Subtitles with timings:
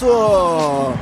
[0.00, 0.94] Through.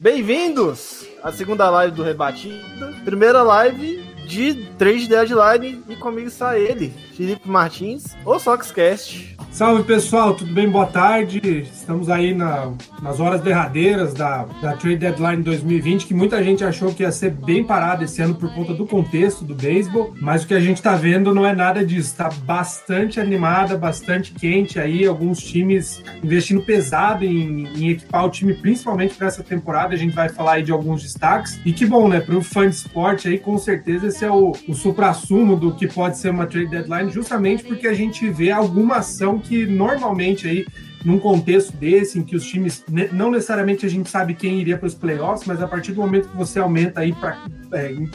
[0.00, 2.92] Bem-vindos à segunda live do Rebatida.
[3.04, 9.36] Primeira live de 3 deadline e comigo está ele, Felipe Martins, o Soxcast.
[9.50, 10.70] Salve pessoal, tudo bem?
[10.70, 11.40] Boa tarde.
[11.70, 12.72] Estamos aí na-
[13.02, 17.30] nas horas derradeiras da, da Trade Deadline 2020, que muita gente achou que ia ser
[17.32, 20.76] bem parado esse ano por conta do contexto do beisebol, mas o que a gente
[20.76, 22.10] está vendo não é nada disso.
[22.10, 28.54] Está bastante animada, bastante quente aí, alguns times investindo pesado em, em equipar o time,
[28.54, 29.92] principalmente para essa temporada.
[29.94, 31.60] A gente vai falar aí de alguns destaques.
[31.66, 32.20] E que bom, né?
[32.20, 35.88] Para o fã de esporte aí, com certeza esse é o, o supra-sumo do que
[35.88, 40.66] pode ser uma trade deadline, justamente porque a gente vê alguma ação que normalmente aí
[41.04, 44.76] num contexto desse, em que os times, ne- não necessariamente a gente sabe quem iria
[44.76, 47.38] para os playoffs, mas a partir do momento que você aumenta aí para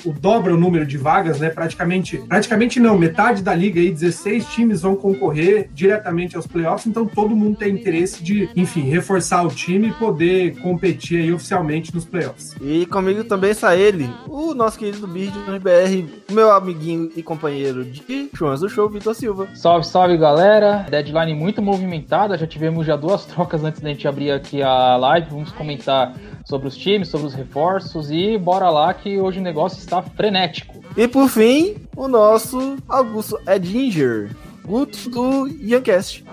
[0.03, 1.49] o dobra o número de vagas, né?
[1.49, 7.05] Praticamente, praticamente não, metade da liga aí, 16 times vão concorrer diretamente aos playoffs, então
[7.05, 12.03] todo mundo tem interesse de, enfim, reforçar o time e poder competir aí oficialmente nos
[12.05, 12.55] playoffs.
[12.61, 17.85] E comigo também está ele, o nosso querido Bird do BR, meu amiguinho e companheiro
[17.85, 19.47] de Churras do Show, Vitor Silva.
[19.55, 20.85] Salve, salve galera!
[20.89, 25.29] Deadline muito movimentada, já tivemos já duas trocas antes da gente abrir aqui a live.
[25.29, 26.13] Vamos comentar
[26.45, 30.83] sobre os times, sobre os reforços e bora lá que hoje o negócio está frenético.
[30.97, 36.25] E por fim, o nosso Augusto Edinger, Guto do Youngcast.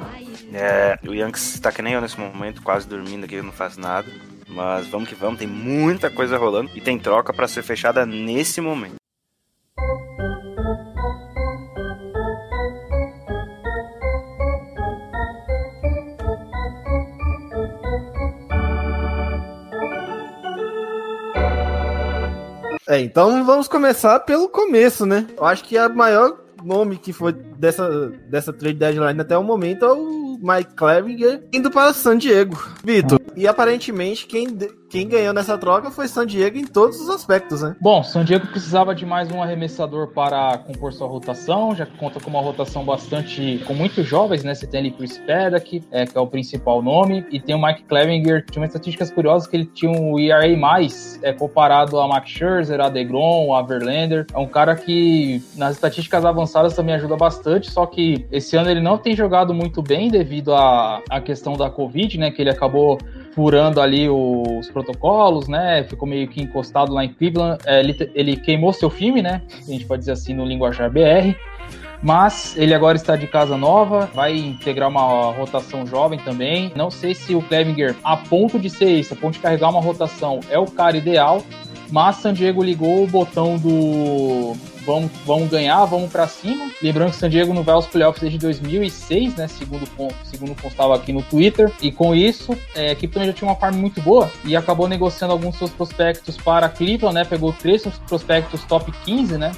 [0.53, 3.81] É, o Yankees tá que nem eu nesse momento, quase dormindo aqui, eu não faço
[3.81, 4.07] nada.
[4.49, 8.61] Mas vamos que vamos, tem muita coisa rolando e tem troca pra ser fechada nesse
[8.61, 8.97] momento.
[22.93, 25.27] É, então vamos começar pelo começo, né?
[25.35, 29.87] Eu acho que a maior nome que foi dessa, dessa trade deadline até o momento
[29.87, 32.63] é o Mike Clevinger indo para San Diego.
[32.85, 34.47] Vitor, e aparentemente quem,
[34.93, 37.75] quem ganhou nessa troca foi San Diego em todos os aspectos, né?
[37.81, 42.21] Bom, San Diego precisava de mais um arremessador para compor sua rotação, já que conta
[42.21, 44.55] com uma rotação bastante com muitos jovens, né?
[44.55, 47.85] Você tem ali Chris Paddock, é, que é o principal nome, e tem o Mike
[47.85, 52.29] Clevinger, que tinha estatísticas curiosas que ele tinha um ERA mais é, comparado a Max
[52.29, 54.27] Scherzer, a DeGrom, a Verlander.
[54.35, 58.83] É um cara que nas estatísticas avançadas também ajuda bastante, só que esse ano ele
[58.83, 62.31] não tem jogado muito bem devido à, à questão da Covid, né?
[62.31, 62.99] Que ele acabou
[63.35, 65.85] furando ali os protocolos, né?
[65.85, 67.59] Ficou meio que encostado lá em Cleveland.
[67.67, 69.43] É, ele, ele queimou seu filme, né?
[69.67, 71.35] A gente pode dizer assim no linguajar BR.
[72.03, 76.73] Mas ele agora está de casa nova, vai integrar uma rotação jovem também.
[76.75, 79.81] Não sei se o Clevinger, a ponto de ser isso, a ponto de carregar uma
[79.81, 81.43] rotação, é o cara ideal.
[81.93, 86.71] Mas San Diego ligou o botão do vamos, vamos ganhar, vamos pra cima.
[86.83, 89.49] Lembrando que San Diego não vai aos playoffs desde 2006, né?
[89.49, 89.87] Segundo,
[90.25, 91.71] segundo constava aqui no Twitter.
[91.81, 94.89] E com isso, é, a equipe também já tinha uma farm muito boa e acabou
[94.89, 97.25] negociando alguns seus prospectos para Cleveland, né?
[97.25, 99.53] Pegou três prospectos top 15, né?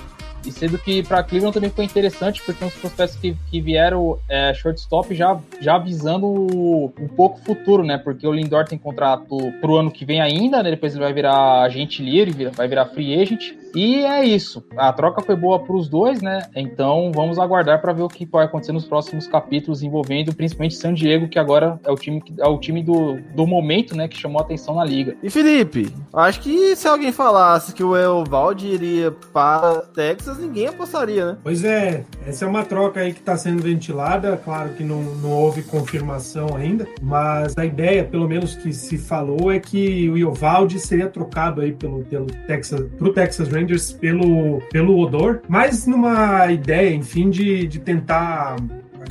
[0.47, 4.53] E sendo que para Cleveland também foi interessante, porque uns prospectos que, que vieram é,
[4.53, 7.97] shortstop já, já visando o- um pouco o futuro, né?
[7.97, 10.71] Porque o Lindor tem contrato pro ano que vem ainda, né?
[10.71, 13.55] Depois ele vai virar agente livre, vai virar free agent.
[13.75, 14.65] E é isso.
[14.77, 16.43] A troca foi boa para os dois, né?
[16.55, 20.95] Então vamos aguardar para ver o que vai acontecer nos próximos capítulos envolvendo principalmente San
[20.95, 24.09] Diego, que agora é o time, é o time do, do momento, né?
[24.09, 25.17] Que chamou a atenção na liga.
[25.23, 31.33] E Felipe, acho que se alguém falasse que o Eovaldi iria para Texas, ninguém apostaria,
[31.33, 31.39] né?
[31.43, 35.31] Pois é, essa é uma troca aí que está sendo ventilada, claro que não, não
[35.31, 40.79] houve confirmação ainda, mas a ideia, pelo menos que se falou, é que o Iovaldi
[40.79, 46.95] seria trocado aí pelo, pelo Texas, pro Texas Rangers pelo, pelo Odor, mas numa ideia,
[46.95, 48.57] enfim, de, de tentar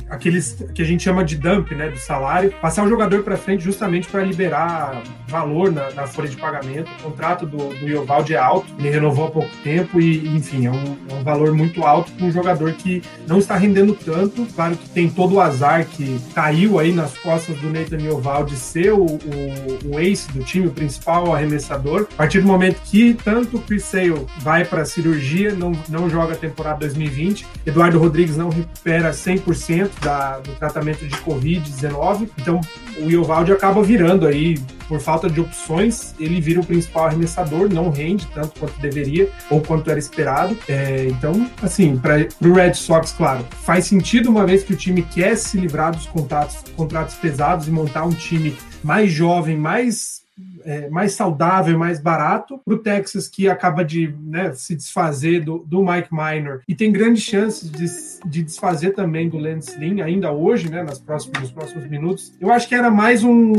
[0.08, 3.64] aqueles que a gente chama de dump, né, do salário, passar o jogador para frente
[3.64, 6.90] justamente para liberar valor na, na, folha de pagamento.
[7.00, 10.70] O contrato do, do Iovaldi é alto, ele renovou há pouco tempo e, enfim, é
[10.70, 14.46] um, é um valor muito alto para um jogador que não está rendendo tanto.
[14.54, 18.92] Claro que tem todo o azar que caiu aí nas costas do Nathan Iovaldi ser
[18.92, 22.06] o, o, o ace do time, o principal arremessador.
[22.12, 26.08] A partir do momento que tanto o Chris Sale vai para a cirurgia, não, não
[26.08, 32.60] joga a temporada 2020, Eduardo Rodrigues não recupera 100% da, do tratamento de Covid-19, então
[32.98, 34.58] o Iovaldi acaba virando aí,
[34.88, 39.60] por falta de opções, ele vira o principal arremessador, não rende tanto quanto deveria ou
[39.60, 40.56] quanto era esperado.
[40.68, 45.02] É, então, assim, para o Red Sox, claro, faz sentido uma vez que o time
[45.02, 50.23] quer se livrar dos contratos, contratos pesados e montar um time mais jovem, mais
[50.64, 55.58] é, mais saudável, mais barato, para o Texas, que acaba de né, se desfazer do,
[55.58, 57.86] do Mike Minor e tem grandes chances de,
[58.28, 61.02] de desfazer também do Lance Lynn ainda hoje, né, nas
[61.40, 62.32] nos próximos minutos.
[62.40, 63.52] Eu acho que era mais um,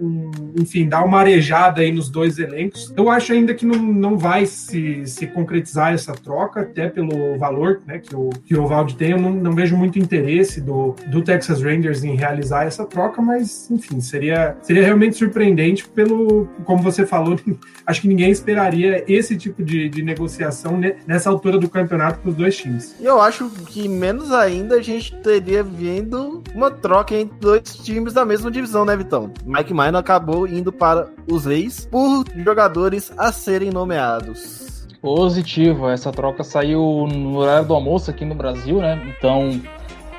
[0.00, 2.92] um, enfim, dar uma arejada aí nos dois elencos.
[2.96, 7.82] Eu acho ainda que não, não vai se, se concretizar essa troca, até pelo valor
[7.86, 9.12] né, que, o, que o Valde tem.
[9.12, 13.70] Eu não, não vejo muito interesse do, do Texas Rangers em realizar essa troca, mas,
[13.70, 17.38] enfim, seria, seria realmente surpreendente pelo como você falou,
[17.86, 22.36] acho que ninguém esperaria esse tipo de, de negociação nessa altura do campeonato para os
[22.36, 22.94] dois times.
[23.00, 28.12] E eu acho que menos ainda a gente teria vindo uma troca entre dois times
[28.12, 29.32] da mesma divisão, né, Vitão?
[29.44, 34.86] Mike Minor acabou indo para os Reis por jogadores a serem nomeados.
[35.00, 39.14] Positivo, essa troca saiu no horário do almoço aqui no Brasil, né?
[39.16, 39.60] Então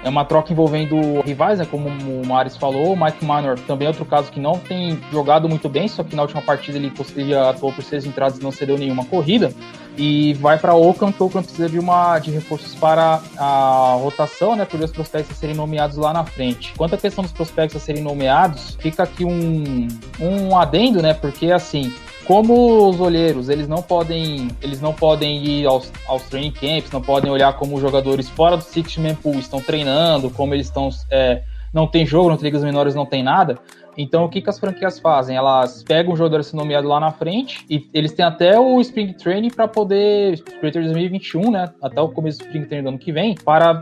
[0.04, 2.94] é uma troca envolvendo rivais, né, como o Maris falou.
[2.94, 6.16] O Mike Manor também é outro caso que não tem jogado muito bem, só que
[6.16, 9.52] na última partida ele, ele atuou por seis entradas e não cedeu nenhuma corrida.
[9.98, 14.56] E vai para Oakland, que o Oakland precisa de, uma, de reforços para a rotação,
[14.56, 16.74] né, por os prospectos serem nomeados lá na frente.
[16.78, 19.88] Quanto à questão dos prospectos a serem nomeados, fica aqui um,
[20.20, 21.92] um adendo, né, porque assim,
[22.28, 27.02] como os olheiros, eles não podem, eles não podem ir aos, aos training camps, não
[27.02, 30.90] podem olhar como os jogadores fora do six man pool estão treinando, como eles estão,
[31.10, 31.42] é,
[31.74, 33.58] não tem jogo, nas ligas menores não tem nada.
[33.98, 35.38] Então, o que, que as franquias fazem?
[35.38, 39.14] Elas pegam o jogador assim nomeado lá na frente e eles têm até o Spring
[39.14, 41.72] Training para poder, Spring Training 2021, né?
[41.82, 43.74] Até o começo do Spring Training do ano que vem, para,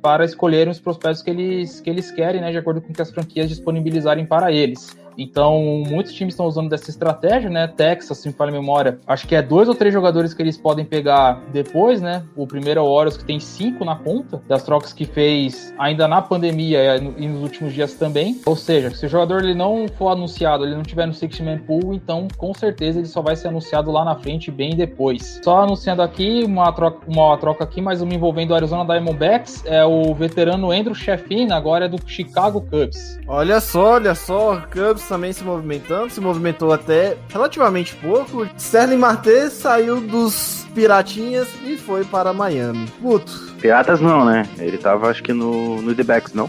[0.00, 2.52] para escolherem os prospectos que eles, que eles querem, né?
[2.52, 4.96] De acordo com o que as franquias disponibilizarem para eles.
[5.18, 7.66] Então, muitos times estão usando dessa estratégia, né?
[7.66, 10.56] Texas, se me fala a memória, acho que é dois ou três jogadores que eles
[10.56, 12.22] podem pegar depois, né?
[12.36, 16.06] O primeiro é o Orioles, que tem cinco na conta, das trocas que fez ainda
[16.06, 18.40] na pandemia e nos últimos dias também.
[18.46, 21.58] Ou seja, se o jogador ele não for anunciado, ele não tiver no Six Man
[21.58, 25.40] Pool, então com certeza ele só vai ser anunciado lá na frente bem depois.
[25.42, 29.84] Só anunciando aqui uma troca, uma troca aqui, mais uma envolvendo o Arizona Diamondbacks, é
[29.84, 33.18] o veterano Andrew Sheffin, agora é do Chicago Cubs.
[33.26, 38.46] Olha só, olha só, Cubs também se movimentando, se movimentou até relativamente pouco.
[38.56, 42.86] Sterling Marte saiu dos Piratinhas e foi para Miami.
[43.00, 43.54] Puto.
[43.60, 44.48] Piratas não, né?
[44.58, 46.48] Ele tava acho que no, no The Backs, não?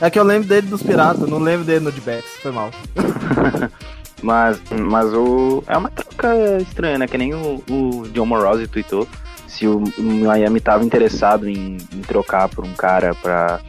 [0.00, 2.70] É que eu lembro dele dos Piratas, não lembro dele no The Backs, foi mal.
[4.22, 5.64] mas, mas o.
[5.66, 7.06] É uma troca estranha, né?
[7.06, 9.08] Que nem o, o John Morose tweetou.
[9.46, 13.60] Se o Miami tava interessado em, em trocar por um cara pra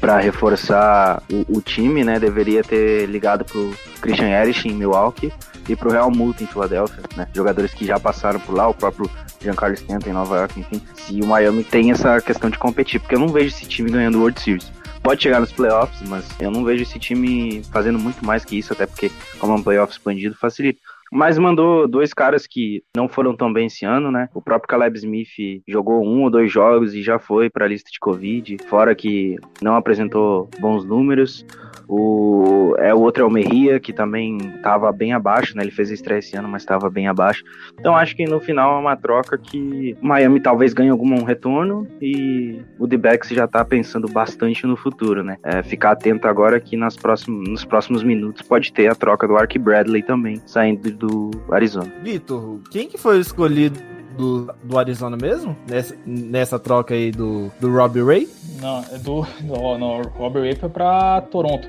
[0.00, 2.18] para reforçar o, o, time, né?
[2.18, 5.32] Deveria ter ligado pro Christian Erich em Milwaukee
[5.68, 7.28] e pro Real Muto em Filadélfia, né?
[7.34, 9.10] Jogadores que já passaram por lá, o próprio
[9.40, 10.82] Giancarlo Stanton em Nova York, enfim.
[10.94, 14.18] Se o Miami tem essa questão de competir, porque eu não vejo esse time ganhando
[14.18, 14.72] World Series.
[15.02, 18.72] Pode chegar nos playoffs, mas eu não vejo esse time fazendo muito mais que isso,
[18.72, 20.80] até porque como é um playoff expandido, facilita.
[21.14, 24.30] Mas mandou dois caras que não foram tão bem esse ano, né?
[24.32, 27.90] O próprio Caleb Smith jogou um ou dois jogos e já foi para a lista
[27.92, 31.44] de Covid, fora que não apresentou bons números.
[31.88, 35.62] O, é, o outro é o Merria, que também estava bem abaixo, né?
[35.62, 37.42] Ele fez estreia esse ano, mas estava bem abaixo.
[37.78, 42.60] Então acho que no final é uma troca que Miami talvez ganhe algum retorno e
[42.78, 45.36] o D-Backs já está pensando bastante no futuro, né?
[45.42, 49.36] É, ficar atento agora que nas próximos, nos próximos minutos pode ter a troca do
[49.36, 51.92] Ark Bradley também, saindo do Arizona.
[52.02, 53.78] Vitor, quem que foi escolhido
[54.16, 55.56] do, do Arizona mesmo?
[55.68, 58.28] Nessa, nessa troca aí do, do Robbie Ray?
[58.60, 59.26] Não, é do.
[59.42, 61.68] Não, não, Robbie Ray foi pra Toronto.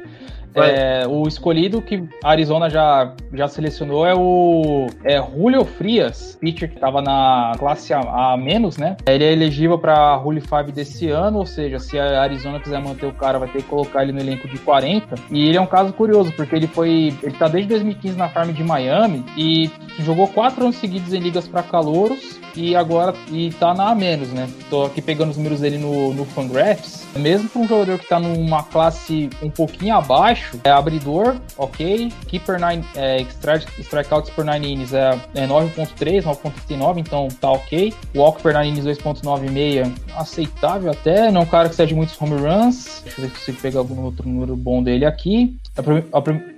[0.55, 6.69] É, o escolhido que a Arizona já, já selecionou é o é Julio Frias, pitcher
[6.69, 8.98] que estava na classe A, a menos, né?
[9.05, 13.05] Ele é elegível para Rule 5 desse ano, ou seja, se a Arizona quiser manter
[13.05, 15.15] o cara, vai ter que colocar ele no elenco de 40.
[15.31, 17.13] E ele é um caso curioso, porque ele foi.
[17.22, 19.69] Ele tá desde 2015 na farm de Miami e
[20.00, 24.29] jogou quatro anos seguidos em ligas para calouros e agora e tá na A menos,
[24.29, 24.50] né?
[24.69, 27.03] Tô aqui pegando os números dele no, no Fangraphs.
[27.15, 32.12] Mesmo para um jogador que tá numa classe um pouquinho abaixo, é abridor, ok.
[32.27, 37.93] Keeper 9, é, strike, strikeouts per 9 innings é, é 9.3, 9.39, então tá ok.
[38.15, 41.31] Walk per 9 innings 2.96, aceitável até.
[41.31, 43.01] Não é um cara que cede muitos home runs.
[43.03, 45.57] Deixa eu ver se consigo pegar algum outro número bom dele aqui.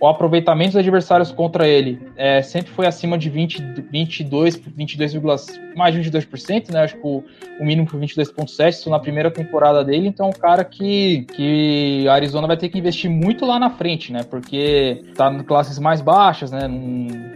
[0.01, 5.15] O aproveitamento dos adversários contra ele é, sempre foi acima de 20, 22, 22,
[5.73, 6.81] mais de 22%, né?
[6.83, 7.23] Acho que o,
[7.59, 10.07] o mínimo foi 22,7%, isso na primeira temporada dele.
[10.07, 13.69] Então, é um cara que, que a Arizona vai ter que investir muito lá na
[13.69, 14.23] frente, né?
[14.23, 16.67] Porque tá em classes mais baixas, né?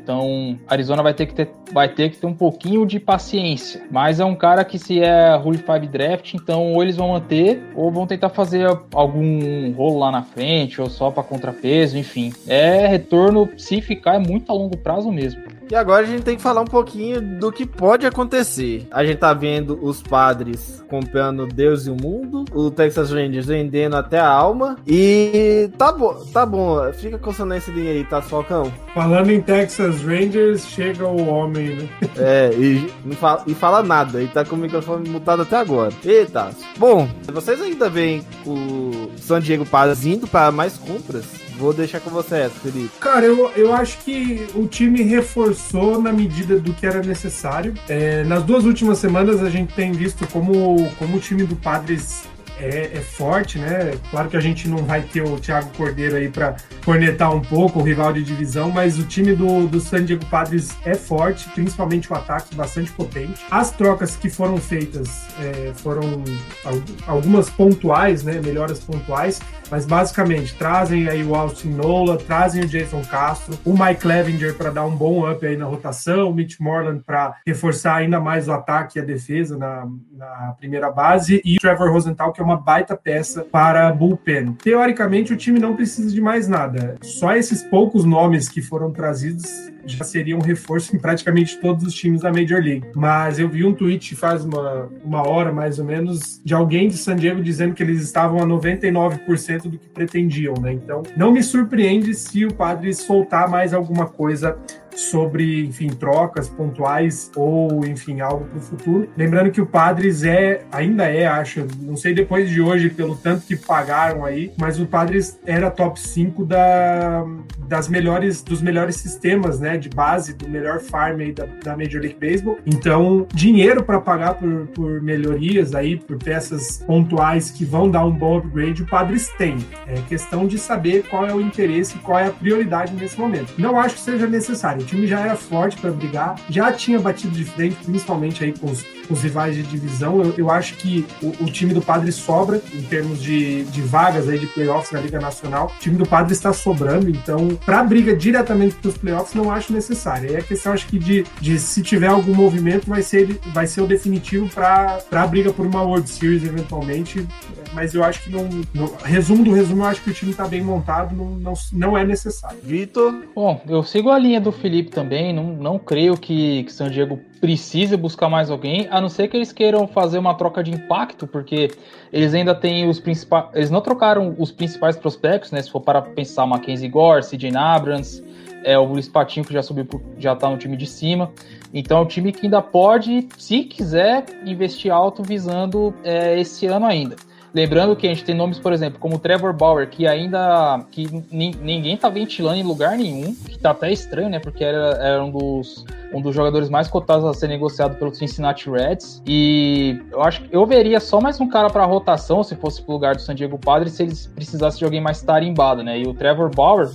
[0.01, 3.83] Então, a Arizona vai ter que ter, vai ter, que ter um pouquinho de paciência.
[3.89, 7.61] Mas é um cara que, se é Rule 5 draft, então ou eles vão manter
[7.73, 12.33] ou vão tentar fazer algum rolo lá na frente, ou só para contrapeso, enfim.
[12.47, 15.41] É retorno, se ficar, é muito a longo prazo mesmo.
[15.71, 18.87] E agora a gente tem que falar um pouquinho do que pode acontecer.
[18.89, 23.95] A gente tá vendo os padres comprando Deus e o mundo, o Texas Rangers vendendo
[23.95, 24.77] até a alma.
[24.87, 26.91] E tá bom, tá bom.
[26.93, 28.73] Fica coçando esse dinheiro aí, tá, Falcão?
[28.95, 31.89] Falando em Texas Rangers, chega o homem, né?
[32.17, 34.21] É, e não fala, e fala nada.
[34.21, 35.93] E tá com o microfone mutado até agora.
[36.03, 36.49] Eita.
[36.77, 41.48] Bom, vocês ainda veem o San Diego Padres indo para mais compras?
[41.59, 42.89] Vou deixar com você essa, Felipe.
[43.01, 47.73] Cara, eu, eu acho que o time reforçou na medida do que era necessário.
[47.89, 52.23] É, nas duas últimas semanas a gente tem visto como, como o time do Padres
[52.61, 53.93] é, é forte, né?
[54.11, 57.79] Claro que a gente não vai ter o Thiago Cordeiro aí para cornetar um pouco
[57.79, 62.11] o rival de divisão, mas o time do, do San Diego Padres é forte, principalmente
[62.11, 63.39] o ataque bastante potente.
[63.49, 65.09] As trocas que foram feitas
[65.41, 66.21] é, foram
[66.65, 68.41] al- algumas pontuais, né?
[68.43, 69.39] Melhoras pontuais,
[69.69, 74.69] mas basicamente trazem aí o Austin Nola, trazem o Jason Castro, o Mike Clevinger para
[74.69, 78.51] dar um bom up aí na rotação, o Mitch Moreland para reforçar ainda mais o
[78.51, 82.57] ataque e a defesa na, na primeira base e o Trevor Rosenthal, que é uma
[82.57, 84.53] baita peça para bullpen.
[84.53, 86.95] Teoricamente, o time não precisa de mais nada.
[87.01, 91.93] Só esses poucos nomes que foram trazidos já seria um reforço em praticamente todos os
[91.93, 92.85] times da Major League.
[92.95, 96.97] Mas eu vi um tweet faz uma, uma hora, mais ou menos, de alguém de
[96.97, 100.73] San Diego dizendo que eles estavam a 99% do que pretendiam, né?
[100.73, 104.57] Então, não me surpreende se o Padre soltar mais alguma coisa
[104.99, 109.09] sobre, enfim, trocas pontuais ou, enfim, algo para o futuro.
[109.15, 113.45] Lembrando que o Padres é, ainda é, acho, não sei depois de hoje, pelo tanto
[113.45, 117.25] que pagaram aí, mas o Padres era top 5 da,
[117.67, 122.01] das melhores, dos melhores sistemas, né, de base, do melhor farm aí da, da Major
[122.01, 122.57] League Baseball.
[122.65, 128.11] Então, dinheiro para pagar por, por melhorias aí, por peças pontuais que vão dar um
[128.11, 129.57] bom upgrade, o Padres tem.
[129.87, 133.53] É questão de saber qual é o interesse qual é a prioridade nesse momento.
[133.57, 134.83] Não acho que seja necessário.
[134.89, 138.83] Time já era forte para brigar, já tinha batido de frente, principalmente aí com os,
[139.09, 140.21] os rivais de divisão.
[140.21, 144.27] Eu, eu acho que o, o time do Padre sobra em termos de, de vagas
[144.29, 145.71] aí de playoffs na Liga Nacional.
[145.75, 149.73] O time do Padre está sobrando, então, para briga diretamente para os playoffs, não acho
[149.73, 150.29] necessário.
[150.29, 153.81] Aí a questão, acho que de, de se tiver algum movimento, vai ser, vai ser
[153.81, 157.25] o definitivo para a briga por uma World Series eventualmente.
[157.73, 160.47] Mas eu acho que não, não- Resumo do resumo, eu acho que o time está
[160.47, 162.57] bem montado, não, não, não é necessário.
[162.63, 165.33] Vitor, Bom, eu sigo a linha do Felipe também.
[165.33, 169.37] Não, não creio que, que San Diego precise buscar mais alguém, a não ser que
[169.37, 171.71] eles queiram fazer uma troca de impacto, porque
[172.11, 173.45] eles ainda têm os principais.
[173.53, 175.61] Eles não trocaram os principais prospectos, né?
[175.61, 178.23] Se for para pensar Mackenzie Gore, CJ Abrams,
[178.63, 181.31] é, o Luiz Patinho, que já subiu, já tá no time de cima.
[181.73, 186.85] Então é um time que ainda pode, se quiser, investir alto visando é, esse ano
[186.85, 187.15] ainda.
[187.53, 191.55] Lembrando que a gente tem nomes, por exemplo, como Trevor Bauer, que ainda que nin-
[191.61, 194.39] ninguém tá ventilando em lugar nenhum, que tá até estranho, né?
[194.39, 198.69] Porque era, era um, dos, um dos jogadores mais cotados a ser negociado pelo Cincinnati
[198.69, 199.21] Reds.
[199.25, 202.93] E eu acho que eu veria só mais um cara para rotação, se fosse pro
[202.93, 205.99] lugar do San Diego Padres, se eles precisassem de alguém mais tarimbado, né?
[205.99, 206.89] E o Trevor Bauer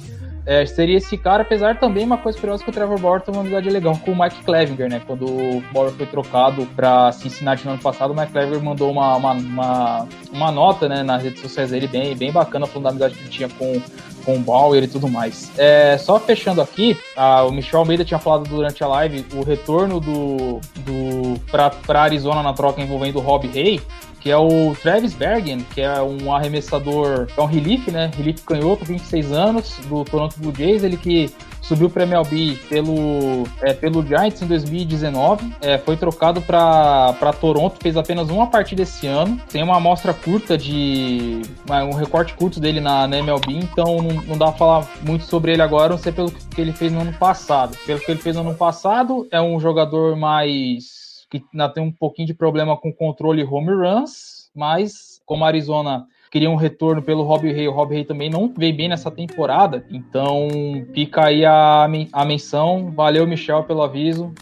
[0.46, 3.40] é, seria esse cara, apesar também uma coisa curiosa que o Trevor Bauer tem uma
[3.40, 5.00] amizade legal com o Mike Clevinger, né?
[5.06, 9.16] Quando o Bauer foi trocado para Cincinnati no ano passado, o Mike Clevinger mandou uma,
[9.16, 13.14] uma, uma, uma nota né, nas redes sociais dele bem, bem bacana, falando da amizade
[13.14, 13.80] que ele tinha com,
[14.24, 15.50] com o Bauer e tudo mais.
[15.58, 19.98] É, só fechando aqui, a- o Michel Almeida tinha falado durante a live o retorno
[20.00, 23.80] do, do para Arizona na troca envolvendo o Rob Hay
[24.24, 28.10] que é o Travis Bergen, que é um arremessador, é um relief, né?
[28.16, 33.74] Relief canhoto, 26 anos, do Toronto Blue Jays, ele que subiu para MLB pelo, é,
[33.74, 39.38] pelo Giants em 2019, é, foi trocado para Toronto, fez apenas uma partida esse ano,
[39.50, 41.42] tem uma amostra curta de.
[41.68, 45.52] um recorte curto dele na, na MLB, então não, não dá pra falar muito sobre
[45.52, 47.76] ele agora, não sei pelo que ele fez no ano passado.
[47.84, 51.03] Pelo que ele fez no ano passado, é um jogador mais.
[51.30, 56.06] Que ainda tem um pouquinho de problema com controle home runs, mas como a Arizona
[56.30, 57.68] queria um retorno pelo Rob Rey.
[57.68, 59.86] O Rob Rey também não veio bem nessa temporada.
[59.88, 60.48] Então
[60.92, 62.90] fica aí a, a menção.
[62.90, 64.32] Valeu, Michel, pelo aviso.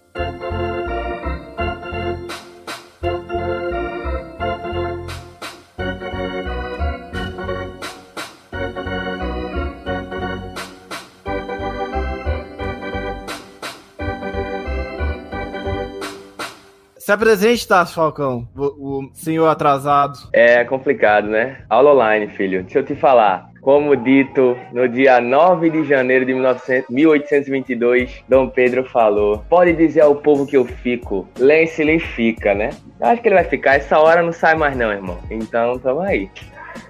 [17.12, 20.18] Se apresente, Tasso Falcão, o, o senhor atrasado.
[20.32, 21.58] É complicado, né?
[21.68, 22.62] Aula online, filho.
[22.62, 23.50] Deixa eu te falar.
[23.60, 30.00] Como dito, no dia 9 de janeiro de 1900, 1822, Dom Pedro falou: Pode dizer
[30.00, 32.70] ao povo que eu fico, Lance ele fica, né?
[32.98, 35.18] Eu acho que ele vai ficar, essa hora não sai mais, não, irmão.
[35.30, 36.30] Então, tamo aí.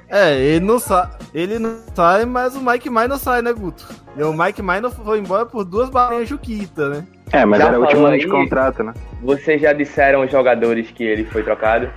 [0.08, 3.88] É, ele não sai, ele não sai, mas o Mike Mai não sai, né, Guto?
[4.16, 7.06] E o Mike Mai não foi embora por duas balinhas Juquita, né?
[7.32, 8.92] É, mas Já era o último ano de contrato, né?
[9.22, 11.88] Vocês já disseram os jogadores que ele foi trocado?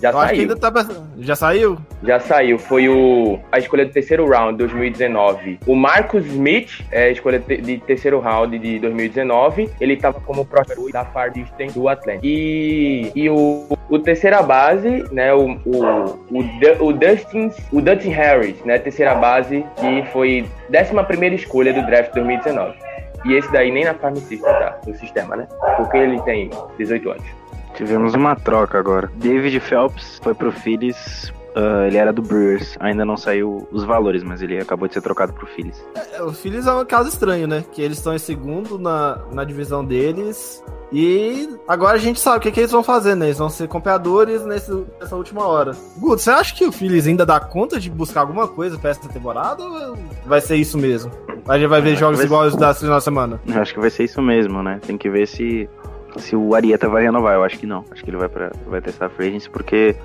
[0.00, 0.42] Já Eu acho que saiu.
[0.50, 0.86] ainda tá.
[1.18, 1.78] Já saiu?
[2.04, 2.56] Já saiu.
[2.58, 5.58] Foi o a escolha do terceiro round 2019.
[5.66, 9.68] O Marcus Smith, é a escolha de terceiro round de 2019.
[9.80, 12.20] Ele estava como prospect da Far Eastern do Atlanta.
[12.22, 15.34] E, e o, o terceira base, né?
[15.34, 15.84] O, o,
[16.30, 18.78] o, Du- o Dustin, o Dustin Harris, né?
[18.78, 22.87] Terceira base, que foi 11 primeira escolha do draft 2019.
[23.24, 25.48] E esse daí nem na Farm System tá, no sistema, né?
[25.76, 27.24] Porque ele tem 18 anos.
[27.74, 29.10] Tivemos uma troca agora.
[29.14, 31.32] David Phelps foi pro Phillies.
[31.58, 32.76] Ah, ele era do Brewers.
[32.80, 35.84] Ainda não saiu os valores, mas ele acabou de ser trocado pro Phillies.
[36.14, 37.64] É, O Phillies é um caso estranho, né?
[37.72, 40.62] Que eles estão em segundo na, na divisão deles.
[40.90, 43.26] E agora a gente sabe o que, que eles vão fazer, né?
[43.26, 45.72] Eles vão ser compradores nesse, nessa última hora.
[45.98, 49.06] Guto, você acha que o Phillies ainda dá conta de buscar alguma coisa pra essa
[49.08, 49.62] temporada?
[49.62, 51.10] Ou vai ser isso mesmo?
[51.46, 53.38] A gente vai ver jogos vai- igual os da de semana.
[53.46, 54.80] Eu acho que vai ser isso mesmo, né?
[54.86, 55.68] Tem que ver se,
[56.18, 57.34] se o Arieta vai renovar.
[57.34, 57.84] Eu acho que não.
[57.90, 59.96] Acho que ele vai, pra, vai testar a free agency porque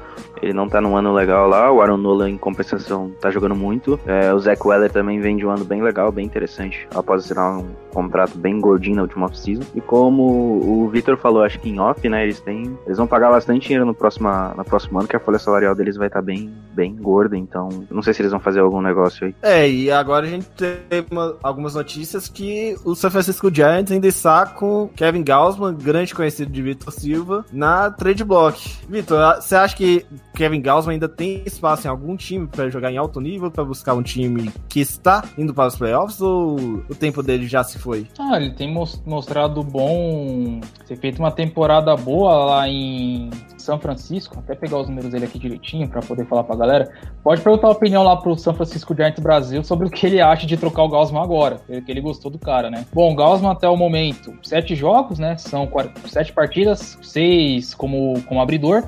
[0.41, 1.71] ele não tá num ano legal lá.
[1.71, 3.99] O Aaron Nola, em compensação, tá jogando muito.
[4.05, 6.87] É, o Zach Weller também vem de um ano bem legal, bem interessante.
[6.93, 9.63] Após assinar um contrato bem gordinho na última off-season.
[9.75, 12.23] E como o Victor falou, acho que em off, né?
[12.23, 12.77] Eles têm.
[12.85, 15.95] Eles vão pagar bastante dinheiro no próximo, no próximo ano, que a folha salarial deles
[15.95, 17.37] vai estar bem, bem gorda.
[17.37, 19.35] Então, não sei se eles vão fazer algum negócio aí.
[19.41, 24.07] É, e agora a gente tem uma- algumas notícias que o San Francisco Giants ainda
[24.07, 28.77] está com Kevin Gaussman, grande conhecido de Vitor Silva, na trade block.
[28.89, 32.97] Vitor, você acha que Kevin Gaussman ainda tem espaço em algum time para jogar em
[32.97, 36.55] alto nível, para buscar um time que está indo para os playoffs, ou
[36.89, 38.07] o tempo dele já se foi?
[38.17, 40.59] Ah, ele tem mos- mostrado bom.
[40.87, 44.39] Ter feito uma temporada boa lá em São Francisco.
[44.39, 46.91] Até pegar os números dele aqui direitinho pra poder falar pra galera.
[47.23, 50.47] Pode perguntar a opinião lá pro São Francisco Giants Brasil sobre o que ele acha
[50.47, 51.59] de trocar o Gaussman agora.
[51.67, 52.85] Que ele gostou do cara, né?
[52.93, 55.37] Bom, o Gaussman até o momento, sete jogos, né?
[55.37, 55.67] São
[56.07, 58.83] sete partidas, seis como, como abridor.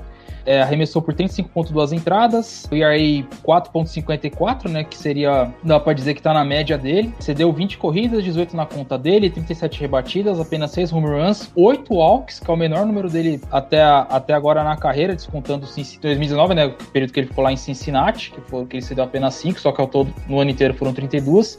[0.47, 2.95] É, arremessou por 35.2 entradas, o ERA
[3.43, 7.11] 4.54, né, que seria, dá pra dizer que tá na média dele.
[7.19, 12.39] Cedeu 20 corridas, 18 na conta dele, 37 rebatidas, apenas 6 home runs, 8 walks,
[12.39, 15.99] que é o menor número dele até, a- até agora na carreira, descontando o Cinci-
[15.99, 19.03] 2019, né, o período que ele ficou lá em Cincinnati, que foi que ele cedeu
[19.03, 21.57] apenas 5, só que ao todo no ano inteiro foram 32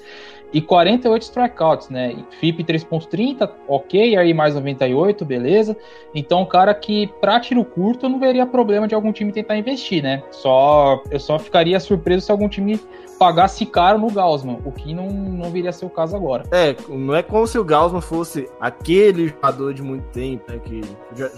[0.52, 2.16] e 48 strikeouts, né?
[2.40, 5.76] FIP 3.30, ok, aí mais 98, beleza.
[6.14, 9.56] Então, um cara que pra tiro curto eu não veria problema de algum time tentar
[9.56, 10.22] investir, né?
[10.30, 12.80] Só eu só ficaria surpreso se algum time
[13.18, 16.44] pagasse caro no Gaussman, o que não, não viria a ser o caso agora.
[16.50, 20.82] É, não é como se o Gaussman fosse aquele jogador de muito tempo, né, que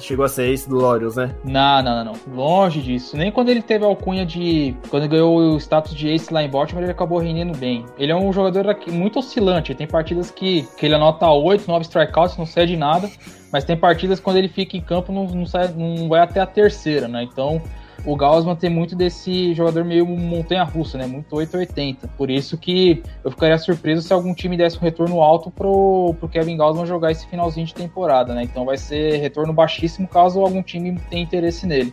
[0.01, 1.35] chegou a ser esse do Orioles, né?
[1.45, 2.35] Não, não, não, não.
[2.35, 3.17] Longe disso.
[3.17, 4.77] Nem quando ele teve a alcunha de.
[4.91, 7.85] Quando ele ganhou o status de ace lá em Baltimore, ele acabou rendendo bem.
[7.99, 9.75] Ele é um jogador aqui muito oscilante.
[9.75, 13.11] Tem partidas que, que ele anota 8, 9 strikeouts, não cede nada.
[13.53, 16.47] Mas tem partidas quando ele fica em campo, não, não, sai, não vai até a
[16.47, 17.23] terceira, né?
[17.23, 17.63] Então.
[18.05, 21.05] O Gaussman tem muito desse jogador meio montanha-russa, né?
[21.05, 22.07] Muito 880.
[22.17, 26.29] Por isso que eu ficaria surpreso se algum time desse um retorno alto pro, pro
[26.29, 28.45] Kevin Gaussman jogar esse finalzinho de temporada, né?
[28.45, 31.93] Então vai ser retorno baixíssimo caso algum time tenha interesse nele.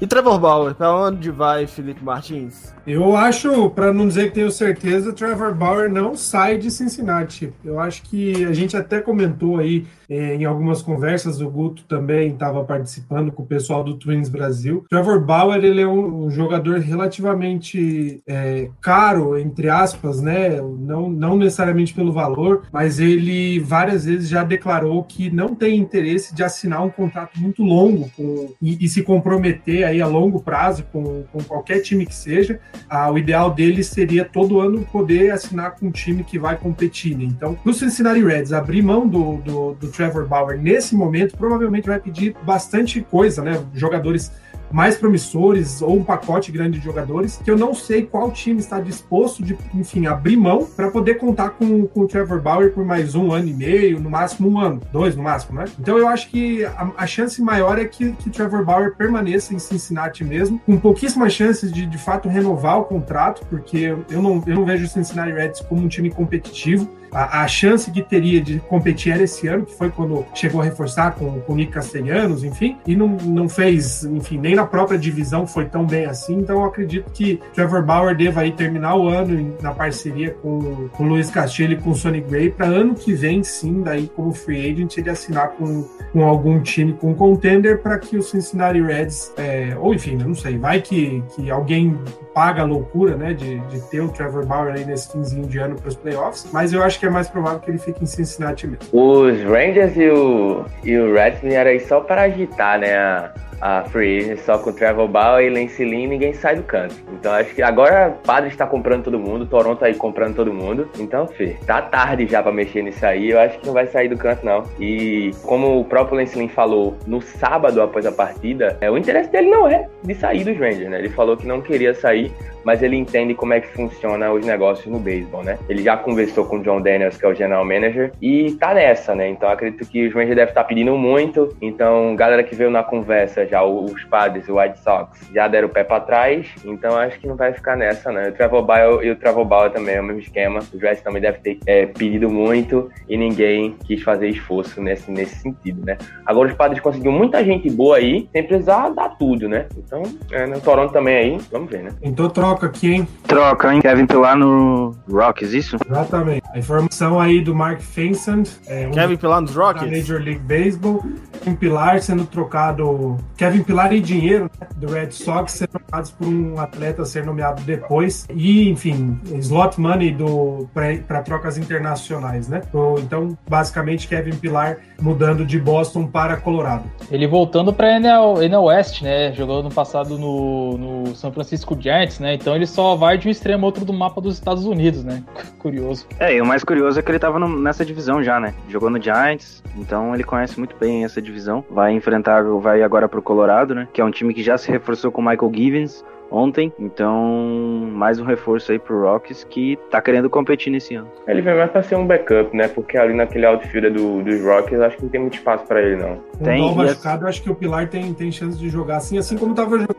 [0.00, 2.74] E Trevor Bauer, pra onde vai Felipe Martins?
[2.86, 7.50] Eu acho, para não dizer que tenho certeza, Trevor Bauer não sai de Cincinnati.
[7.64, 12.32] Eu acho que a gente até comentou aí eh, em algumas conversas, o Guto também
[12.32, 14.84] estava participando com o pessoal do Twins Brasil.
[14.90, 20.60] Trevor Bauer ele é um, um jogador relativamente eh, caro, entre aspas, né?
[20.60, 26.34] Não, não necessariamente pelo valor, mas ele várias vezes já declarou que não tem interesse
[26.34, 30.84] de assinar um contrato muito longo com, e, e se comprometer aí a longo prazo
[30.92, 35.72] com, com qualquer time que seja ah, o ideal dele seria todo ano poder assinar
[35.72, 37.16] com um time que vai competir.
[37.16, 37.24] Né?
[37.24, 41.98] Então, no Cincinnati Reds, abrir mão do, do, do Trevor Bauer nesse momento provavelmente vai
[41.98, 43.62] pedir bastante coisa, né?
[43.74, 44.32] Jogadores
[44.74, 48.80] mais promissores ou um pacote grande de jogadores que eu não sei qual time está
[48.80, 53.14] disposto de, enfim, abrir mão para poder contar com, com o Trevor Bauer por mais
[53.14, 55.66] um ano e meio, no máximo um ano, dois no máximo, né?
[55.78, 59.60] Então eu acho que a, a chance maior é que, que Trevor Bauer permaneça em
[59.60, 64.56] Cincinnati mesmo, com pouquíssimas chances de de fato renovar o contrato, porque eu não, eu
[64.56, 68.58] não vejo o Cincinnati Reds como um time competitivo a, a, chance que teria de
[68.58, 72.42] competir era esse ano, que foi quando chegou a reforçar com, com o Nick Castellanos,
[72.42, 76.34] enfim, e não, não fez, enfim, nem na própria divisão foi tão bem assim.
[76.38, 81.04] Então eu acredito que Trevor Bauer deva aí terminar o ano na parceria com, com
[81.04, 84.32] o Luiz Castilho e com o Sonny Gray, para ano que vem, sim, daí como
[84.32, 89.32] free agent, ele assinar com, com algum time, com contender, para que o Cincinnati Reds,
[89.36, 91.96] é, ou enfim, eu não sei, vai que, que alguém
[92.34, 95.76] paga a loucura, né, de, de ter o Trevor Bauer aí nesse finzinho de ano
[95.76, 98.66] para os playoffs, mas eu acho que é mais provável que ele fique em Cincinnati
[98.66, 98.86] mesmo.
[98.92, 103.30] Os Rangers e o, e o Reds vieram aí só para agitar, né,
[103.64, 106.94] a free agent só com o Trevor Bauer e Lance ninguém sai do canto.
[107.14, 110.86] Então acho que agora o Padre está comprando todo mundo, Toronto aí comprando todo mundo.
[110.98, 113.30] Então, Fê, tá tarde já para mexer nisso aí.
[113.30, 114.64] Eu acho que não vai sair do canto, não.
[114.78, 119.48] E como o próprio Lance falou no sábado após a partida, é, o interesse dele
[119.48, 120.98] não é de sair dos Rangers, né?
[120.98, 122.30] Ele falou que não queria sair,
[122.64, 125.58] mas ele entende como é que funciona os negócios no beisebol, né?
[125.68, 129.14] Ele já conversou com o John Daniels, que é o general manager, e tá nessa,
[129.14, 129.28] né?
[129.28, 131.56] Então acredito que os Rangers devem estar pedindo muito.
[131.62, 135.70] Então, galera que veio na conversa já, os padres, o White Sox, já deram o
[135.70, 136.46] pé para trás.
[136.64, 138.28] Então acho que não vai ficar nessa, né?
[138.28, 140.60] O Trevor e o Trevor também é o mesmo esquema.
[140.72, 145.36] O Jazz também deve ter é, pedido muito e ninguém quis fazer esforço nesse, nesse
[145.36, 145.96] sentido, né?
[146.26, 149.66] Agora os padres conseguiram muita gente boa aí, sem precisar dar tudo, né?
[149.76, 151.90] Então, é, no Toronto também aí, vamos ver, né?
[152.02, 153.08] Então troca aqui, hein?
[153.26, 153.80] Troca, hein?
[153.80, 155.76] Kevin Pilar no Rockies, isso?
[155.88, 156.42] Exatamente.
[156.52, 158.48] A informação aí do Mark Vincent.
[158.66, 159.90] É, um Kevin Pilar nos da Rockets?
[159.90, 161.02] Major League Baseball.
[161.42, 163.16] Kevin Pilar sendo trocado.
[163.44, 167.26] Kevin Pilar e dinheiro né, do Red Sox sendo trocados por um atleta a ser
[167.26, 168.26] nomeado depois.
[168.34, 172.62] E, enfim, slot money do para trocas internacionais, né?
[173.02, 176.84] Então, basicamente, Kevin Pilar mudando de Boston para Colorado.
[177.10, 179.30] Ele voltando pra NL, NL West, né?
[179.34, 182.32] Jogou no passado no, no São Francisco Giants, né?
[182.34, 185.22] Então ele só vai de um extremo a outro do mapa dos Estados Unidos, né?
[185.58, 186.06] Curioso.
[186.18, 188.54] É, e o mais curioso é que ele tava no- nessa divisão já, né?
[188.68, 191.62] Jogou no Giants, então ele conhece muito bem essa divisão.
[191.70, 193.88] Vai enfrentar, vai agora pro Colorado, né?
[193.92, 196.72] Que é um time que já se reforçou com o Michael Givens ontem.
[196.78, 201.08] Então, mais um reforço aí pro Rockies que tá querendo competir nesse ano.
[201.26, 202.68] Ele vem mais pra ser um backup, né?
[202.68, 205.96] Porque ali naquele outfield do, dos Rockies, acho que não tem muito espaço pra ele,
[205.96, 206.20] não.
[206.42, 208.96] Tem, o e Dom machucado, eu acho que o Pilar tem, tem chance de jogar
[208.96, 209.94] assim, assim como tava jogando.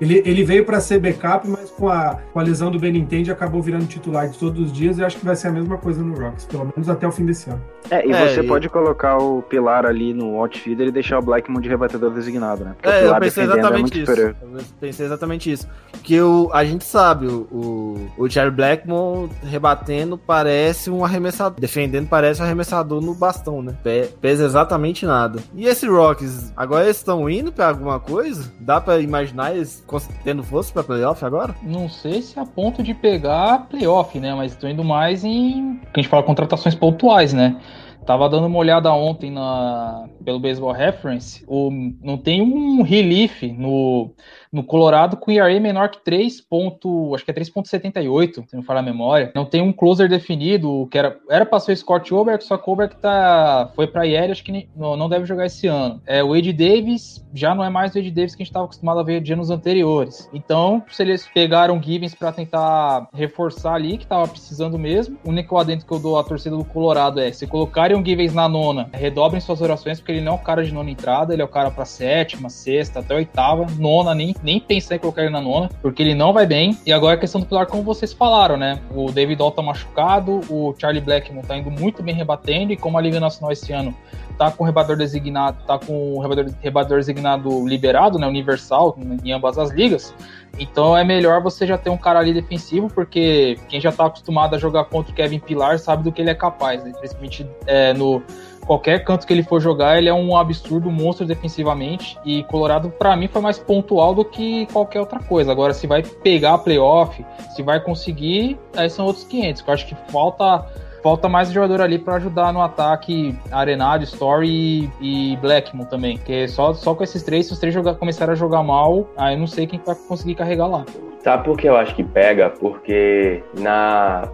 [0.00, 3.60] Ele, ele veio para ser backup, mas com a, com a lesão do Benintendi acabou
[3.62, 6.14] virando titular de todos os dias e acho que vai ser a mesma coisa no
[6.18, 7.60] Rocks, pelo menos até o fim desse ano.
[7.90, 11.22] É, e É, você e- pode colocar o Pilar ali no outfield e deixar o
[11.22, 12.72] Blackmon de rebatedor designado, né?
[12.76, 14.06] Porque o É, eu Pilar pensei defendendo é exatamente muito isso.
[14.06, 14.36] superior.
[14.42, 15.68] Eu pensei exatamente isso.
[15.92, 21.58] Porque o, a gente sabe, o, o, o Jerry Blackmon rebatendo parece um arremessador.
[21.58, 23.74] Defendendo parece um arremessador no bastão, né?
[23.82, 25.40] Pe- Pesa exatamente nada.
[25.54, 28.52] E esse Rocks, agora eles estão indo pra alguma coisa?
[28.60, 29.37] Dá pra imaginar
[29.86, 31.54] cons- tendo força pra playoff agora?
[31.62, 34.34] Não sei se é a ponto de pegar playoff, né?
[34.34, 35.80] Mas tô indo mais em.
[35.94, 37.60] A gente fala contratações pontuais, né?
[38.06, 41.44] Tava dando uma olhada ontem na, pelo Baseball Reference.
[41.46, 41.70] O,
[42.02, 44.14] não tem um relief no,
[44.52, 46.40] no Colorado com ERA menor que 3.
[46.40, 49.32] Ponto, acho que é 3.78, se não falar a memória.
[49.34, 52.96] Não tem um closer definido, que era era para ser Scott Oberg, só que Oberg
[52.96, 56.00] tá, foi para IR, acho que nem- não, não deve jogar esse ano.
[56.06, 58.64] É, o Ed Davis já não é mais o Ed Davis que a gente estava
[58.64, 60.28] acostumado a ver de anos anteriores.
[60.32, 65.56] Então, se eles pegaram Givens para tentar reforçar ali, que tava precisando mesmo, o único
[65.58, 68.88] adendo que eu dou à torcida do Colorado é: se colocarem o Givens na nona,
[68.92, 71.48] redobrem suas orações, porque ele não é o cara de nona entrada, ele é o
[71.48, 75.68] cara para sétima, sexta, até oitava, nona nem nem pensar em colocar ele na nona,
[75.82, 76.76] porque ele não vai bem.
[76.86, 78.80] E agora a questão do pilar, como vocês falaram, né?
[78.94, 82.98] O David Doll tá machucado, o Charlie Blackmon tá indo muito bem rebatendo, e como
[82.98, 83.94] a Liga Nacional esse ano
[84.36, 86.20] tá com o rebador designado, tá com o
[86.62, 88.26] rebador, designado liberado, né?
[88.26, 90.14] Universal, em ambas as ligas.
[90.58, 94.54] Então é melhor você já ter um cara ali defensivo, porque quem já tá acostumado
[94.54, 96.92] a jogar contra o Kevin Pilar sabe do que ele é capaz, né?
[96.98, 98.22] principalmente é, no
[98.68, 102.18] qualquer canto que ele for jogar, ele é um absurdo monstro defensivamente.
[102.22, 105.50] E Colorado, para mim, foi mais pontual do que qualquer outra coisa.
[105.50, 107.24] Agora, se vai pegar a playoff,
[107.56, 109.64] se vai conseguir, aí são outros 500.
[109.66, 110.66] Eu acho que falta.
[111.00, 116.18] Falta mais jogador ali para ajudar no ataque Arenado, Story e, Blackmon também.
[116.18, 119.38] Porque só, só com esses três, se os três jogar, a jogar mal, aí eu
[119.38, 120.84] não sei quem vai conseguir carregar lá.
[121.20, 122.50] Sabe por que eu acho que pega?
[122.50, 124.28] Porque na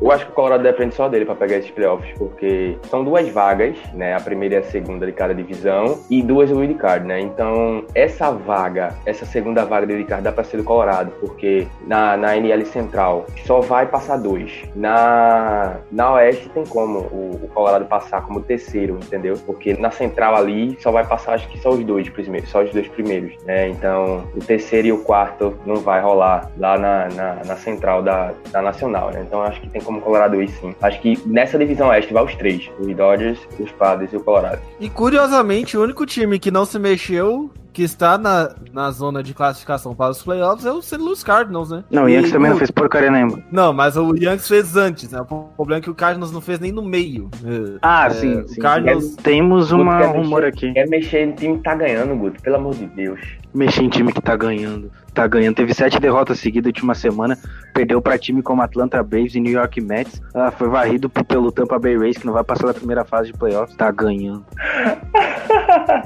[0.00, 3.28] eu acho que o Colorado depende só dele para pegar esses playoffs, porque são duas
[3.28, 4.14] vagas, né?
[4.14, 7.20] A primeira e a segunda de cada divisão, e duas wildcard, né?
[7.20, 12.16] Então, essa vaga, essa segunda vaga de wildcard dá para ser do Colorado, porque na,
[12.16, 14.62] na NL Central só vai passar dois.
[14.74, 19.34] Na, na Oeste tem como o, o Colorado passar como terceiro, entendeu?
[19.46, 22.70] Porque na Central ali só vai passar, acho que só os dois primeiros, só os
[22.72, 23.68] dois primeiros, né?
[23.68, 28.32] Então, o terceiro e o quarto não vai rolar lá na, na, na Central da,
[28.50, 29.22] da Nacional, né?
[29.26, 30.74] Então, acho que tem como Colorado ir sim.
[30.80, 34.60] Acho que nessa divisão oeste vai os três: os Dodgers, os Padres e o Colorado.
[34.78, 39.32] E curiosamente, o único time que não se mexeu que está na, na zona de
[39.32, 40.96] classificação para os playoffs é o St.
[40.96, 41.84] Louis Cardinals, né?
[41.88, 43.40] Não, o Yankees também não fez porcaria nenhuma.
[43.52, 45.20] Não, mas o Yankees fez antes, né?
[45.20, 47.30] O problema é que o Cardinals não fez nem no meio.
[47.80, 48.60] Ah, é, sim, o sim.
[48.60, 49.14] Cardinals...
[49.22, 50.72] Temos uma Guto, rumor mexer- aqui.
[50.72, 53.20] Quer mexer no time que tá ganhando, Guto, pelo amor de Deus.
[53.54, 54.90] Mexer em time que tá ganhando.
[55.14, 55.54] Tá ganhando.
[55.56, 57.36] Teve sete derrotas seguidas na última semana.
[57.74, 60.20] Perdeu pra time como Atlanta Braves e New York Mets.
[60.34, 63.38] Ah, foi varrido pelo Tampa Bay Rays, que não vai passar da primeira fase de
[63.38, 63.76] playoffs.
[63.76, 64.44] Tá ganhando.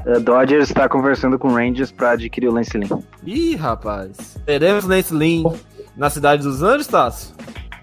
[0.07, 3.01] A Dodgers tá conversando com o Rangers pra adquirir o Lance Lynn.
[3.25, 4.39] Ih, rapaz.
[4.47, 5.45] Teremos Lance Lynn
[5.97, 7.35] na cidade dos Anjos, Tasso?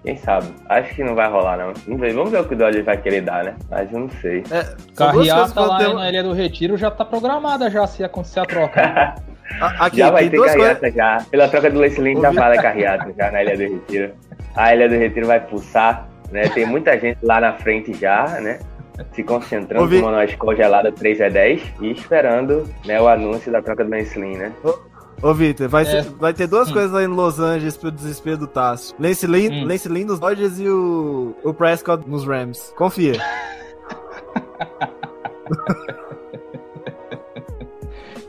[0.04, 0.48] Quem sabe?
[0.68, 1.74] Acho que não vai rolar, não.
[1.86, 3.54] Vamos ver, vamos ver o que o Dodgers vai querer dar, né?
[3.70, 4.44] Mas eu não sei.
[4.50, 8.40] É, Carreata eu lá tenho- na Ilha do Retiro já tá programada já se acontecer
[8.40, 9.16] a troca.
[9.60, 10.56] A- Aqui, já vai ter coisas.
[10.58, 11.26] carreata já.
[11.30, 14.12] Pela troca do Lance já fala carreata já na Ilha do Retiro.
[14.56, 16.48] A Ilha do Retiro vai pulsar, né?
[16.50, 18.60] Tem muita gente lá na frente já, né?
[19.14, 23.62] Se concentrando, Ouvi- tomando uma congelada 3 a 10 e esperando né, o anúncio da
[23.62, 24.52] troca do Lance né?
[25.24, 25.86] Ô, Vitor, vai, É.
[25.86, 26.74] ser- vai ter duas Hum.
[26.74, 28.94] coisas lá em Los Angeles pro desespero do Tasso.
[29.00, 29.68] Lance Lynn, Hum.
[29.68, 32.74] Lance Lynn nos Dodgers e o, o Prescott nos Rams.
[32.78, 33.14] Confia.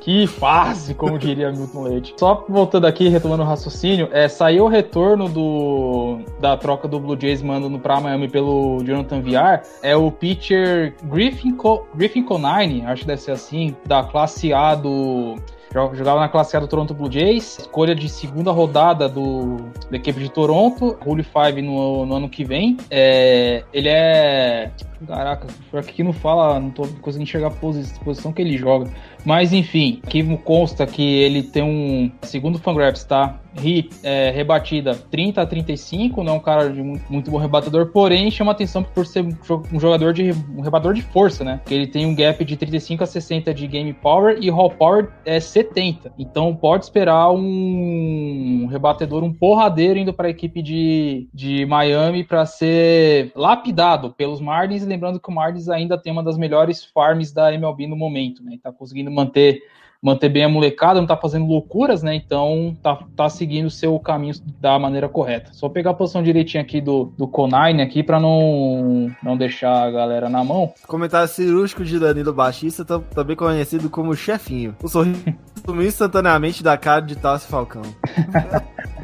[0.03, 2.15] Que fase, como diria Milton Leite.
[2.19, 7.17] Só voltando aqui, retomando o raciocínio, é, saiu o retorno do, da troca do Blue
[7.17, 9.63] Jays mandando pra Miami pelo Jonathan Villar.
[9.81, 14.75] É o pitcher Griffin, Co Griffin Conine, acho que deve ser assim, da classe A
[14.75, 15.37] do.
[15.73, 20.19] Jogava na classe A do Toronto Blue Jays, escolha de segunda rodada do, da equipe
[20.19, 22.77] de Toronto, Rule 5 no, no ano que vem.
[22.91, 24.73] É, ele é.
[25.07, 28.91] Caraca, por aqui não fala, não tô conseguindo enxergar a posi- posição que ele joga.
[29.25, 32.11] Mas enfim, aqui consta que ele tem um.
[32.23, 33.39] Segundo o Fangraphs, tá?
[33.55, 37.87] Hit, é, rebatida 30 a 35, não é um cara de muito, muito bom rebatedor,
[37.93, 40.33] porém chama atenção por ser um jo- jogador de.
[40.57, 41.61] um rebatedor de força, né?
[41.67, 45.11] Que ele tem um gap de 35 a 60 de game power e raw power
[45.25, 46.13] é 70.
[46.19, 52.47] Então pode esperar um rebatedor, um porradeiro indo para a equipe de, de Miami para
[52.47, 54.85] ser lapidado pelos Marlins.
[54.93, 58.59] Lembrando que o Marlins ainda tem uma das melhores farms da MLB no momento, né?
[58.63, 59.61] Tá conseguindo manter
[60.05, 62.13] manter bem a molecada, não tá fazendo loucuras, né?
[62.17, 65.53] Então tá, tá seguindo o seu caminho da maneira correta.
[65.53, 69.91] Só pegar a posição direitinha aqui do, do Conine aqui para não, não deixar a
[69.93, 70.75] galera na mão.
[70.89, 74.75] Comentário cirúrgico de Danilo Baixista, tam- também conhecido como Chefinho.
[74.83, 75.23] O sorriso
[75.65, 77.83] sumiu instantaneamente da cara de Tassi Falcão.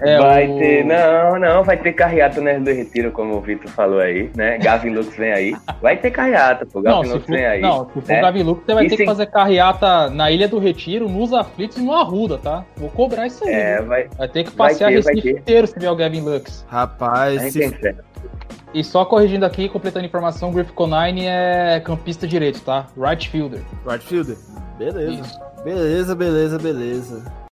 [0.00, 3.70] É, vai o- ter, não, não, vai ter carreata no do Retiro, como o Vitor
[3.70, 4.58] falou aí, né?
[4.58, 5.56] Gavin Lux vem aí.
[5.80, 6.82] Vai ter carreata, pô.
[6.82, 7.60] Gavin Lux vem aí.
[7.62, 8.20] não, se for né?
[8.20, 11.32] Gavi Luke, você vai E ter se- que fazer carreata na Ilha do Retiro, nos
[11.32, 12.62] aflitos e no Arruda, tá?
[12.76, 13.54] Vou cobrar isso aí.
[13.54, 13.86] É, viu?
[13.86, 14.08] vai.
[14.18, 16.66] Vai ter que passear ter, Recife inteiro se tiver o Gavin Lux.
[16.68, 17.96] Rapaz, se-.
[18.74, 22.86] E só corrigindo aqui, completando a informação, o Griff Conine é campista direito, tá?
[22.98, 23.60] Right fielder.
[23.86, 24.36] right fielder.
[24.78, 25.10] Beleza.
[25.22, 25.40] Isso.
[25.64, 27.45] Beleza, beleza, beleza.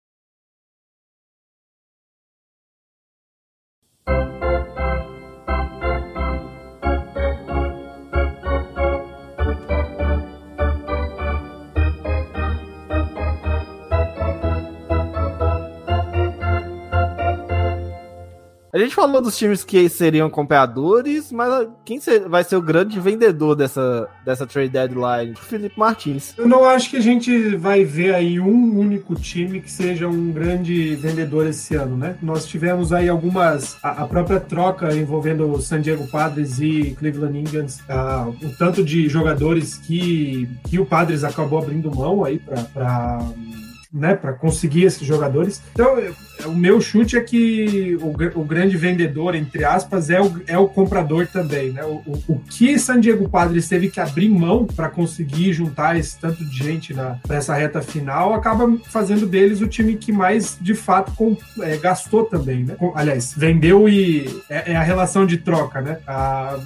[18.74, 23.54] A gente falou dos times que seriam compradores, mas quem vai ser o grande vendedor
[23.54, 25.34] dessa, dessa trade deadline?
[25.34, 26.34] O Felipe Martins.
[26.38, 30.32] Eu não acho que a gente vai ver aí um único time que seja um
[30.32, 32.16] grande vendedor esse ano, né?
[32.22, 33.78] Nós tivemos aí algumas.
[33.84, 38.84] A, a própria troca envolvendo o San Diego Padres e Cleveland Indians, ah, o tanto
[38.86, 43.20] de jogadores que, que o Padres acabou abrindo mão aí para.
[43.94, 45.62] Né, para conseguir esses jogadores.
[45.74, 50.42] Então, eu- o meu chute é que o, o grande vendedor, entre aspas, é o,
[50.48, 51.72] é o comprador também.
[51.74, 51.84] Né?
[51.84, 56.18] O, o, o que San Diego Padres teve que abrir mão para conseguir juntar esse
[56.18, 60.74] tanto de gente na, nessa reta final acaba fazendo deles o time que mais, de
[60.74, 62.64] fato, com- é, gastou também.
[62.64, 62.76] Né?
[62.76, 65.82] Com- aliás, vendeu e é, é a relação de troca.
[65.82, 65.98] Né?
[66.08, 66.58] A,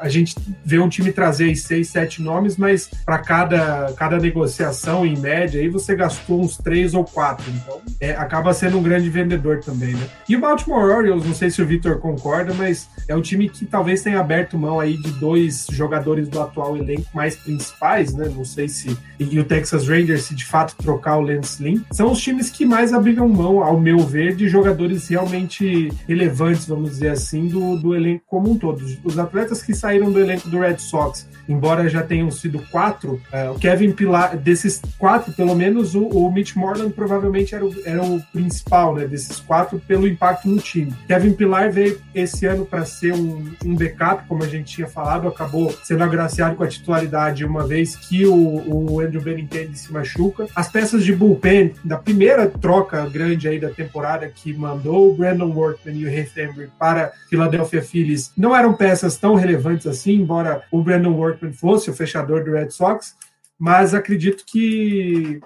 [0.00, 5.16] a gente vê um time trazer seis, sete nomes, mas para cada, cada negociação, em
[5.16, 7.44] média, aí você gastou uns três ou quatro.
[7.50, 10.08] Então, é, acaba sendo um grande vendedor também, né?
[10.28, 13.64] E o Baltimore Orioles, não sei se o Victor concorda, mas é um time que
[13.64, 18.30] talvez tenha aberto mão aí de dois jogadores do atual elenco mais principais, né?
[18.34, 22.10] Não sei se e o Texas Rangers se de fato trocar o Lance Lynn, são
[22.10, 27.10] os times que mais abriram mão, ao meu ver, de jogadores realmente relevantes, vamos dizer
[27.10, 28.84] assim, do, do elenco como um todo.
[29.04, 33.50] Os atletas que saíram do elenco do Red Sox, embora já tenham sido quatro, eh,
[33.50, 38.02] o Kevin Pilar, desses quatro, pelo menos, o, o Mitch Moreland provavelmente era o, era
[38.02, 39.04] o principal, né?
[39.06, 40.94] Desses quatro, pelo impacto no time.
[41.08, 45.26] Kevin Pilar veio esse ano para ser um, um backup, como a gente tinha falado,
[45.26, 50.46] acabou sendo agraciado com a titularidade uma vez que o, o Andrew Benintendi se machuca.
[50.54, 55.50] As peças de bullpen da primeira troca grande aí da temporada que mandou o Brandon
[55.50, 60.62] Workman e o Heath Embry para Philadelphia Phillies não eram peças tão relevantes assim, embora
[60.70, 63.16] o Brandon Workman fosse o fechador do Red Sox,
[63.58, 65.40] mas acredito que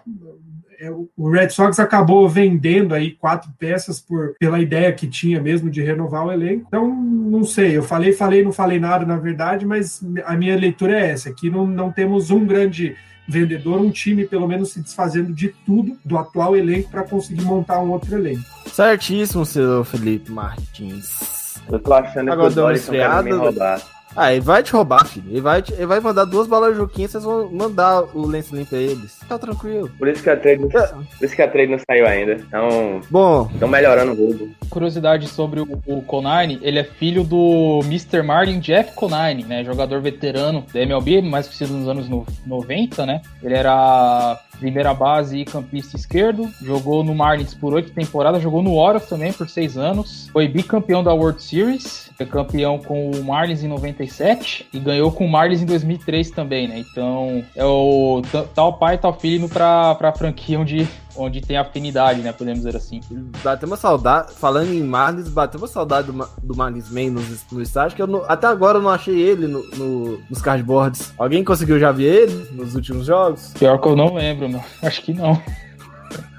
[1.16, 5.82] o Red Sox acabou vendendo aí quatro peças por, pela ideia que tinha mesmo de
[5.82, 6.64] renovar o elenco.
[6.66, 10.98] Então, não sei, eu falei, falei, não falei nada na verdade, mas a minha leitura
[10.98, 12.96] é essa: que não, não temos um grande
[13.28, 17.80] vendedor, um time pelo menos se desfazendo de tudo do atual elenco para conseguir montar
[17.80, 18.44] um outro elenco.
[18.66, 21.56] Certíssimo, seu Felipe Martins.
[21.68, 23.95] Eu tô achando Agora que o uma Dodson quer me roubar.
[24.16, 25.26] Ah, ele vai te roubar, filho.
[25.30, 28.70] Ele vai, te- ele vai mandar duas balas Juquinha, vocês vão mandar o Lance Limpo
[28.70, 29.18] pra eles.
[29.28, 29.90] Tá tranquilo.
[29.98, 32.32] Por isso que a trade, por isso que a trade não saiu ainda.
[32.32, 34.48] Então, Bom, estão melhorando o roubo.
[34.70, 38.22] Curiosidade sobre o, o Conine, ele é filho do Mr.
[38.22, 39.62] Martin Jeff Conine, né?
[39.64, 43.20] Jogador veterano da MLB, mais conhecido nos anos no- 90, né?
[43.42, 48.72] Ele era primeira base e campista esquerdo, jogou no Marlins por oito temporadas, jogou no
[48.74, 53.62] Orioles também por seis anos, foi bicampeão da World Series, foi campeão com o Marlins
[53.62, 53.68] em
[54.06, 56.78] 97 e ganhou com o Marlins em 2003 também, né?
[56.78, 58.22] Então, é o
[58.54, 62.32] tal pai, tal filho indo pra, pra franquia onde, onde tem afinidade, né?
[62.32, 63.00] Podemos dizer assim.
[63.42, 64.32] bateu uma saudade.
[64.34, 68.06] Falando em Marlins, bateu uma saudade do, do Marlins Man no, no estádio, que eu
[68.06, 71.12] não- até agora eu não achei ele no, no- nos cardboards.
[71.18, 73.52] Alguém conseguiu já ver ele nos últimos jogos?
[73.58, 74.62] Pior que eu não lembro, meu.
[74.82, 75.40] Acho que não.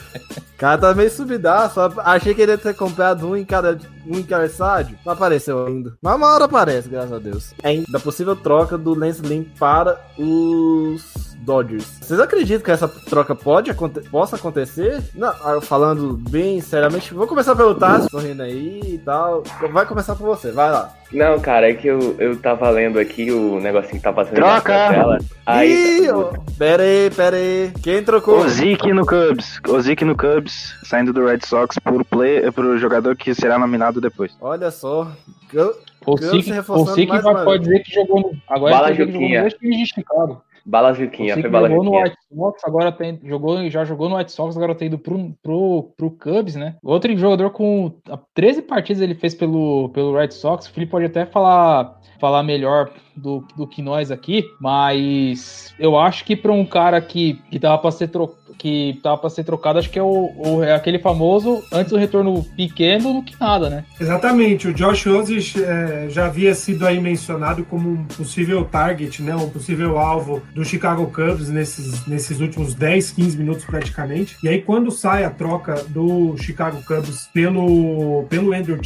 [0.57, 1.81] Cara tá meio subidaço.
[1.99, 4.99] Achei que ele ia ter comprado um em cada, um em cada estádio.
[5.07, 5.97] Não apareceu ainda.
[6.03, 7.55] Mas uma hora aparece, graças a Deus.
[7.63, 11.87] É da possível troca do Lance Lynn para os Dodgers.
[12.03, 15.03] Vocês acreditam que essa troca pode aconte possa acontecer?
[15.15, 19.43] Não, ah, falando bem seriamente, vou começar pelo Tassi, correndo aí e tal.
[19.73, 20.93] Vai começar por você, vai lá.
[21.11, 24.73] Não, cara, é que eu, eu tava lendo aqui o negocinho que tá passando Troca!
[24.75, 25.19] na tela.
[25.47, 27.73] Aí, Ih, ó, pera aí, pera aí.
[27.83, 28.41] Quem trocou?
[28.41, 29.59] Ozik no Cubs.
[29.67, 34.37] Ozik no Cubs, saindo do Red Sox por play, pro jogador que será nominado depois.
[34.39, 35.11] Olha só.
[35.53, 35.75] Eu-
[36.07, 38.33] O Ganso Sik, se o reforçando Sik mais vai, pode dizer que jogou no.
[38.49, 40.43] Agora Bala ele tá no dois times de Chicago.
[40.69, 41.93] Bala Juquinha, foi Bala jogou no.
[41.93, 45.95] White Sox, agora tem, jogou, já jogou no White Sox, agora tá indo pro, pro,
[45.97, 46.77] pro Cubs, né?
[46.83, 50.67] Outro jogador com ah, 13 partidas ele fez pelo, pelo Red Sox.
[50.67, 56.25] O Felipe pode até falar, falar melhor do, do que nós aqui, mas eu acho
[56.25, 58.39] que para um cara que, que tava para ser trocado.
[58.59, 61.97] Que tava pra ser trocado, acho que é, o, o- é aquele famoso antes do
[61.99, 63.85] retorno pequeno do que nada, né?
[64.01, 69.37] Exatamente, o Josh Roses eh, já havia sido aí mencionado como um possível target, né,
[69.37, 74.37] um possível alvo do Chicago Cubs nesses, nesses últimos 10, 15 minutos praticamente.
[74.43, 78.81] E aí quando sai a troca do Chicago Cubs pelo, pelo Andrew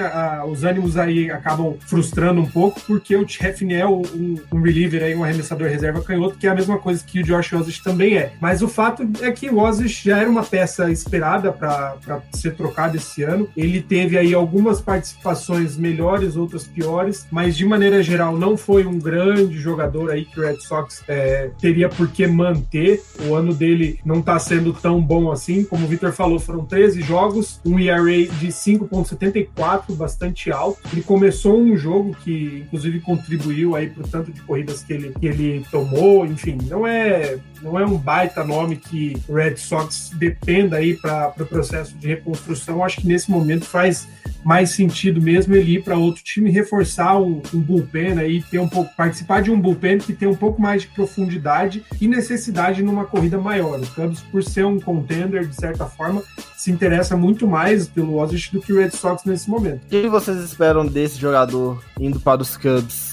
[0.00, 3.26] a- os ânimos aí acabam frustrando um pouco, porque o
[3.74, 4.02] É um,
[4.52, 7.52] um reliever aí, um arremessador reserva canhoto, que é a mesma coisa que o Josh
[7.52, 8.32] Roses também é.
[8.40, 12.96] Mas o fato é que o Ozzy já era uma peça esperada para ser trocado
[12.96, 13.48] esse ano.
[13.56, 18.98] Ele teve aí algumas participações melhores, outras piores, mas de maneira geral não foi um
[18.98, 23.02] grande jogador aí que o Red Sox é, teria por que manter.
[23.28, 25.64] O ano dele não está sendo tão bom assim.
[25.64, 30.80] Como o Victor falou, foram 13 jogos, um ERA de 5.74, bastante alto.
[30.92, 35.26] Ele começou um jogo que inclusive contribuiu aí pro tanto de corridas que ele, que
[35.26, 40.76] ele tomou, enfim, não é não é um baita nome que o Red Sox dependa
[40.76, 42.82] aí para o pro processo de reconstrução.
[42.82, 44.08] Acho que nesse momento faz
[44.44, 48.68] mais sentido mesmo ele ir para outro time, reforçar um, um bullpen aí, ter um
[48.68, 53.04] pouco, participar de um bullpen que tem um pouco mais de profundidade e necessidade numa
[53.04, 53.78] corrida maior.
[53.78, 56.22] O Cubs, por ser um contender, de certa forma,
[56.56, 59.82] se interessa muito mais pelo Ozzy do que o Red Sox nesse momento.
[59.84, 63.09] O que vocês esperam desse jogador indo para os Cubs?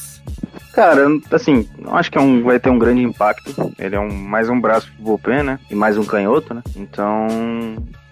[0.78, 3.74] Cara, assim, não acho que é um, vai ter um grande impacto.
[3.80, 5.60] Ele é um, mais um braço pro bullpen, né?
[5.72, 6.62] E mais um canhoto, né?
[6.76, 7.28] Então,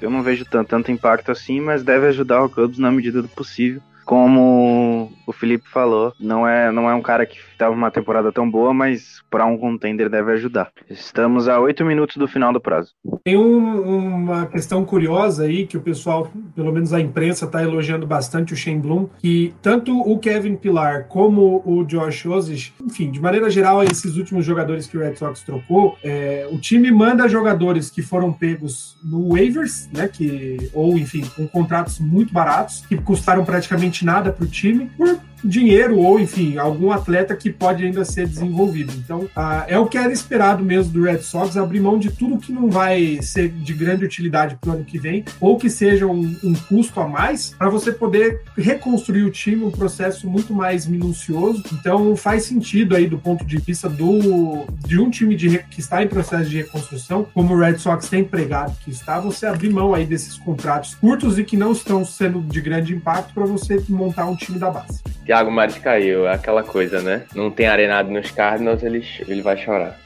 [0.01, 3.27] eu não vejo tanto, tanto impacto assim, mas deve ajudar o Cubs na medida do
[3.27, 8.31] possível como o Felipe falou, não é, não é um cara que estava uma temporada
[8.31, 10.71] tão boa, mas para um contender deve ajudar.
[10.89, 12.91] Estamos a oito minutos do final do prazo.
[13.23, 18.05] Tem um, uma questão curiosa aí que o pessoal, pelo menos a imprensa, está elogiando
[18.05, 23.19] bastante o Shane Bloom, que tanto o Kevin Pilar como o Josh Osich, enfim, de
[23.19, 27.89] maneira geral, esses últimos jogadores que o Red Sox trocou, é, o time manda jogadores
[27.89, 33.43] que foram pegos no waivers, né, que ou enfim, com contratos muito baratos, que custaram
[33.43, 38.27] praticamente nada para o time por dinheiro ou, enfim, algum atleta que pode ainda ser
[38.27, 38.93] desenvolvido.
[38.97, 42.37] Então, ah, é o que era esperado mesmo do Red Sox, abrir mão de tudo
[42.37, 46.05] que não vai ser de grande utilidade para o ano que vem, ou que seja
[46.07, 50.85] um, um custo a mais, para você poder reconstruir o time, um processo muito mais
[50.85, 51.63] minucioso.
[51.73, 56.03] Então, faz sentido aí do ponto de vista do, de um time de, que está
[56.03, 59.93] em processo de reconstrução, como o Red Sox tem empregado que está, você abrir mão
[59.93, 64.25] aí desses contratos curtos e que não estão sendo de grande impacto para você montar
[64.25, 65.01] um time da base.
[65.35, 67.23] Thiago Mares caiu, é aquela coisa, né?
[67.35, 69.99] Não tem arenado nos Cardinals, ele, ele vai chorar.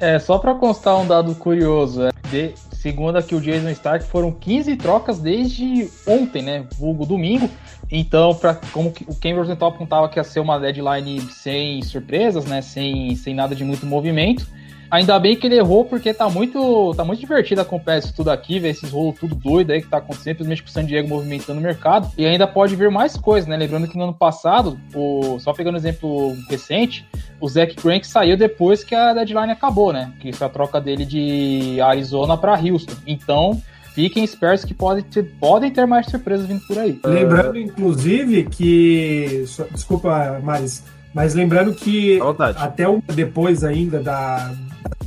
[0.00, 4.32] É, só para constar um dado curioso, é, de, segundo aqui o Jason Stark, foram
[4.32, 6.64] 15 trocas desde ontem, né?
[6.78, 7.50] Vulgo domingo.
[7.90, 12.62] Então, pra, como o Ken Rosenthal apontava que ia ser uma deadline sem surpresas, né?
[12.62, 14.46] Sem, sem nada de muito movimento.
[14.94, 18.60] Ainda bem que ele errou, porque tá muito, tá muito divertido acompanhar isso tudo aqui,
[18.60, 21.58] ver esses rolos tudo doido aí que tá acontecendo, principalmente com o San Diego movimentando
[21.58, 22.12] o mercado.
[22.16, 23.56] E ainda pode vir mais coisas, né?
[23.56, 27.04] Lembrando que no ano passado, o, só pegando um exemplo recente,
[27.40, 30.12] o Zach Greinke saiu depois que a deadline acabou, né?
[30.20, 32.94] Que isso é a troca dele de Arizona para Houston.
[33.04, 33.60] Então,
[33.96, 37.00] fiquem espertos que pode ter, podem ter mais surpresas vindo por aí.
[37.04, 39.44] Lembrando, inclusive, que.
[39.72, 40.84] Desculpa, Maris.
[41.14, 42.18] Mas lembrando que
[42.56, 42.84] até
[43.14, 44.52] depois ainda da,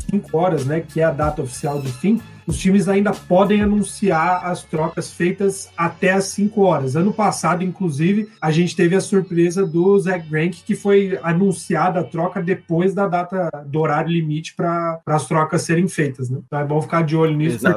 [0.10, 4.45] 5 horas, né, que é a data oficial de fim, os times ainda podem anunciar
[4.45, 6.95] as trocas feitas até as 5 horas.
[6.95, 12.03] Ano passado, inclusive, a gente teve a surpresa do Zach Greinke, que foi anunciada a
[12.05, 16.30] troca depois da data do horário limite para as trocas serem feitas.
[16.30, 16.39] Né?
[16.47, 17.68] Então é bom ficar de olho nisso.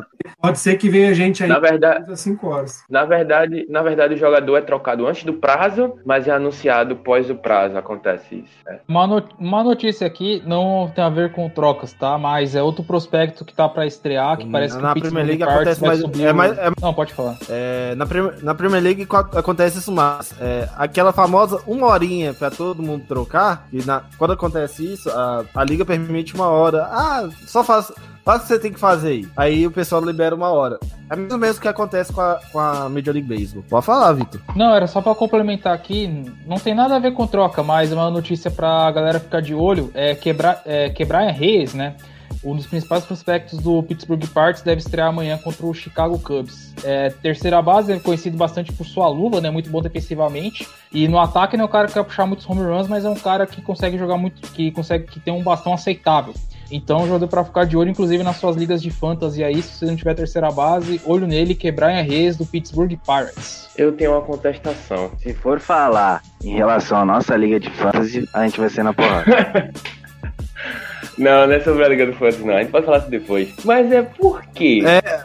[0.41, 2.83] Pode ser que venha gente aí na verdade, às 5 horas.
[2.89, 7.29] Na verdade, na verdade, o jogador é trocado antes do prazo, mas é anunciado pós
[7.29, 7.77] o prazo.
[7.77, 8.53] Acontece isso.
[8.65, 8.81] Né?
[8.89, 12.17] Uma, not uma notícia aqui não tem a ver com trocas, tá?
[12.17, 15.83] Mas é outro prospecto que tá para estrear, que parece que na Premier League acontece
[15.83, 17.37] mais, é mais é, Não, pode falar.
[17.49, 18.07] É, na,
[18.43, 20.35] na Premier League acontece isso mais.
[20.41, 25.45] É, aquela famosa uma horinha para todo mundo trocar, e na, quando acontece isso, a,
[25.55, 26.85] a liga permite uma hora.
[26.85, 27.93] Ah, só faz.
[28.27, 29.29] O que você tem que fazer aí.
[29.37, 30.79] Aí o pessoal libera uma hora.
[31.09, 33.65] É mesmo mesmo que acontece com a, com a Major League Baseball.
[33.69, 34.41] Pode falar, Vitor.
[34.55, 36.07] Não, era só para complementar aqui.
[36.47, 39.91] Não tem nada a ver com troca, mas uma notícia pra galera ficar de olho
[39.95, 41.97] é quebrar é, quebrar Reis, né?
[42.43, 46.75] um dos principais prospectos do Pittsburgh Pirates deve estrear amanhã contra o Chicago Cubs.
[46.83, 49.51] É, terceira base, é conhecido bastante por sua luva, né?
[49.51, 50.67] Muito bom defensivamente.
[50.91, 53.11] E no ataque não é um cara que vai puxar muitos home runs, mas é
[53.11, 56.33] um cara que consegue jogar muito, que consegue que tem um bastão aceitável.
[56.71, 59.87] Então, jogador para ficar de olho, inclusive nas suas ligas de fantasy aí, se você
[59.87, 63.69] não tiver terceira base, olho nele, quebrar em Reis do Pittsburgh Pirates.
[63.77, 65.11] Eu tenho uma contestação.
[65.19, 68.93] Se for falar em relação à nossa liga de fantasy, a gente vai ser na
[68.93, 69.73] porrada.
[71.21, 72.55] Não, não é sobre a Liga do Fantasy, não.
[72.57, 73.49] A gente pode falar isso depois.
[73.65, 74.81] Mas é por quê?
[74.85, 75.21] É.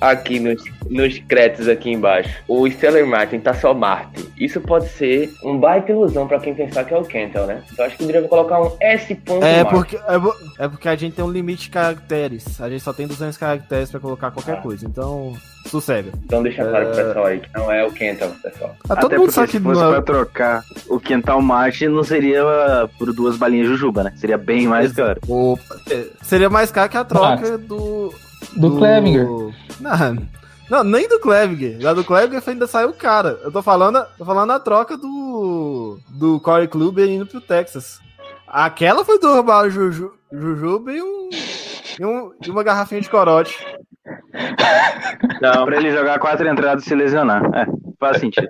[0.00, 2.30] aqui nos, nos créditos aqui embaixo.
[2.48, 4.26] O Stellar Martin tá só Martin.
[4.38, 7.62] Isso pode ser um baita ilusão pra quem pensar que é o Kentel, né?
[7.72, 9.12] Então acho que deveria colocar um S.
[9.42, 9.70] É Martin.
[9.74, 12.60] porque, é, é porque a gente tem um limite de caracteres.
[12.60, 14.62] A gente só tem 200 caracteres pra colocar qualquer Ah.
[14.62, 14.86] coisa.
[14.86, 15.34] Então,
[15.70, 16.12] sossega.
[16.24, 17.04] Então deixa claro pro É.
[17.04, 18.76] pessoal aí que não é o Kentel, pessoal.
[18.88, 21.40] Ah, todo Até mundo porque sabe que se fosse não é- pra trocar o Quental
[21.42, 24.12] Marte, não seria uh, por duas balinhas Jujuba, né?
[24.16, 25.20] Seria bem mais caro.
[25.28, 28.12] Opa, é, seria mais caro que a troca do.
[28.56, 29.26] Do Clevinger.
[29.80, 30.16] Não,
[30.70, 31.86] não, nem do Clevinger.
[31.86, 33.38] A do Clevinger ainda saiu cara.
[33.44, 35.98] Eu tô falando, tô falando a troca do.
[36.08, 37.98] Do Corey Club indo pro Texas.
[38.46, 41.30] Aquela foi do roubar o Juju, Jujuba e, um,
[42.00, 43.56] e, um- e uma garrafinha de corote.
[45.40, 45.64] Não.
[45.64, 47.42] Pra ele jogar quatro entradas e se lesionar.
[47.54, 47.66] É,
[47.98, 48.48] faz sentido.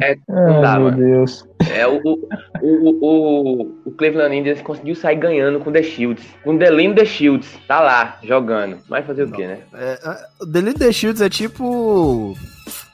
[0.00, 0.96] Ai, Tá, meu mano.
[0.96, 1.46] Deus.
[1.70, 2.18] É, o, o,
[2.62, 6.24] o, o, o Cleveland Indians conseguiu sair ganhando com The Shields.
[6.42, 7.58] Com Delino The Shields.
[7.66, 8.78] Tá lá, jogando.
[8.88, 9.58] Vai fazer o quê, né?
[9.74, 12.36] É, é, o Delete the Shields é tipo.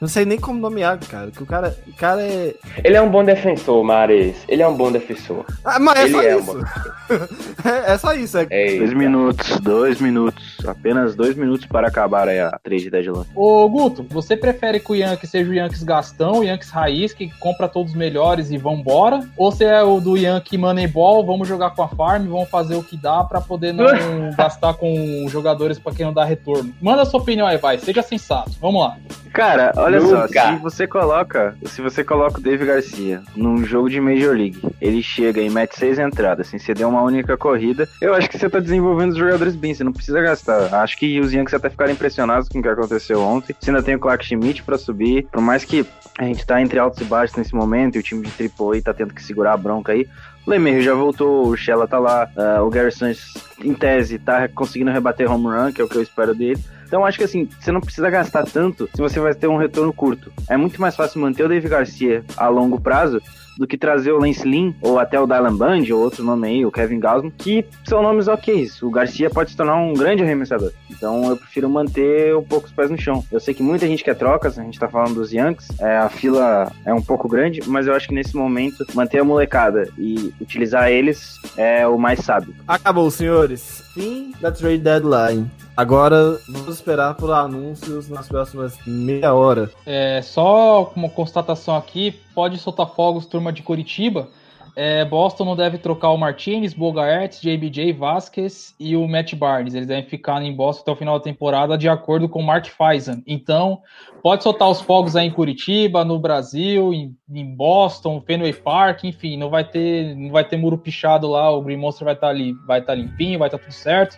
[0.01, 1.29] Não sei nem como nomear, cara.
[1.29, 2.55] Que o cara, o cara é.
[2.83, 4.37] Ele é um bom defensor, Mares.
[4.47, 5.45] Ele é um bom defensor.
[5.63, 6.53] Ah, mas é Ele só é um isso.
[6.53, 8.37] bom é, é só isso.
[8.37, 10.57] É, É Dois minutos, dois minutos.
[10.65, 13.25] Apenas dois minutos para acabar aí a 3 de deadline.
[13.35, 17.29] Ô, Guto, você prefere que o Yankees seja o Yankees Gastão, o Yankees Raiz, que
[17.39, 19.27] compra todos os melhores e vambora?
[19.35, 22.83] Ou você é o do Yankee Moneyball, vamos jogar com a farm, vamos fazer o
[22.83, 23.85] que dá pra poder não
[24.37, 26.73] gastar com jogadores pra quem não dá retorno?
[26.81, 28.51] Manda sua opinião aí, vai, seja sensato.
[28.61, 28.97] Vamos lá.
[29.33, 30.53] Cara, olha só, Nunca.
[30.53, 35.01] se você coloca, se você coloca o Dave Garcia num jogo de Major League, ele
[35.01, 38.59] chega e mete seis entradas sem ceder uma única corrida, eu acho que você tá
[38.59, 40.73] desenvolvendo os jogadores bem, você não precisa gastar.
[40.73, 43.55] Acho que os Yankees até ficaram impressionados com o que aconteceu ontem.
[43.59, 45.85] Você ainda tem o Clark Schmidt pra subir, por mais que
[46.17, 48.93] a gente tá entre altos e baixos nesse momento e o time de AAA tá
[48.93, 50.07] tendo que segurar a bronca aí.
[50.45, 54.47] O Lemery já voltou, o Shella tá lá, ah, o Gary Sanchez, em tese, tá
[54.47, 56.59] conseguindo rebater home run, que é o que eu espero dele.
[56.89, 59.93] Então acho que assim, você não precisa gastar tanto se você vai ter um retorno
[59.93, 60.33] curto.
[60.49, 63.21] É muito mais fácil manter o Dave Garcia a longo prazo
[63.59, 66.65] do que trazer o Lance Lynn, ou até o Dylan Band, ou outro nome aí,
[66.65, 68.65] o Kevin Gausman, que são nomes ok.
[68.81, 70.71] O Garcia pode se tornar um grande arremessador.
[70.89, 73.21] Então eu prefiro manter um pouco os pés no chão.
[73.29, 76.07] Eu sei que muita gente quer trocas, a gente tá falando dos Yankees, é, a
[76.07, 80.33] fila é um pouco grande, mas eu acho que nesse momento manter a molecada e
[80.39, 82.55] utilizar eles é o mais sábio.
[82.65, 83.83] Acabou, senhores.
[83.93, 85.51] Fim da trade deadline.
[85.79, 89.71] Agora vamos esperar por anúncios nas próximas meia hora.
[89.85, 94.27] É, só uma constatação aqui, pode soltar fogos, turma de Curitiba.
[94.75, 99.73] É, Boston não deve trocar o Martinez, Bogaerts, JBJ, Vasquez e o Matt Barnes.
[99.73, 102.65] Eles devem ficar em Boston até o final da temporada, de acordo com o Mark
[102.65, 103.23] Feisan.
[103.25, 103.79] Então,
[104.21, 109.37] pode soltar os fogos aí em Curitiba, no Brasil, em, em Boston, Fenway Park, enfim,
[109.37, 112.51] não vai ter, não vai ter muro pichado lá, o Green Monster vai estar ali,
[112.67, 114.17] vai estar limpinho, vai estar tudo certo.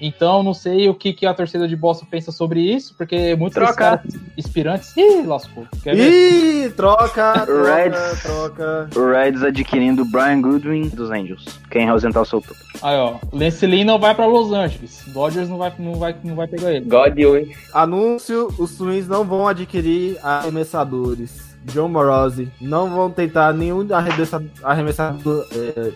[0.00, 3.54] Então, não sei o que, que a torcida de Boston pensa sobre isso, porque muitos
[3.54, 3.74] Troca.
[3.74, 4.00] caras
[4.36, 4.96] inspirantes.
[4.96, 5.66] Ih, lascou.
[5.82, 6.66] Quer ver?
[6.66, 8.22] Ih, troca, troca, Reds.
[8.22, 8.88] troca.
[8.96, 11.44] O Reds adquirindo o Brian Goodwin dos Angels.
[11.70, 12.56] Quem Rosenthal soltou.
[12.82, 13.16] Aí, ó.
[13.32, 15.02] Lance Lynn não vai pra Los Angeles.
[15.08, 16.86] Dodgers não vai, não vai, não vai pegar ele.
[16.86, 17.52] Godwin.
[17.74, 21.50] Anúncio: os Twins não vão adquirir arremessadores.
[21.64, 25.92] John Morosi não vão tentar nenhum arremessador, arremessador é,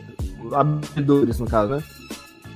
[0.53, 1.83] abridores, no caso, né?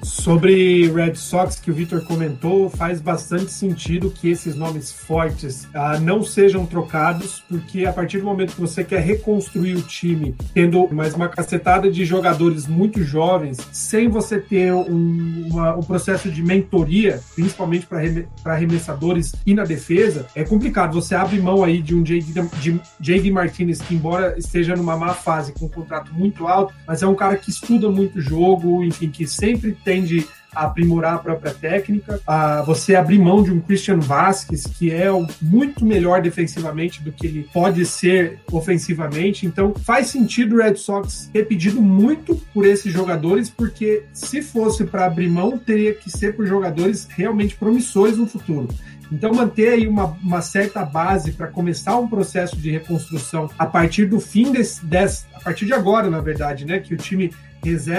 [0.03, 5.99] Sobre Red Sox, que o Victor comentou, faz bastante sentido que esses nomes fortes ah,
[5.99, 10.89] não sejam trocados, porque a partir do momento que você quer reconstruir o time, tendo
[10.93, 16.43] mais uma cacetada de jogadores muito jovens, sem você ter um, uma- um processo de
[16.43, 20.95] mentoria, principalmente para arremessadores e na defesa, é complicado.
[20.95, 25.67] Você abre mão aí de um JD, Martinez, que embora esteja numa má fase, com
[25.67, 29.73] um contrato muito alto, mas é um cara que estuda muito jogo, enfim, que sempre
[29.89, 32.21] tende a aprimorar a própria técnica.
[32.27, 35.09] Ah, você abrir mão de um Christian Vasquez, que é
[35.41, 39.47] muito melhor defensivamente do que ele pode ser ofensivamente.
[39.47, 44.85] Então, faz sentido o Red Sox ter pedido muito por esses jogadores, porque se fosse
[44.85, 48.69] para abrir mão, teria que ser por jogadores realmente promissores no futuro.
[49.11, 54.05] Então, manter aí uma, uma certa base para começar um processo de reconstrução a partir
[54.05, 56.79] do fim desse, desse, a partir de agora, na verdade, né?
[56.79, 57.33] Que o time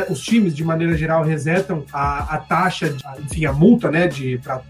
[0.10, 4.10] os times, de maneira geral, resetam a, a taxa, de- enfim, a multa, né,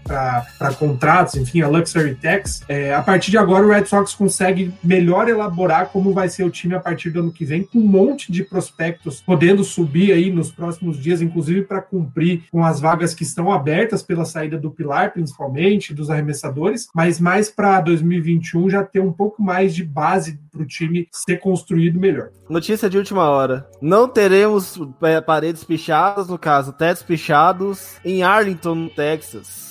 [0.04, 2.62] para contratos, enfim, a Luxury Tax.
[2.68, 6.50] É, a partir de agora, o Red Sox consegue melhor elaborar como vai ser o
[6.50, 10.30] time a partir do ano que vem, com um monte de prospectos podendo subir aí
[10.32, 14.70] nos próximos dias, inclusive para cumprir com as vagas que estão abertas pela saída do
[14.70, 20.38] Pilar, principalmente, dos arremessadores, mas mais para 2021 já ter um pouco mais de base
[20.50, 22.30] para o time ser construído melhor.
[22.48, 23.68] Notícia de última hora.
[23.80, 29.70] Não teremos é, paredes pichadas, no caso, tetos pichados, em Arlington, no Texas.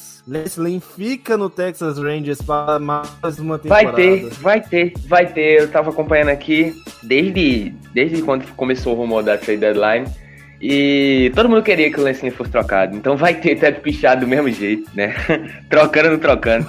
[0.58, 3.96] Lynn fica no Texas Rangers para mais uma Vai temporada.
[3.96, 5.62] ter, vai ter, vai ter.
[5.62, 10.06] Eu tava acompanhando aqui desde, desde quando começou o rumor da trade deadline.
[10.62, 12.96] E todo mundo queria que o Lance Lynn fosse trocado.
[12.96, 15.16] Então vai ter teto pichado do mesmo jeito, né?
[15.70, 16.68] trocando ou não trocando.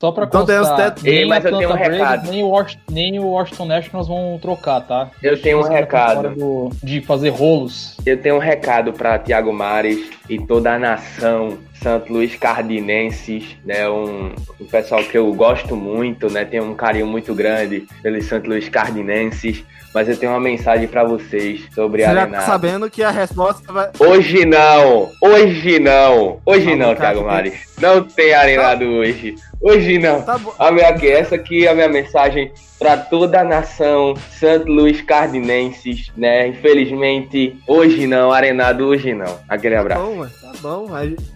[0.00, 2.30] Só pra Então tem os constar, nem Ei, mas eu tenho um Braves, recado.
[2.30, 5.10] Nem o, Wash- nem o Washington Nationals vão trocar, tá?
[5.22, 6.30] Eu tenho um recado.
[6.34, 7.98] do- de fazer rolos.
[8.06, 13.86] Eu tenho um recado para Thiago Mares e toda a nação Santo Luís Cardinenses, né?
[13.90, 16.46] Um, um pessoal que eu gosto muito, né?
[16.46, 19.62] Tenho um carinho muito grande pelos Santo Luís Cardinenses.
[19.92, 22.46] Mas eu tenho uma mensagem para vocês sobre Você a já tá Arenado.
[22.46, 23.90] sabendo que a resposta vai.
[23.98, 25.10] Hoje não!
[25.20, 26.38] Hoje não!
[26.46, 27.54] Hoje Não, não, Thiago tem- Mares.
[27.80, 29.34] Não tem arenado hoje.
[29.60, 30.22] Hoje não.
[30.22, 30.54] Tá bom.
[30.58, 35.02] A minha, aqui, essa aqui é a minha mensagem para toda a nação Santo Luís
[35.02, 36.48] Cardinenses, né?
[36.48, 39.38] Infelizmente, hoje não, arenado hoje não.
[39.48, 40.02] Aquele Tá abraço.
[40.02, 40.86] bom, ué, tá bom.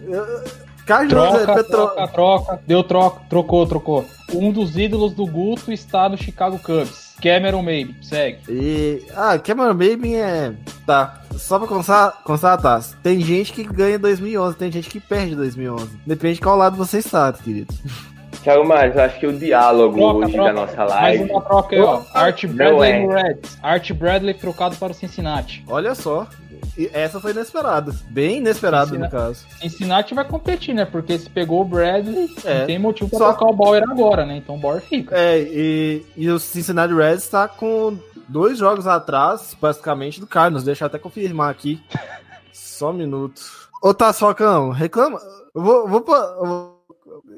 [0.09, 1.65] Eu- Carlos Troca, é Petro...
[1.71, 2.61] troca, troca.
[2.67, 4.05] Deu troca, trocou, trocou.
[4.35, 7.15] Um dos ídolos do Guto está no Chicago Cubs.
[7.23, 8.39] Cameron Maybe, segue.
[8.51, 9.03] E.
[9.17, 10.53] Ah, Cameron Baby é.
[10.87, 11.23] Tá.
[11.37, 12.83] Só pra constar, constar tá?
[13.03, 15.89] Tem gente que ganha 2011, tem gente que perde 2011.
[16.07, 17.73] Depende de qual lado você está, querido.
[18.45, 20.53] Thiago Mares, eu acho que o diálogo Troca, hoje troca.
[20.53, 21.31] da nossa Mais live.
[21.33, 22.03] uma troca aí, ó.
[22.13, 23.03] Art Bradley é.
[23.07, 23.59] no Reds.
[23.63, 25.65] Art Bradley trocado para o Cincinnati.
[25.67, 26.27] Olha só.
[26.77, 27.95] E essa foi inesperada.
[28.11, 29.13] Bem inesperada, no Cincinnati.
[29.13, 29.47] caso.
[29.61, 30.85] Cincinnati vai competir, né?
[30.85, 32.59] Porque se pegou o Bradley, É.
[32.61, 34.37] não tem motivo pra Só- trocar o Bauer agora, né?
[34.37, 35.17] Então o Bauer fica.
[35.17, 37.97] É, e, e o Cincinnati Reds tá com
[38.29, 40.65] dois jogos atrás, basicamente, do Carlos.
[40.65, 41.81] Deixa eu até confirmar aqui.
[42.53, 43.41] Só um minuto.
[43.83, 45.19] Ô, tá, Socão, reclama.
[45.55, 46.74] Eu vou, vou, eu vou-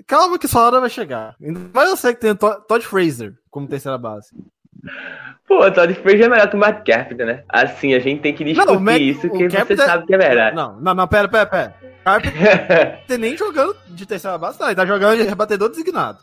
[0.07, 1.35] Calma que sua hora vai chegar.
[1.73, 4.31] Mas eu sei que tem o To- Todd Fraser como terceira base.
[5.49, 7.43] Pô, Todd Frazier é melhor que o Matt Carpenter, né?
[7.49, 10.19] Assim, a gente tem que discutir Não, Matt- isso, que você Carpenter- sabe que é
[10.19, 10.55] verdade.
[10.57, 11.75] Não, não, não, pera, pera, pera.
[12.05, 14.67] Carpenter tem nem jogando de terceira base, não.
[14.69, 16.19] Ele tá jogando de rebatedor designado.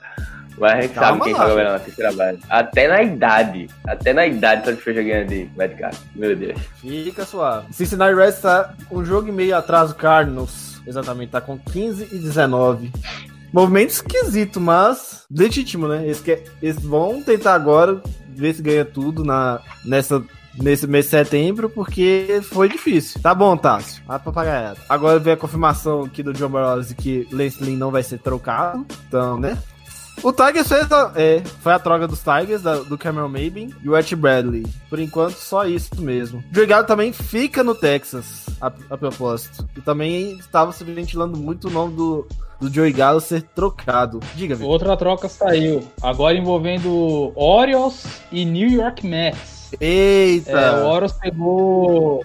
[0.58, 2.39] Mas a gente Calma sabe quem lá, joga melhor na terceira base.
[2.49, 3.68] Até na idade.
[3.88, 6.08] Até na idade Todd Frazier ganha de Matt Carpenter.
[6.16, 6.60] Meu Deus.
[6.80, 7.74] Fica suave.
[7.74, 10.80] Cincinnati Reds tá um jogo e meio atrás do Cardinals.
[10.86, 12.91] Exatamente, tá com 15 e 19.
[13.54, 16.04] Movimento esquisito, mas legítimo, né?
[16.04, 16.24] Eles,
[16.62, 20.24] eles vão tentar agora ver se ganha tudo na, nessa,
[20.60, 23.22] nesse mês de setembro, porque foi difícil.
[23.22, 24.01] Tá bom, Tássio.
[24.08, 24.80] A papagaiada.
[24.89, 28.86] Agora vem a confirmação aqui do John Barros de que Lance não vai ser trocado.
[29.08, 29.56] Então, né?
[30.22, 33.89] O Tigers fez a, é, foi a troca dos Tigers, da- do Cameron Maybin e
[33.89, 34.64] o Ed Bradley.
[34.89, 36.39] Por enquanto, só isso mesmo.
[36.39, 39.68] O Drigado também fica no Texas, a, a propósito.
[39.76, 42.28] E também estava se ventilando muito o nome do,
[42.64, 44.20] do Joey Gallo ser trocado.
[44.36, 44.72] Diga, Vitor.
[44.72, 45.84] Outra troca saiu.
[46.01, 49.72] Agora envolvendo Orioles e New York Mets.
[49.80, 50.51] Eita!
[50.51, 52.24] É, o Orioles pegou.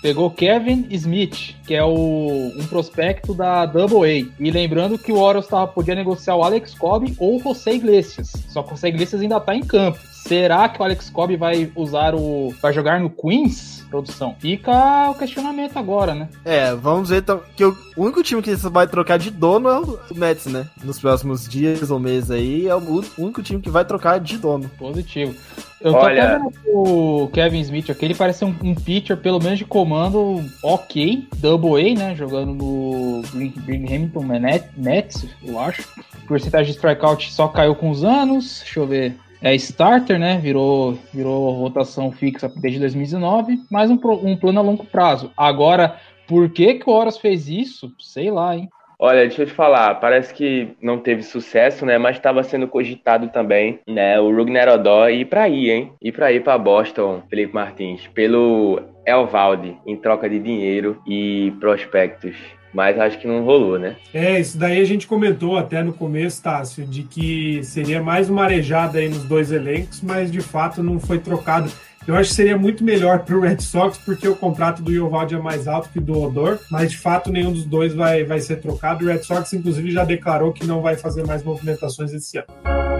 [0.00, 4.26] Pegou Kevin Smith, que é o, um prospecto da Double A.
[4.42, 8.32] E lembrando que o Orioles tava, podia negociar o Alex Cobb ou o José Iglesias.
[8.48, 10.00] Só que o José Iglesias ainda tá em campo.
[10.26, 12.54] Será que o Alex Cobb vai usar o.
[12.62, 13.82] vai jogar no Queens?
[13.90, 14.34] Produção.
[14.38, 16.26] Fica o questionamento agora, né?
[16.46, 19.98] É, vamos ver então, que o único time que vai trocar de dono é o
[20.14, 20.66] Mets, né?
[20.82, 24.70] Nos próximos dias ou meses aí, é o único time que vai trocar de dono.
[24.78, 25.34] Positivo.
[25.78, 29.42] Eu tô Olha- até vendo o Kevin Smith aqui, ele parece um, um pitcher, pelo
[29.42, 32.14] menos de comando, ok, double A, né?
[32.14, 35.86] Jogando no Bring- Binghamton Net- Nets, eu acho.
[36.26, 38.60] Porcentagem de strikeout só caiu com os anos.
[38.62, 39.16] Deixa eu ver.
[39.42, 40.38] É starter, né?
[40.38, 45.32] Virou, virou rotação fixa desde 2019, mas um, um plano a longo prazo.
[45.36, 45.96] Agora,
[46.28, 47.92] por que, que o Horas fez isso?
[47.98, 48.68] Sei lá, hein?
[49.00, 51.98] Olha, deixa eu te falar, parece que não teve sucesso, né?
[51.98, 54.20] Mas estava sendo cogitado também, né?
[54.20, 55.92] O Rugner Odor ir pra aí, hein?
[56.00, 62.36] Ir pra aí pra Boston, Felipe Martins, pelo Elvalde, em troca de dinheiro e prospectos.
[62.72, 63.96] Mas acho que não rolou, né?
[64.14, 68.44] É, isso daí a gente comentou até no começo, Tássio, de que seria mais uma
[68.44, 71.70] arejada aí nos dois elencos, mas de fato não foi trocado.
[72.06, 75.36] Eu acho que seria muito melhor para o Red Sox, porque o contrato do Yovaldi
[75.36, 78.56] é mais alto que do Odor, mas de fato nenhum dos dois vai, vai ser
[78.56, 79.04] trocado.
[79.04, 82.91] O Red Sox, inclusive, já declarou que não vai fazer mais movimentações esse ano.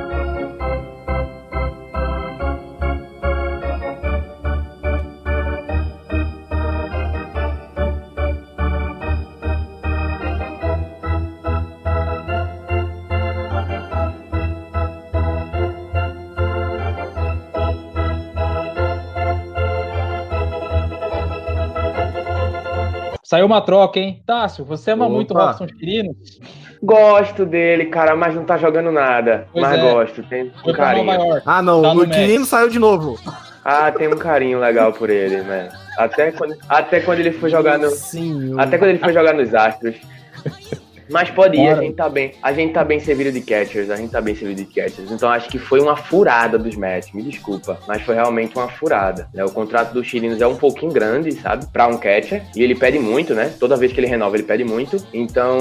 [23.43, 24.23] Saiu uma troca, hein?
[24.25, 25.15] Tássio, você ama Opa.
[25.15, 26.15] muito o Robson Chirino?
[26.81, 29.49] Gosto dele, cara, mas não tá jogando nada.
[29.53, 29.83] Pois mas é.
[29.83, 31.43] gosto, tem um carinho.
[31.45, 33.19] Ah, não, Tá o Quirino saiu de novo.
[33.65, 35.71] Ah, tem um carinho legal por ele, né?
[35.99, 37.91] Até quando, até quando ele foi jogar no.
[37.91, 38.55] Sim.
[38.59, 39.97] Até quando ele foi jogar nos Astros.
[41.11, 42.33] Mas pode ir, a gente tá bem.
[42.43, 45.11] A gente tá bem servido de catchers, a gente tá bem servido de catchers.
[45.11, 47.79] Então acho que foi uma furada dos Mets, me desculpa.
[47.87, 49.29] Mas foi realmente uma furada.
[49.35, 49.45] Né?
[49.45, 51.67] O contrato dos Chilinos é um pouquinho grande, sabe?
[51.73, 52.43] Pra um catcher.
[52.57, 53.53] E ele pede muito, né?
[53.59, 54.97] Toda vez que ele renova, ele pede muito.
[55.13, 55.59] Então.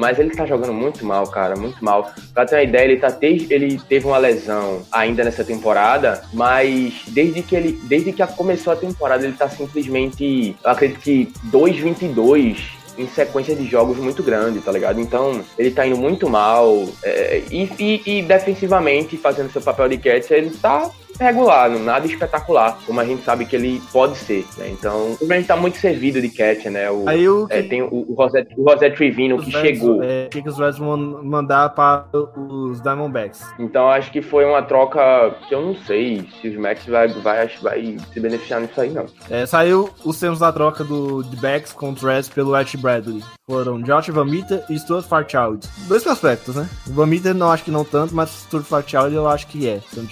[0.00, 1.56] Mas ele tá jogando muito mal, cara.
[1.56, 2.10] Muito mal.
[2.32, 7.02] Pra ter uma ideia, ele, tá te- ele teve uma lesão ainda nessa temporada, mas
[7.08, 7.78] desde que ele.
[7.84, 10.56] Desde que começou a temporada, ele tá simplesmente.
[10.64, 12.56] Eu acredito que 2,22
[12.96, 15.00] em sequência de jogos muito grande, tá ligado?
[15.00, 16.86] Então, ele tá indo muito mal.
[17.02, 22.06] é, e, e- e defensivamente, fazendo seu papel de catcher, ele tá regular, não- nada
[22.06, 24.68] espetacular, como a gente sabe que ele pode ser, né?
[24.70, 26.90] Então, a gente tá muito servido de catcher, né?
[26.90, 30.02] O, Aí o é, tem o, o Rosé, o Rosé Trivino que Reds- chegou.
[30.02, 32.06] É, o que, que os Reds vão mandar para
[32.36, 33.42] os Diamondbacks?
[33.58, 37.48] Então acho que foi uma troca que eu não sei se os Max vai, vai,
[37.62, 39.06] vai se beneficiar nisso aí, não.
[39.30, 43.22] É, saiu os termos da troca do de backs contra os Reds pelo Archie Bradley.
[43.46, 45.68] Foram Josh Vamita e Stuart Fairchild.
[45.86, 46.66] Dois prospectos, né?
[46.88, 49.80] O Vamita não acho que não tanto, mas Stuart Fairchild eu acho que é.
[49.94, 50.04] Não,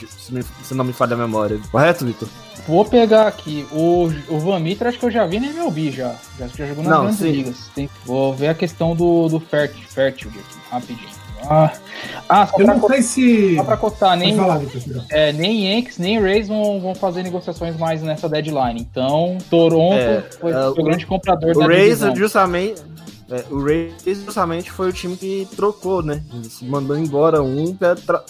[0.63, 1.59] se não me falha a memória.
[1.71, 2.29] Correto, Vitor?
[2.67, 3.67] Vou pegar aqui.
[3.73, 6.15] O, o Van Mitra, acho que eu já vi na MLB já.
[6.39, 7.31] Já, já jogou nas Não, grandes sim.
[7.33, 7.71] ligas.
[7.75, 11.23] Tem- vou ver a questão do, do Fert, Fertild aqui, rapidinho.
[11.45, 11.73] Ah,
[12.29, 13.57] ah só Eu pra, não co- sei se.
[13.57, 14.61] só pra cotar, nem, falar,
[15.11, 18.81] é, nem Yankees, nem Rays vão, vão fazer negociações mais nessa deadline.
[18.81, 22.15] Então, Toronto É, foi, é, foi o o- grande comprador O da Rays divisão.
[22.15, 22.81] justamente.
[23.33, 26.23] É, o Rays justamente foi o time que trocou, né?
[26.61, 27.75] Mandou embora um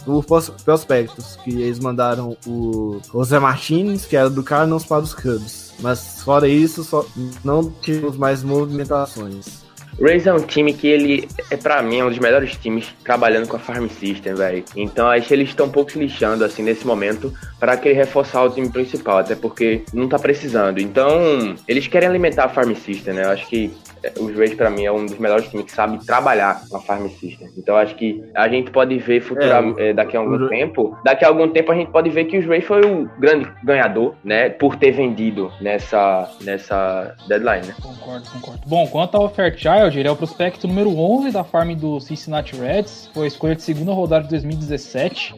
[0.05, 1.37] por pros- prospectos.
[1.43, 5.73] Que eles mandaram o José Martins, que era do Cardinals, para os Cubs.
[5.81, 7.05] Mas fora isso, só
[7.43, 9.63] não tivemos mais movimentações.
[9.99, 12.87] O Rays é um time que ele, é para mim, é um dos melhores times
[13.05, 14.65] trabalhando com a Farm System, velho.
[14.75, 18.43] Então acho que eles estão um pouco se lixando, assim, nesse momento, para querer reforçar
[18.43, 20.81] o time principal, até porque não tá precisando.
[20.81, 23.25] Então, eles querem alimentar a Farm System, né?
[23.25, 23.71] Eu acho que
[24.19, 27.07] os Rays, para mim, é um dos melhores times que sabe trabalhar com a Farm
[27.09, 27.49] System.
[27.57, 30.49] Então acho que a gente pode ver futuramente, É, o- é, daqui a algum o-
[30.49, 33.49] tempo, daqui a algum tempo a gente pode ver que os Rays foi o grande
[33.65, 34.49] ganhador, né?
[34.51, 37.75] Por ter vendido nessa, nessa deadline, né?
[37.83, 38.61] Concordo, concordo.
[38.67, 43.11] Bom, quanto ao Fairchild, ele é o prospecto número 11 da farm do Cincinnati Reds.
[43.15, 45.35] Foi a escolha de segunda rodada de 2017.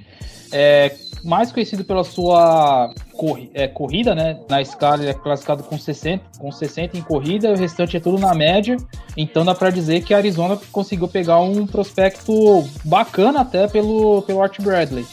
[0.53, 0.91] É,
[1.25, 4.39] mais conhecido pela sua corri- é, corrida, né?
[4.49, 8.19] Na escala ele é classificado com 60, com 60 em corrida, o restante é tudo
[8.19, 8.77] na média.
[9.17, 14.43] Então dá pra dizer que a Arizona conseguiu pegar um prospecto bacana até pelo, pelo
[14.43, 15.07] Art Bradley.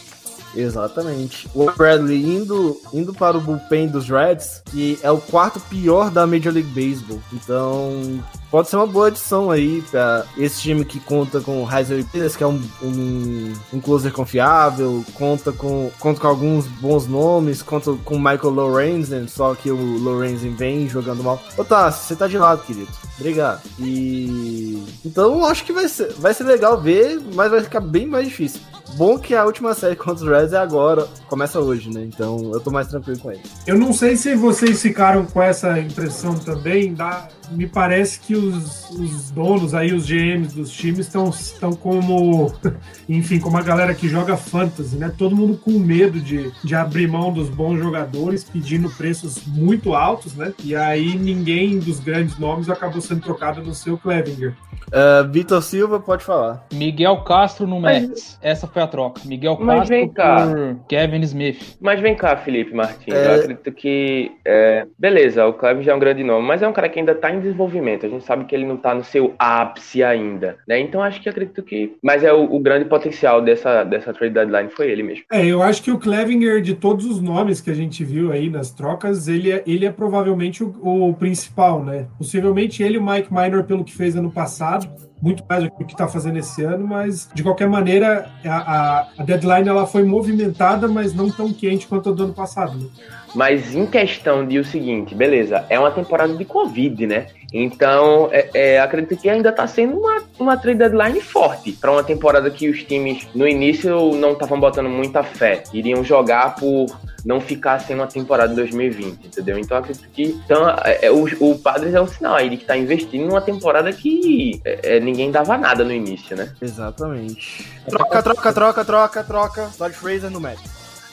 [0.55, 1.47] Exatamente.
[1.55, 6.28] O Bradley indo, indo para o bullpen dos Reds, que é o quarto pior da
[6.28, 7.20] Major League Baseball.
[7.32, 8.22] Então,
[8.52, 12.36] pode ser uma boa adição aí para esse time que conta com o Heiser Pires,
[12.36, 17.93] que é um, um, um closer confiável, conta com, conta com alguns bons nomes, conta
[18.04, 21.41] com o Michael Lorenzen, só que o Lorenzen vem jogando mal.
[21.58, 22.91] Ô, tá, você tá de lado, querido.
[23.18, 23.62] Obrigado.
[23.80, 24.84] E.
[25.06, 28.60] Então, acho que vai ser, vai ser legal ver, mas vai ficar bem mais difícil.
[28.95, 32.04] Bom que a última série contra os Reds é agora, começa hoje, né?
[32.04, 33.41] Então eu tô mais tranquilo com ele.
[33.66, 36.93] Eu não sei se vocês ficaram com essa impressão também.
[36.93, 42.54] Dá, me parece que os, os donos aí, os GMs dos times, estão estão como,
[43.08, 45.12] enfim, como a galera que joga fantasy, né?
[45.18, 50.36] Todo mundo com medo de, de abrir mão dos bons jogadores, pedindo preços muito altos,
[50.36, 50.54] né?
[50.64, 54.56] E aí ninguém dos grandes nomes acabou sendo trocado no seu Clevinger.
[54.88, 56.66] Uh, Vitor Silva, pode falar.
[56.74, 58.39] Miguel Castro no Mas- Mets.
[58.41, 59.22] Essa foi a troca.
[59.26, 60.47] Miguel Mas Castro vem cá.
[60.47, 61.78] por Kevin Smith.
[61.80, 63.14] Mas vem cá, Felipe Martins.
[63.14, 63.28] É.
[63.28, 64.32] Eu acredito que.
[64.45, 67.32] é, beleza, o já é um grande nome, mas é um cara que ainda tá
[67.32, 68.05] em desenvolvimento.
[68.05, 70.57] A gente sabe que ele não tá no seu ápice ainda.
[70.67, 70.79] Né?
[70.79, 71.95] Então acho que acredito que.
[72.01, 75.23] Mas é o, o grande potencial dessa, dessa trade deadline foi ele mesmo.
[75.31, 78.49] É, eu acho que o Clevinger, de todos os nomes que a gente viu aí
[78.49, 82.07] nas trocas, ele é, ele é provavelmente o, o principal, né?
[82.17, 84.89] Possivelmente ele e o Mike Minor pelo que fez ano passado,
[85.22, 89.24] muito mais do que está fazendo esse ano, mas de qualquer maneira a, a, a
[89.24, 92.78] deadline ela foi movimentada, mas não tão quente quanto a do ano passado.
[92.78, 92.88] Né?
[93.36, 97.28] Mas em questão de o seguinte, beleza, é uma temporada de Covid, né?
[97.54, 102.04] Então, é, é, acredito que ainda tá sendo uma, uma trade deadline forte para uma
[102.04, 106.88] temporada que os times no início não estavam botando muita fé, iriam jogar por
[107.26, 109.58] não ficar sendo uma temporada de 2020, entendeu?
[109.58, 112.66] Então, acredito que então, é, é, o, o Padres é um sinal aí de que
[112.66, 116.52] tá investindo numa temporada que é, é, ninguém dava nada no início, né?
[116.62, 117.68] Exatamente.
[117.89, 119.70] Troca, troca, troca, troca, troca.
[119.78, 120.64] Todd Fraser no Mets.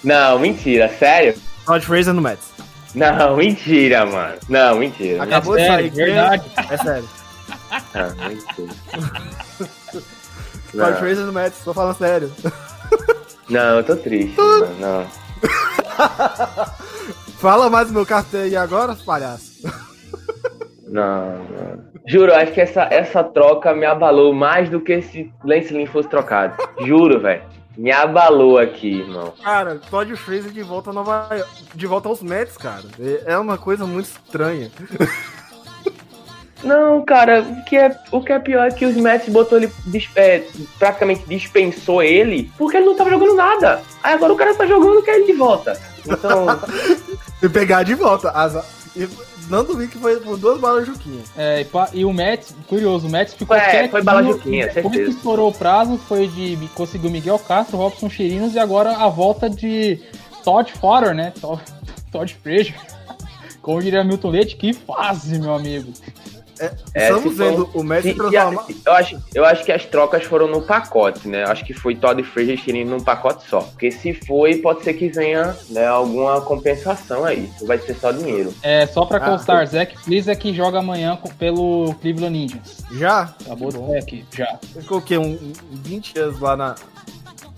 [0.02, 1.34] Não, mentira, sério?
[1.66, 2.67] Todd Fraser no Mets.
[2.94, 4.38] Não, mentira, mano.
[4.48, 5.22] Não, mentira.
[5.22, 6.04] Acabou é de sério, sair.
[6.04, 6.50] verdade.
[6.70, 7.08] É sério.
[7.70, 8.68] Ah, mentira.
[10.74, 10.96] Não.
[10.96, 12.30] Fraser no Mets, tô falando sério.
[13.48, 14.76] Não, eu tô triste, mano.
[14.78, 15.06] Não.
[17.38, 19.62] Fala mais do meu cartão aí agora, palhaço.
[20.86, 21.88] Não, não.
[22.06, 26.08] Juro, acho que essa, essa troca me abalou mais do que se Lance Lynn fosse
[26.08, 26.56] trocado.
[26.84, 27.42] Juro, velho.
[27.78, 29.32] Me abalou aqui, irmão.
[29.40, 31.28] Cara, Todd Fraser de volta a Nova
[31.72, 32.82] de volta aos Mets, cara.
[32.98, 34.68] É é uma coisa muito estranha.
[36.64, 39.72] Não, cara, o que é, o que é pior é que os Mets botou ele,
[40.16, 40.42] é,
[40.76, 43.80] praticamente dispensou ele, porque ele não tava jogando nada.
[44.02, 45.80] Aí agora o cara tá jogando, quer ele de volta.
[46.04, 46.46] Então,
[47.40, 48.30] E pegar de volta.
[48.32, 48.54] As...
[49.48, 51.22] Não duvido que foi por duas balas Juquinha.
[51.36, 54.66] É, e pa- e o Mets, curioso, o Mets ficou É, quietinho, foi bala Juquinha,
[54.66, 55.10] Depois que certeza.
[55.16, 60.00] estourou o prazo, foi de conseguiu Miguel Castro, Robson Chirinos e agora a volta de
[60.44, 61.32] Todd Fodder, né?
[61.40, 61.62] Todd,
[62.12, 62.74] Todd Frazier.
[63.62, 65.92] Como diria Milton Leite, que fase, meu amigo.
[66.94, 68.62] É, Estamos vendo o Messi transformar.
[68.62, 71.44] a- eu, acho, eu acho que as trocas foram no pacote, né?
[71.44, 73.60] Eu acho que foi Todd Frazier e Chirino num pacote só.
[73.60, 77.48] Porque se foi, pode ser que venha né, alguma compensação aí.
[77.60, 78.52] Não vai ser só dinheiro.
[78.62, 82.78] É, só pra Ah, constar, Zach Please é que joga amanhã com- pelo Cleveland Indians.
[82.92, 83.34] Já?
[83.44, 84.58] Acabou de aqui, já.
[84.80, 85.16] Ficou o quê?
[85.18, 86.74] Um, um 20 dias lá na.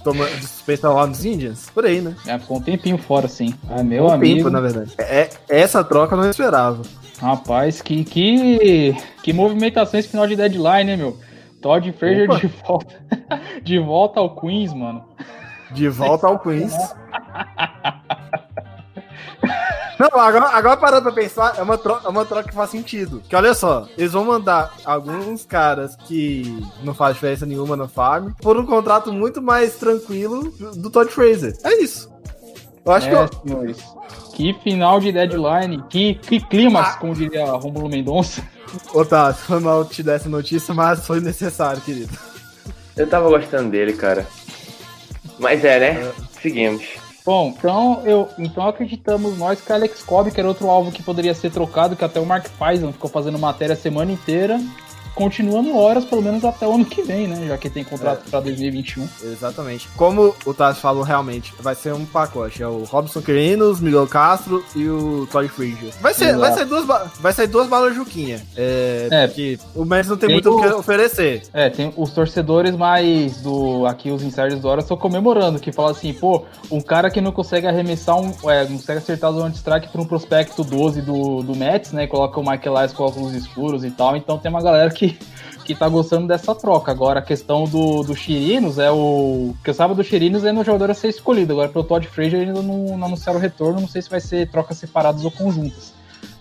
[0.02, 1.70] Toma, de suspensão lá nos Indians?
[1.74, 2.14] Por aí, né?
[2.24, 3.54] Já ficou um tempinho fora, sim.
[3.68, 4.36] Ah, meu um amigo.
[4.36, 4.92] tempo, na verdade.
[4.98, 6.82] É, essa troca eu não esperava.
[7.20, 11.18] Rapaz, que, que, que movimentação esse final de deadline, né, meu?
[11.60, 12.94] Todd Frazier de volta,
[13.62, 15.04] de volta ao Queens, mano.
[15.72, 16.74] De volta ao Queens.
[20.00, 23.22] Não, agora, agora parando pra pensar, é uma, troca, é uma troca que faz sentido.
[23.28, 28.32] Que olha só, eles vão mandar alguns caras que não faz diferença nenhuma no farm
[28.40, 31.54] por um contrato muito mais tranquilo do Todd Fraser.
[31.62, 32.10] É isso.
[32.82, 33.76] Eu acho é, que eu, senhores.
[34.32, 38.42] Que final de deadline, que, que clímax, como diria Romulo Mendonça.
[38.94, 42.16] Otávio, foi mal te dar essa notícia, mas foi necessário, querido.
[42.96, 44.26] Eu tava gostando dele, cara.
[45.38, 46.12] Mas é, né?
[46.40, 47.09] Seguimos.
[47.24, 51.34] Bom, então, eu, então acreditamos nós que Alex Cobb, que era outro alvo que poderia
[51.34, 54.58] ser trocado, que até o Mark Faison ficou fazendo matéria a semana inteira,
[55.14, 57.46] continua no horas, pelo menos até o ano que vem, né?
[57.48, 59.08] Já que tem contrato pra 2021.
[59.24, 59.88] Exatamente.
[59.96, 62.62] Como o Tassi falou, realmente, vai ser um pacote.
[62.62, 65.92] É o Robson Quirinos, Miguel Castro e o Todd Frazier.
[66.00, 66.40] Vai ser, Exato.
[66.40, 66.86] vai ser duas,
[67.20, 68.40] vai ser duas balas Juquinha.
[68.56, 69.26] É, É.
[69.26, 71.42] porque o Mets não tem, Tem muito o que oferecer.
[71.52, 73.86] É, tem os torcedores mais do.
[73.86, 77.32] Aqui, os insiders do Hora estão comemorando, que fala assim, pô, um cara que não
[77.32, 78.32] consegue arremessar um.
[78.50, 81.92] É, não consegue acertar a zona de strike para um prospecto 12 do, do Mets,
[81.92, 82.06] né?
[82.06, 84.16] Coloca o Mike Elias com óculos escuros e tal.
[84.16, 84.99] Então tem uma galera que,
[85.64, 86.90] que tá gostando dessa troca.
[86.90, 89.54] Agora, a questão do, do Chirinos é o.
[89.62, 91.52] que eu saiba do Chirinos é no jogador a ser escolhido.
[91.52, 93.80] Agora, pelo Todd Frazier ainda não, não anunciaram o retorno.
[93.80, 95.94] Não sei se vai ser trocas separadas ou conjuntas.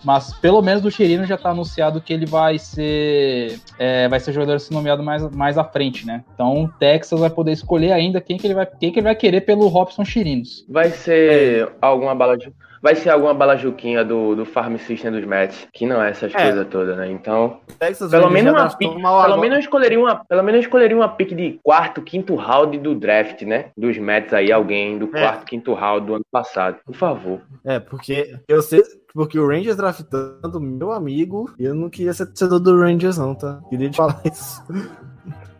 [0.03, 4.31] Mas pelo menos do Chirino já tá anunciado que ele vai ser é, vai ser
[4.31, 6.23] jogador a ser nomeado mais, mais à frente, né?
[6.33, 9.15] Então o Texas vai poder escolher ainda quem que ele vai, quem que ele vai
[9.15, 10.65] querer pelo Robson Chirinos.
[10.69, 12.39] Vai ser alguma bala.
[12.39, 16.09] ju- Vai ser alguma bala juquinha do, do Farm System dos Mets, que não é
[16.11, 16.43] essas É.
[16.43, 17.11] coisas todas, né?
[17.11, 19.37] Então, Texas pelo menos uma pick, pelo agora.
[19.37, 23.41] menos eu escolheria uma, pelo menos escolheria uma pick de quarto, quinto round do draft,
[23.41, 23.65] né?
[23.77, 25.21] Dos Mets aí, alguém do É.
[25.21, 26.77] quarto, quinto round do ano passado.
[26.85, 27.41] Por favor.
[27.65, 28.81] É, porque eu sei.
[29.13, 33.59] Porque o Rangers draftando meu amigo, eu não queria ser torcedor do Rangers, não, tá?
[33.69, 34.63] Queria te falar isso.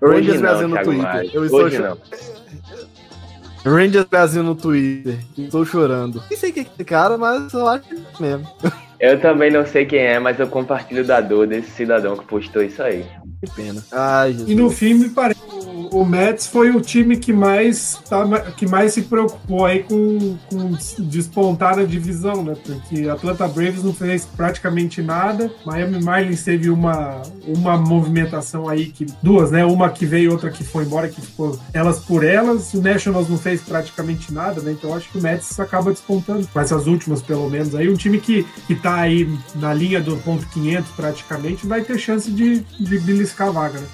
[0.01, 1.13] O Hoje Rangers não, Brasil no Thiago Twitter.
[1.13, 1.29] Maia.
[1.33, 1.97] Eu estou Hoje não.
[3.69, 5.17] Rangers Brasil no Twitter.
[5.37, 6.23] Estou chorando.
[6.29, 8.47] Nem sei quem é esse cara, mas eu acho que é mesmo.
[8.99, 12.61] Eu também não sei quem é, mas eu compartilho da dor desse cidadão que postou
[12.61, 13.05] isso aí.
[13.41, 13.81] Que pena.
[13.91, 14.49] Ai, Jesus.
[14.49, 15.39] E no fim, me parece
[15.91, 20.77] o, Mets foi o time que mais, tá, que mais se preocupou aí com, com
[20.99, 22.55] despontar na divisão, né?
[22.63, 25.51] Porque a Atlanta Braves não fez praticamente nada.
[25.65, 29.65] Miami Marlins teve uma, uma movimentação aí, que duas, né?
[29.65, 32.73] Uma que veio, outra que foi embora, que ficou elas por elas.
[32.73, 34.71] O Nationals não fez praticamente nada, né?
[34.71, 37.75] Então acho que o Mets acaba despontando com essas últimas, pelo menos.
[37.75, 41.97] Aí um time que, que tá aí na linha do ponto 500 praticamente vai ter
[41.97, 43.87] chance de, de beliscar a vaga, né?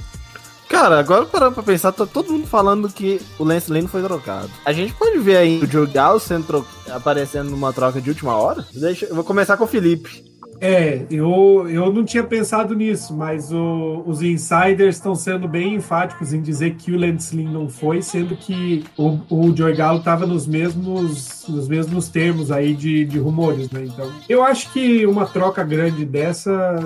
[0.67, 4.49] Cara, agora parando pra pensar, tá todo mundo falando que o Lance Lane foi trocado.
[4.65, 8.35] A gente pode ver aí o Joe Gallo sendo tro- aparecendo numa troca de última
[8.35, 8.65] hora?
[8.73, 10.25] Deixa, eu vou começar com o Felipe.
[10.61, 16.33] É, eu, eu não tinha pensado nisso, mas o- os insiders estão sendo bem enfáticos
[16.33, 17.17] em dizer que o Lynn
[17.51, 23.05] não foi, sendo que o, o Joey estava nos mesmos, nos mesmos termos aí de,
[23.05, 23.83] de rumores, né?
[23.85, 26.79] Então, eu acho que uma troca grande dessa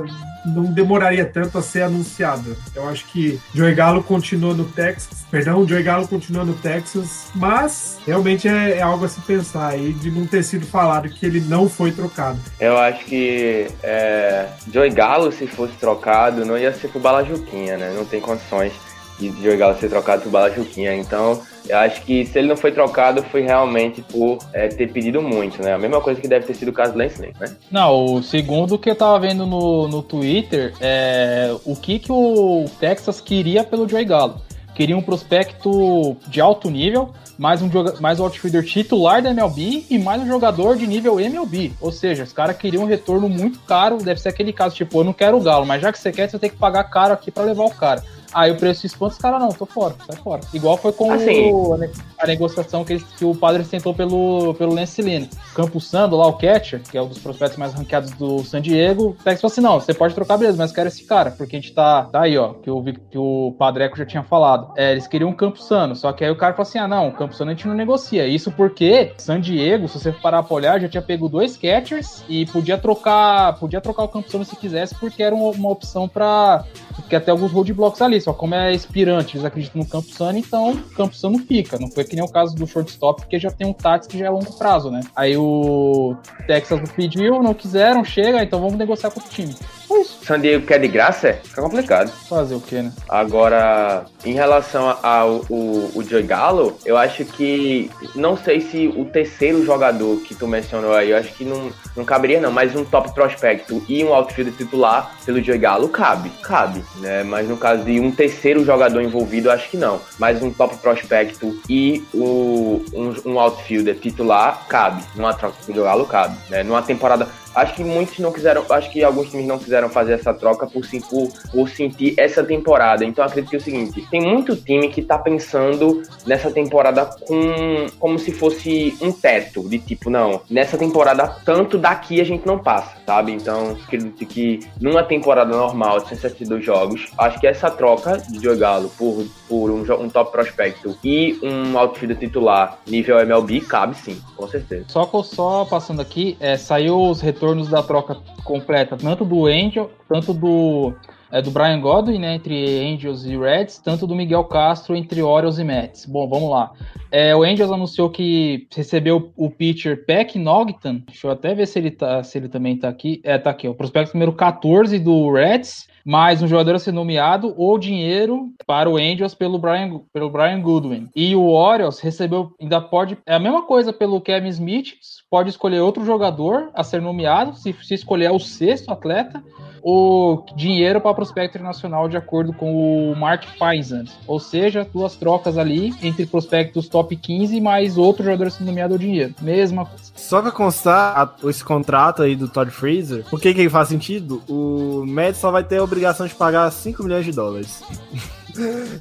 [0.45, 2.55] não demoraria tanto a ser anunciada.
[2.73, 7.99] Eu acho que Joey Gallo continua no Texas, perdão, Joey Gallo continua no Texas, mas
[8.05, 11.41] realmente é, é algo a se pensar aí de não ter sido falado que ele
[11.41, 12.39] não foi trocado.
[12.59, 17.77] Eu acho que é, Joey Galo, se fosse trocado, não ia ser pro Bala Juquinha,
[17.77, 17.93] né?
[17.95, 18.73] Não tem condições.
[19.19, 20.95] de Joey Galo ser trocado por Bala Juquinha.
[20.95, 25.21] Então, eu acho que se ele não foi trocado, foi realmente por é, ter pedido
[25.21, 25.73] muito, né?
[25.73, 27.31] A mesma coisa que deve ter sido o caso do Lance né?
[27.69, 32.65] Não, o segundo que eu tava vendo no, no Twitter é o que, que o
[32.79, 34.41] Texas queria pelo Joey Galo.
[34.73, 37.69] Queria um prospecto de alto nível, mais um,
[38.01, 41.71] mais um outfielder titular da MLB e mais um jogador de nível MLB.
[41.79, 43.97] Ou seja, os caras queriam um retorno muito caro.
[43.97, 46.29] Deve ser aquele caso, tipo, eu não quero o Galo, mas já que você quer,
[46.29, 48.03] você tem que pagar caro aqui pra levar o cara.
[48.33, 50.41] Aí o preço espanta, os caras, não, tô fora, sai fora.
[50.53, 51.51] Igual foi com Assim.
[51.51, 55.25] o- a, ne- a negociação que, que o Padre tentou pelo, pelo Lance Lynn.
[55.55, 59.09] Campos Sando, lá o catcher, que é um dos prospectos mais ranqueados do San Diego,
[59.09, 61.59] o Texas falou assim, não, você pode trocar, beleza, mas quero esse cara, porque a
[61.59, 64.71] gente tá, tá aí, ó, que o, que o Padreco já tinha falado.
[64.77, 67.07] É, eles queriam um Campos Sano, só que aí o cara falou assim, ah, não,
[67.09, 68.27] o Campos Sano a gente não negocia.
[68.27, 72.45] Isso porque San Diego, se você parar pra olhar, já tinha pego dois catchers e
[72.45, 76.63] podia trocar, podia trocar o Campos Sano se quisesse, porque era uma, uma opção pra
[76.99, 80.71] porque até alguns roadblocks ali, só como é expirante, eles acreditam no Campo Sano, então
[80.71, 81.77] o Campo Sano fica.
[81.79, 84.27] Não foi que nem o caso do shortstop, porque já tem um táxi que já
[84.27, 85.01] é longo prazo, né?
[85.15, 86.15] Aí o
[86.47, 89.55] Texas pediu, não quiseram, chega, então vamos negociar com o time.
[89.89, 90.19] Foi isso.
[90.23, 91.39] San Diego quer de graça?
[91.43, 92.11] Fica complicado.
[92.29, 92.93] Fazer o quê, né?
[93.09, 97.89] Agora, em relação ao o, o Joey Gallo, eu acho que.
[98.13, 102.05] Não sei se o terceiro jogador que tu mencionou aí, eu acho que não, não
[102.05, 106.29] caberia, não, mas um top prospecto e um outfield titular pelo Joey Gallo cabe.
[106.43, 107.23] Cabe, né?
[107.23, 109.99] Mas no caso de um terceiro jogador envolvido, eu acho que não.
[110.19, 115.03] Mas um top prospecto e o, um, um outfielder titular cabe.
[115.15, 116.61] Numa troca do Joey Gallo cabe, né?
[116.61, 117.27] Numa temporada.
[117.59, 120.81] Acho que muitos não quiseram, acho que alguns times não quiseram fazer essa troca por,
[121.09, 123.03] por, por sentir essa temporada.
[123.03, 127.87] Então acredito que é o seguinte: tem muito time que tá pensando nessa temporada com
[127.99, 132.57] como se fosse um teto, de tipo, não, nessa temporada, tanto daqui a gente não
[132.59, 133.33] passa, sabe?
[133.33, 138.57] Então, acredito que numa temporada normal de 172 jogos, acho que essa troca de Joey
[138.57, 144.21] Galo por, por um, um top prospecto e um outfielder titular nível MLB cabe sim,
[144.35, 144.85] com certeza.
[144.87, 150.33] Só só passando aqui, é, saiu os retornos da troca completa, tanto do Angel, tanto
[150.33, 150.93] do,
[151.31, 155.59] é, do Brian Godwin, né, entre Angels e Reds, tanto do Miguel Castro entre Orioles
[155.59, 156.05] e Mets.
[156.05, 156.71] Bom, vamos lá.
[157.11, 161.01] É, o Angels anunciou que recebeu o pitcher Peck Nogton.
[161.07, 163.21] Deixa eu até ver se ele, tá, se ele também tá aqui.
[163.23, 167.53] É, tá aqui, o prospecto número 14 do Reds, mais um jogador a ser nomeado
[167.57, 171.09] ou dinheiro para o Angels pelo Brian, pelo Brian Goodwin.
[171.15, 174.93] E o Orioles recebeu, ainda pode, é a mesma coisa pelo Kevin Smith,
[175.29, 179.43] pode escolher outro jogador a ser nomeado, se, se escolher o sexto atleta,
[179.81, 184.03] ou dinheiro para prospecto internacional de acordo com o Mark Feisan.
[184.27, 188.99] Ou seja, duas trocas ali entre prospectos top 15 mais outro jogador ser nomeado ao
[188.99, 189.33] dinheiro.
[189.39, 190.03] Mesma coisa.
[190.15, 193.87] Só pra constar a- esse contrato aí do Todd Freezer, por que que ele faz
[193.87, 194.41] sentido?
[194.49, 197.83] O Mets só vai ter a obrigação de pagar 5 milhões de dólares.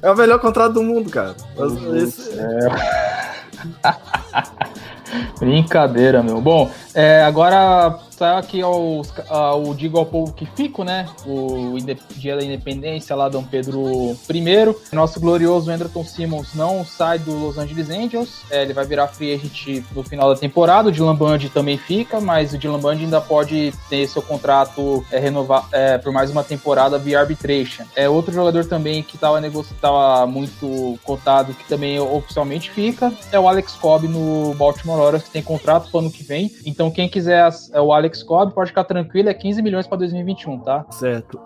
[0.01, 1.35] É o melhor contrato do mundo, cara.
[1.97, 2.29] Esse-
[5.39, 6.41] Brincadeira, meu.
[6.41, 11.07] Bom, é, agora aqui aos, a- o Digo ao Povo que fico, né?
[11.25, 11.75] O
[12.15, 14.95] dia da independência lá, Dom Pedro I.
[14.95, 18.41] Nosso glorioso Anderson Simmons não sai do Los Angeles Angels.
[18.49, 20.89] É, ele vai virar free agent no final da temporada.
[20.89, 25.19] O Dylan Bundy também fica, mas o Dylan Bundy ainda pode ter seu contrato é,
[25.19, 27.83] renovar é, por mais uma temporada via arbitration.
[27.95, 29.39] É outro jogador também que estava
[29.79, 35.29] tava muito cotado, que também oficialmente fica, é o Alex Cobb no Baltimore Orioles, que
[35.31, 36.51] tem contrato pro ano que vem.
[36.65, 40.59] Então, quem quiser é o Alex Cobb, pode ficar tranquilo, é 15 milhões para 2021,
[40.59, 40.85] tá?
[40.89, 41.39] Certo.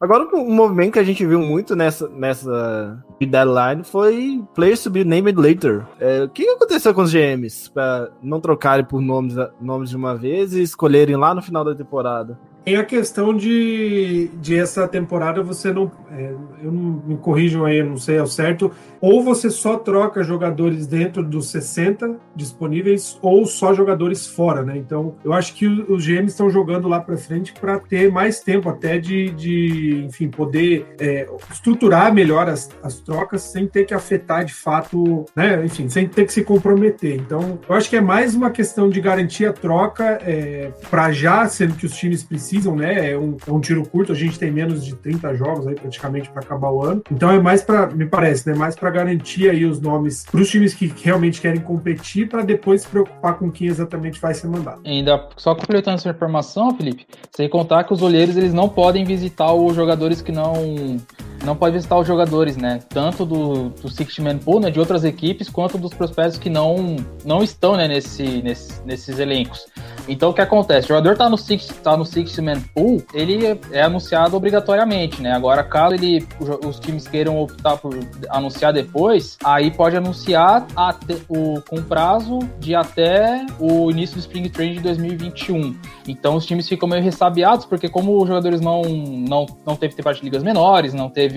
[0.00, 5.04] Agora, um movimento que a gente viu muito nessa, nessa deadline foi players to be
[5.04, 5.84] named later.
[5.98, 10.14] É, o que aconteceu com os GMs para não trocarem por nomes, nomes de uma
[10.16, 12.38] vez e escolherem lá no final da temporada?
[12.64, 15.90] Tem a questão de, de essa temporada você não.
[16.10, 18.70] é, eu não me corrijam aí, eu não sei ao certo.
[19.00, 24.76] Ou você só troca jogadores dentro dos 60 disponíveis, ou só jogadores fora, né?
[24.76, 28.68] Então, eu acho que os GMs estão jogando lá para frente para ter mais tempo
[28.68, 34.44] até de, de enfim, poder é, estruturar melhor as, as trocas sem ter que afetar
[34.44, 35.64] de fato, né?
[35.64, 37.16] Enfim, sem ter que se comprometer.
[37.16, 41.48] Então, eu acho que é mais uma questão de garantir a troca é, para já,
[41.48, 43.12] sendo que os times precisam, né?
[43.12, 46.30] É um, é um tiro curto, a gente tem menos de 30 jogos aí praticamente
[46.30, 47.02] para acabar o ano.
[47.10, 48.54] Então é mais para, me parece, né?
[48.54, 52.82] Mais para garantir aí os nomes para os times que realmente querem competir para depois
[52.82, 54.80] se preocupar com quem exatamente vai ser mandado.
[54.84, 59.52] Ainda só completando essa informação, Felipe, sem contar que os olheiros eles não podem visitar
[59.52, 60.98] os jogadores que não
[61.44, 62.80] não pode visitar os jogadores, né?
[62.88, 64.70] Tanto do, do Six Man Pool, né?
[64.70, 67.88] De outras equipes, quanto dos prospectos que não, não estão, né?
[67.88, 69.66] Nesse, nesse, nesses elencos.
[70.08, 70.86] Então o que acontece?
[70.86, 75.20] O jogador tá no Six, tá no Six Man Pool, ele é, é anunciado obrigatoriamente,
[75.20, 75.32] né?
[75.32, 76.26] Agora, caso ele,
[76.66, 77.98] os times queiram optar por
[78.30, 84.48] anunciar depois, aí pode anunciar até, o, com prazo de até o início do Spring
[84.48, 85.76] Training de 2021.
[86.06, 90.12] Então os times ficam meio ressabiados, porque como os jogadores não, não, não teve tempo
[90.12, 91.27] de ligas menores, não teve.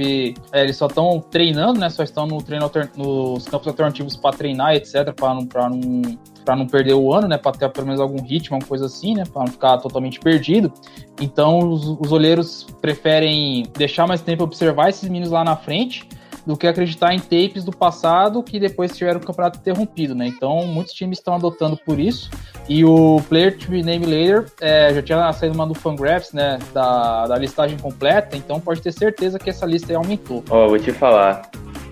[0.52, 1.90] É, eles só estão treinando, né?
[1.90, 6.02] Só estão no treino alter, nos campos alternativos para treinar, etc., para não, não
[6.44, 9.14] para não perder o ano, né, para ter pelo menos algum ritmo, alguma coisa assim,
[9.14, 10.72] né, para não ficar totalmente perdido.
[11.20, 16.08] Então os, os olheiros preferem deixar mais tempo observar esses meninos lá na frente
[16.46, 20.28] do que acreditar em tapes do passado que depois tiveram o campeonato interrompido, né?
[20.28, 22.30] Então muitos times estão adotando por isso.
[22.70, 26.60] E o Player to be named later é, já tinha saído uma do Fangraphs, né?
[26.74, 30.44] Da, da listagem completa, então pode ter certeza que essa lista aí aumentou.
[30.50, 31.50] Ó, oh, vou te falar.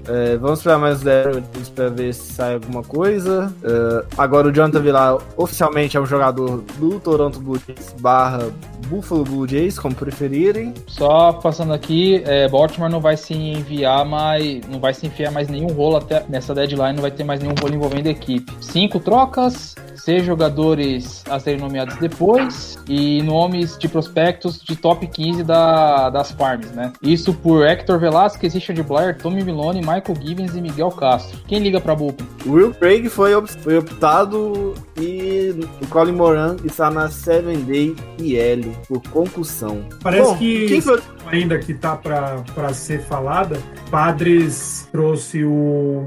[0.09, 3.53] É, vamos esperar mais 10 minutos para ver se sai alguma coisa.
[3.63, 8.49] É, agora o Jonathan Villar oficialmente é um jogador do Toronto Blue Jays barra
[8.87, 10.73] Buffalo Blue Jays, como preferirem.
[10.87, 15.47] Só passando aqui, é, Baltimore não vai se enviar mais, não vai se enfiar mais
[15.47, 18.51] nenhum rolo até nessa deadline, não vai ter mais nenhum rolo envolvendo a equipe.
[18.59, 25.43] Cinco trocas, seis jogadores a serem nomeados depois e nomes de prospectos de top 15
[25.43, 26.91] da, das farms, né?
[27.01, 31.37] Isso por Hector Velasquez, Richard Blair, Tommy Milone, Michael Gibbons e Miguel Castro.
[31.47, 32.25] Quem liga pra Bullpen?
[32.45, 39.01] Will Craig foi, foi optado e o Colin Moran está na 7 Day IL por
[39.09, 39.85] concussão.
[40.01, 41.01] Parece Bom, que quem foi...
[41.27, 43.59] ainda que tá para ser falada,
[43.91, 46.03] Padres trouxe o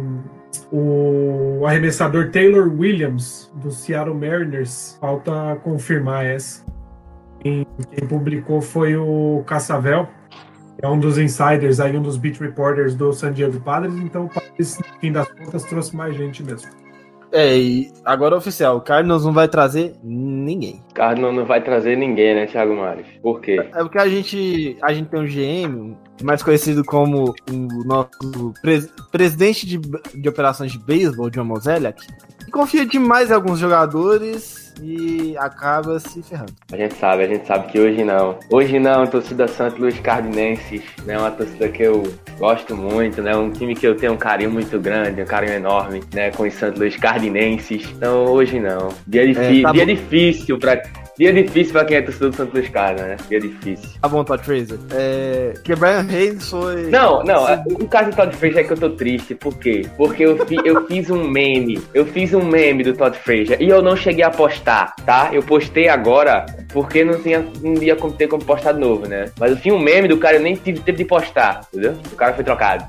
[0.70, 4.96] o arremessador Taylor Williams, do Seattle Mariners.
[5.00, 6.64] Falta confirmar essa.
[7.40, 10.08] Quem, quem publicou foi o Cassavel,
[10.82, 14.28] é um dos insiders aí, um dos beat reporters do San Diego Padres, então
[14.58, 16.68] no fim das contas trouxe mais gente mesmo.
[17.32, 20.82] É, e agora oficial, o Cardinals não vai trazer ninguém.
[20.92, 23.06] Cardinals não vai trazer ninguém, né, Thiago Mares?
[23.22, 23.70] Por quê?
[23.74, 28.86] É porque a gente, a gente tem um GM, mais conhecido como o nosso pres
[29.10, 32.06] presidente de, de operações de beisebol, John Mozeliak,
[32.52, 36.52] confia demais em alguns jogadores e acaba se ferrando.
[36.70, 38.38] A gente sabe, a gente sabe que hoje não.
[38.50, 41.18] Hoje não, torcida Santos Luiz Cardinenses, né?
[41.18, 42.02] Uma torcida que eu
[42.38, 43.34] gosto muito, né?
[43.34, 46.30] Um time que eu tenho um carinho muito grande, um carinho enorme, né?
[46.30, 47.88] Com os Santos Luiz Cardinenses.
[47.96, 48.88] Então hoje não.
[49.06, 50.82] Dia, é, tá dia difícil pra
[51.18, 53.16] Dia difícil pra quem é torcedor do Santos Luiz Carlos, né?
[53.28, 53.88] Dia difícil.
[54.00, 54.78] Tá bom, Todd Fraser.
[54.92, 55.52] É...
[55.62, 56.90] Que Brian Hayes foi.
[56.90, 57.44] Não, não.
[57.66, 59.34] O caso do Todd Fraser é que eu tô triste.
[59.34, 59.86] Por quê?
[59.96, 61.82] Porque eu, fi, eu fiz um meme.
[61.92, 65.28] Eu fiz um meme do Todd Fraser e eu não cheguei a postar, tá?
[65.32, 69.26] Eu postei agora porque não, tinha, não ia ter como postar de novo, né?
[69.38, 71.94] Mas eu tinha um meme do cara, eu nem tive tempo de postar, entendeu?
[72.10, 72.84] O cara foi trocado.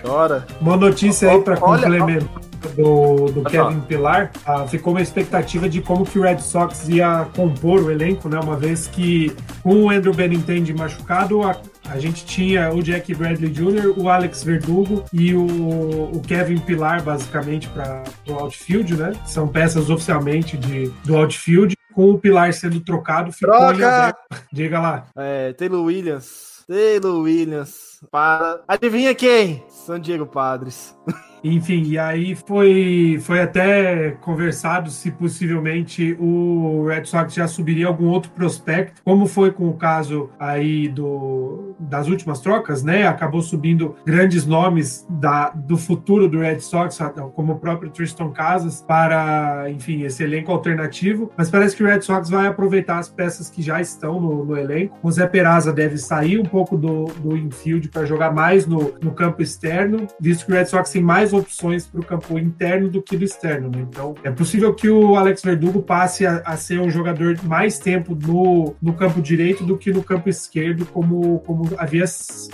[0.00, 0.46] Chora.
[0.60, 6.04] Uma notícia aí pra complementar do, do Kevin Pilar, ah, ficou uma expectativa de como
[6.04, 8.38] que o Red Sox ia compor o elenco, né?
[8.40, 11.56] Uma vez que com o Andrew Benintendi machucado, a,
[11.88, 17.02] a gente tinha o Jack Bradley Jr., o Alex Verdugo e o, o Kevin Pilar,
[17.02, 19.12] basicamente, para o outfield, né?
[19.26, 21.76] São peças oficialmente de, do outfield.
[21.92, 24.16] Com o Pilar sendo trocado, ficou Troca!
[24.50, 25.06] Diga lá.
[25.14, 26.64] É, Taylor Williams.
[26.66, 28.00] Taylor Williams.
[28.10, 28.62] Para.
[28.66, 29.62] Adivinha quem?
[29.68, 30.96] San Diego Padres.
[31.44, 38.06] Enfim, e aí foi, foi até conversado se possivelmente o Red Sox já subiria algum
[38.06, 43.06] outro prospecto, como foi com o caso aí do, das últimas trocas, né?
[43.06, 46.98] Acabou subindo grandes nomes da, do futuro do Red Sox,
[47.34, 51.30] como o próprio Tristan Casas, para, enfim, esse elenco alternativo.
[51.36, 54.56] Mas parece que o Red Sox vai aproveitar as peças que já estão no, no
[54.56, 54.96] elenco.
[55.02, 59.12] O Zé Peraza deve sair um pouco do, do infield para jogar mais no, no
[59.12, 63.02] campo externo, visto que o Red Sox tem mais opções para o campo interno do
[63.02, 63.70] que do externo.
[63.70, 63.86] Né?
[63.88, 68.14] Então, é possível que o Alex Verdugo passe a, a, ser um jogador mais tempo
[68.14, 72.04] no, no campo direito do que no campo esquerdo, como, como havia,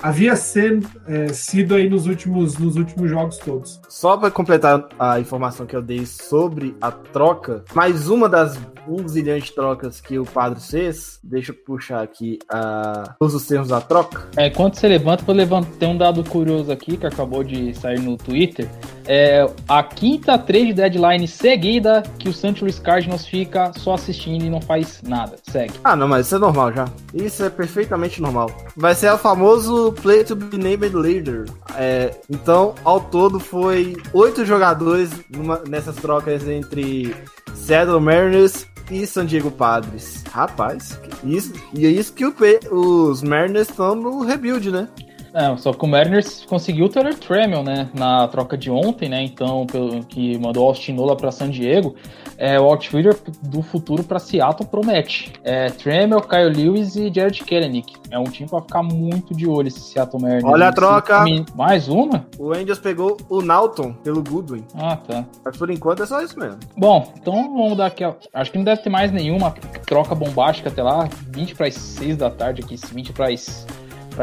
[0.03, 3.81] havia sendo, é, sido aí nos últimos, nos últimos jogos todos.
[3.89, 8.59] Só para completar a informação que eu dei sobre a troca, mais uma das
[8.89, 13.47] um zilhão de trocas que o Padre fez, deixa eu puxar aqui uh, todos os
[13.47, 14.29] termos da troca.
[14.37, 18.01] É, enquanto você levanta, vou levantar, tem um dado curioso aqui que acabou de sair
[18.01, 18.69] no Twitter
[19.09, 24.51] é a quinta trade deadline seguida que o Santos Luiz Cardinals fica só assistindo e
[24.51, 25.37] não faz nada.
[25.51, 25.73] Segue.
[25.83, 26.85] Ah, não, mas isso é normal já.
[27.15, 28.51] Isso é perfeitamente normal.
[28.77, 31.47] Vai ser o famoso play to be named leader.
[31.75, 37.17] É, então, ao todo, foi oito jogadores numa, nessas trocas entre
[37.55, 40.25] Seattle Mariners e San Diego Padres.
[40.31, 42.35] Rapaz, isso, e é isso que o,
[42.71, 44.89] os Mariners estão no rebuild, né?
[45.35, 49.23] É, só que o Mariners conseguiu o Taylor Tremel, né, na troca de ontem, né,
[49.23, 51.95] então, pelo, que mandou Austin Nola para San Diego,
[52.39, 55.33] é, o outfielder do futuro para Seattle promete.
[55.43, 57.95] É, Tremel, Kyle Lewis e Jared Kelenic.
[58.11, 60.45] É um time para ficar muito de olho esse Seattle Mariners.
[60.45, 61.25] Olha a troca.
[61.57, 62.27] Mais uma?
[62.39, 64.65] O Angels pegou o Nauton pelo Goodwin.
[64.75, 65.25] Ah, tá.
[65.45, 66.59] Mas por enquanto é só isso mesmo.
[66.77, 69.51] Bom, então vamos dar aqui, acho que não deve ter mais nenhuma
[69.85, 73.67] troca bombástica até lá, 20 para as 6 da tarde aqui, 20 para as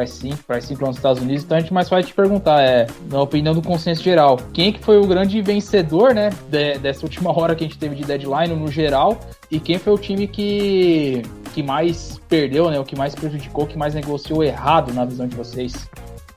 [0.03, 2.13] as 5, para as 5 lá nos Estados Unidos, então a gente mais vai te
[2.13, 6.77] perguntar, é, na opinião do consenso geral, quem que foi o grande vencedor, né, de,
[6.79, 9.19] dessa última hora que a gente teve de deadline no geral,
[9.49, 11.21] e quem foi o time que,
[11.53, 15.27] que mais perdeu, né, o que mais prejudicou, o que mais negociou errado na visão
[15.27, 15.87] de vocês?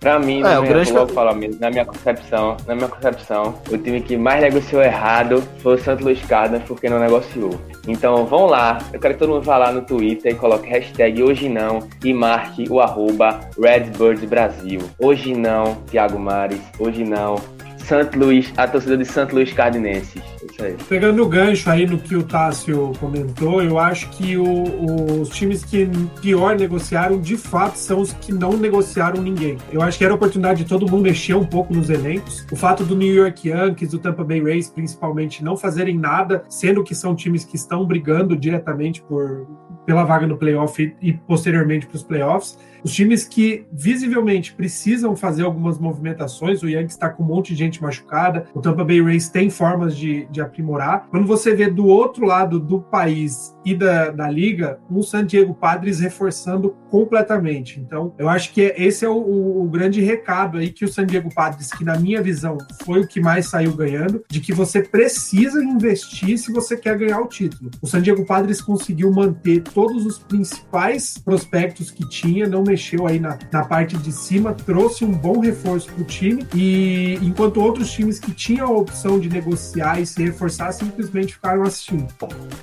[0.01, 3.55] Pra mim, É, o minha, grande- vou falar mesmo, na minha concepção, na minha concepção,
[3.68, 7.51] o time que mais negociou errado foi o Santos Luiz Cardinals porque não negociou.
[7.86, 11.20] Então vão lá, eu quero que todo mundo vá lá no Twitter e coloque hashtag
[11.22, 14.80] hoje não e marque o arroba Redbirds Brasil.
[15.01, 17.34] Hoje não, Thiago Mares, hoje não.
[17.78, 20.22] Santo Luís, a torcida de Santo Luís Cardinenses.
[20.59, 20.77] Isso aí.
[20.89, 25.65] Pegando o gancho aí no que o Tássio comentou, eu acho que o- os times
[25.65, 25.89] que
[26.21, 29.57] pior negociaram, de fato, são os que não negociaram ninguém.
[29.72, 32.45] Eu acho que era a oportunidade de todo mundo mexer um pouco nos elencos.
[32.51, 36.83] O fato do New York Yankees, do Tampa Bay Rays, principalmente, não fazerem nada, sendo
[36.83, 39.47] que são times que estão brigando diretamente por,
[39.87, 42.59] pela vaga no playoff e, e posteriormente para os playoffs.
[42.84, 47.59] Os times que visivelmente precisam fazer algumas movimentações, o Yankees está com um monte de
[47.59, 51.07] gente machucada, o Tampa Bay Rays tem formas de, de aprimorar.
[51.11, 55.55] Quando você vê do outro lado do país e da, da liga, o San Diego
[55.55, 57.80] Padres reforçando completamente.
[57.80, 61.05] Então, eu acho que esse é o, o- o grande recado aí que o San
[61.07, 64.83] Diego Padres, que na minha visão foi o que mais saiu ganhando, de que você
[64.83, 67.71] precisa investir se você quer ganhar o título.
[67.83, 73.18] O San Diego Padres conseguiu manter todos os principais prospectos que tinha, não mexeu aí
[73.18, 77.90] na, na parte de cima, trouxe um bom reforço para o time e enquanto outros
[77.90, 82.07] times que tinham a opção de negociar e se reforçar simplesmente ficaram assistindo.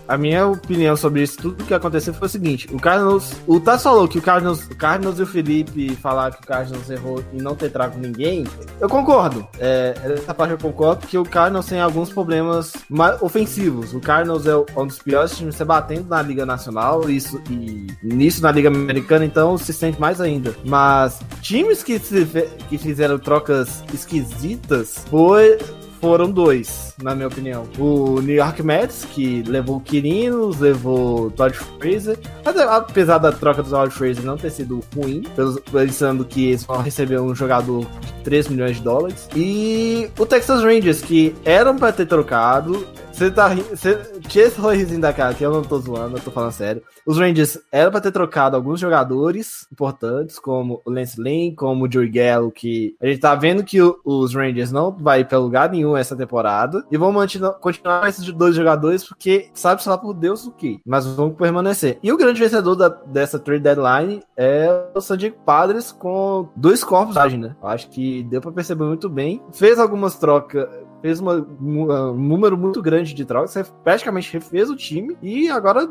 [0.08, 3.34] A minha opinião sobre isso, tudo que aconteceu foi o seguinte: o Cardinals.
[3.48, 7.24] O Tassi falou que o Cardinals, o e o Felipe falaram que o Cardinals errou
[7.34, 8.46] em não ter trago ninguém.
[8.80, 9.48] Eu concordo.
[9.60, 13.94] É, essa parte eu concordo, porque o Cardinals tem alguns problemas ma- ofensivos.
[13.94, 18.42] O Cardinals é um dos piores times se batendo na Liga Nacional, isso e nisso
[18.42, 20.56] na Liga Americana, então se sente mais ainda.
[20.64, 22.26] Mas times que, se
[22.70, 25.58] que fizeram trocas esquisitas foi
[26.06, 27.64] foram dois, na minha opinião.
[27.80, 32.20] O New York Mets, que levou o Quirinos, levou o Todd Fraser.
[32.44, 35.24] Mas, apesar da troca do Todd Fraser não ter sido ruim,
[35.72, 39.28] pensando que eles vão receber um jogador de 3 milhões de dólares.
[39.36, 42.86] E o Texas Rangers, que eram pra ter trocado.
[43.16, 43.70] Você tá rindo.
[43.70, 43.96] Você
[44.28, 46.84] tira esse sorrisinho da cara, que eu não tô zoando, eu tô falando sério.
[47.08, 51.90] Os Rangers eram pra ter trocado alguns jogadores importantes, como o Lance Lynn, como o
[52.12, 55.96] Gallo, que a gente tá vendo que o- os Rangers não vai pra lugar nenhum
[55.96, 56.84] essa temporada.
[56.92, 57.14] E vão
[57.62, 60.82] continuar com esses dois jogadores, porque sabe-se lá por Deus o que.
[60.86, 61.98] Mas vão permanecer.
[62.04, 66.84] E o grande vencedor da- dessa trade deadline é o San Diego Padres com dois
[66.84, 67.56] corpos, né?
[67.64, 69.42] Eu acho que deu pra perceber muito bem.
[69.54, 70.68] Fez algumas trocas
[71.06, 75.88] fez uma- um, um número muito grande de trocas, praticamente refez o time e agora,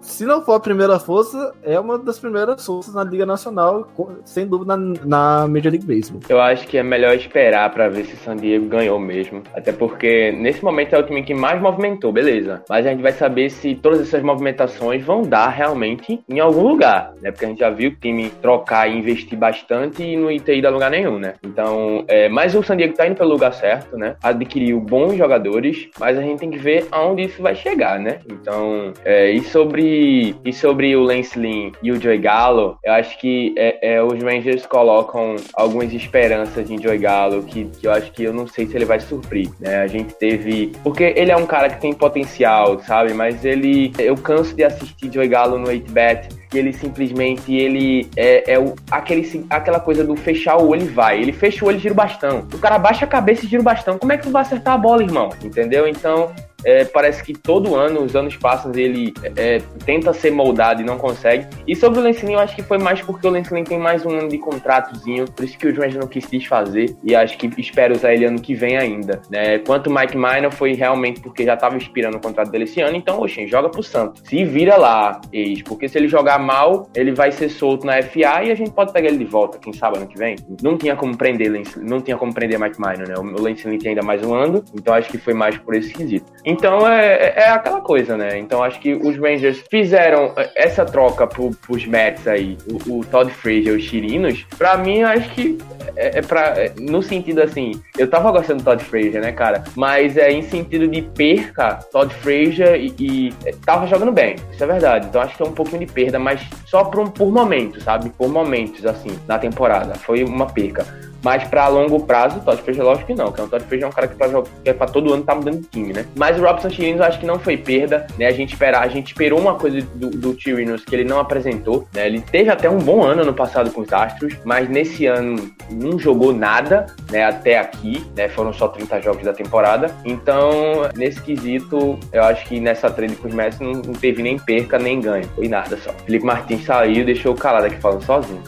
[0.00, 3.88] se não for a primeira força, é uma das primeiras forças na Liga Nacional,
[4.24, 6.20] sem dúvida na, na Major League Baseball.
[6.28, 9.42] Eu acho que é melhor esperar pra ver se San Diego ganhou mesmo.
[9.54, 12.62] Até porque nesse momento é o time que mais movimentou, beleza.
[12.68, 17.12] Mas a gente vai saber se todas essas movimentações vão dar realmente em algum lugar,
[17.20, 17.30] né?
[17.30, 20.68] Porque a gente já viu o time trocar e investir bastante e não ter ido
[20.68, 21.34] a lugar nenhum, né?
[21.42, 24.16] Então, é, mas o San Diego tá indo pelo lugar certo, né?
[24.22, 28.20] Adquiriu bons jogadores, mas a gente tem que ver aonde isso vai chegar, né?
[28.30, 29.95] Então, é, e sobre
[30.44, 34.22] e sobre o Lance Lynn e o Joey Gallo, eu acho que é, é, os
[34.22, 38.66] Rangers colocam algumas esperanças em Joey Gallo que, que eu acho que eu não sei
[38.66, 39.78] se ele vai suprir, né?
[39.78, 40.72] A gente teve...
[40.82, 43.14] Porque ele é um cara que tem potencial, sabe?
[43.14, 43.92] Mas ele...
[43.98, 48.74] Eu canso de assistir Joey Gallo no 8-bat que ele simplesmente ele é, é o,
[48.90, 51.20] aquele, aquela coisa do fechar o olho e vai.
[51.20, 52.46] Ele fecha o olho e gira o bastão.
[52.52, 53.98] O cara baixa a cabeça e gira o bastão.
[53.98, 55.30] Como é que tu vai acertar a bola, irmão?
[55.42, 55.86] Entendeu?
[55.86, 56.32] Então,
[56.66, 60.98] é, parece que todo ano, os anos passam, ele é, tenta ser moldado e não
[60.98, 61.46] consegue.
[61.66, 63.78] E sobre o Lance Lynn, eu acho que foi mais porque o Lance Lynn tem
[63.78, 66.96] mais um ano de contratozinho, por isso que o Rangers não quis desfazer.
[67.04, 69.22] E acho que espero usar ele ano que vem ainda.
[69.30, 69.60] Né?
[69.60, 72.96] Quanto o Mike Minor foi realmente porque já estava expirando o contrato dele esse ano,
[72.96, 74.22] então, oxe, joga pro Santos.
[74.26, 78.42] Se vira lá, ex, porque se ele jogar mal, ele vai ser solto na FA
[78.42, 80.36] e a gente pode pegar ele de volta, quem sabe ano que vem.
[80.60, 83.14] Não tinha como prender não tinha como prender Mike Minor, né?
[83.16, 85.92] O Lance Lynn tem ainda mais um ano, então acho que foi mais por esse
[85.92, 86.26] quesito.
[86.56, 88.38] Então é, é aquela coisa, né?
[88.38, 93.30] Então acho que os Rangers fizeram essa troca pro, pros Mets aí, o, o Todd
[93.30, 94.46] Frazier e os Chirinos.
[94.56, 95.58] Pra mim, acho que
[95.96, 96.54] é, é pra.
[96.56, 99.64] é, no sentido assim, eu tava gostando do Todd Frazier, né, cara?
[99.76, 104.64] Mas é em sentido de perca, Todd Frazier e, e é, tava jogando bem, isso
[104.64, 105.06] é verdade.
[105.06, 108.10] Então acho que é um pouquinho de perda, mas só por, por momentos, sabe?
[108.10, 109.94] Por momentos, assim, na temporada.
[109.94, 110.86] Foi uma perca.
[111.22, 113.32] Mas pra longo prazo, o Todd Frazier, lógico que não.
[113.32, 115.66] Que o Todd Frazier é um cara que, que é todo ano tá mudando de
[115.68, 116.06] time, né?
[116.14, 118.26] Mas o Robson Chirinos eu acho que não foi perda, né?
[118.26, 121.86] A gente, espera, a gente esperou uma coisa do, do Chirinos que ele não apresentou,
[121.92, 122.06] né?
[122.06, 125.98] Ele teve até um bom ano no passado com os Astros, mas nesse ano não
[125.98, 127.24] jogou nada, né?
[127.24, 128.28] Até aqui, né?
[128.28, 129.94] Foram só 30 jogos da temporada.
[130.04, 134.38] Então, nesse quesito, eu acho que nessa trade com os Mets não, não teve nem
[134.38, 135.26] perca nem ganho.
[135.34, 135.92] Foi nada só.
[136.04, 138.42] Felipe Martins saiu e deixou o calado aqui falando sozinho.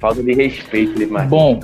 [0.00, 1.30] Falta de respeito, Martins.
[1.30, 1.60] Bom,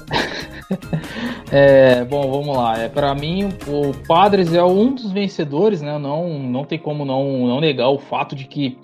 [1.53, 2.79] é, bom, vamos lá.
[2.79, 5.99] É, para mim, o Padres é um dos vencedores, né?
[5.99, 8.77] Não, não tem como não, não negar o fato de que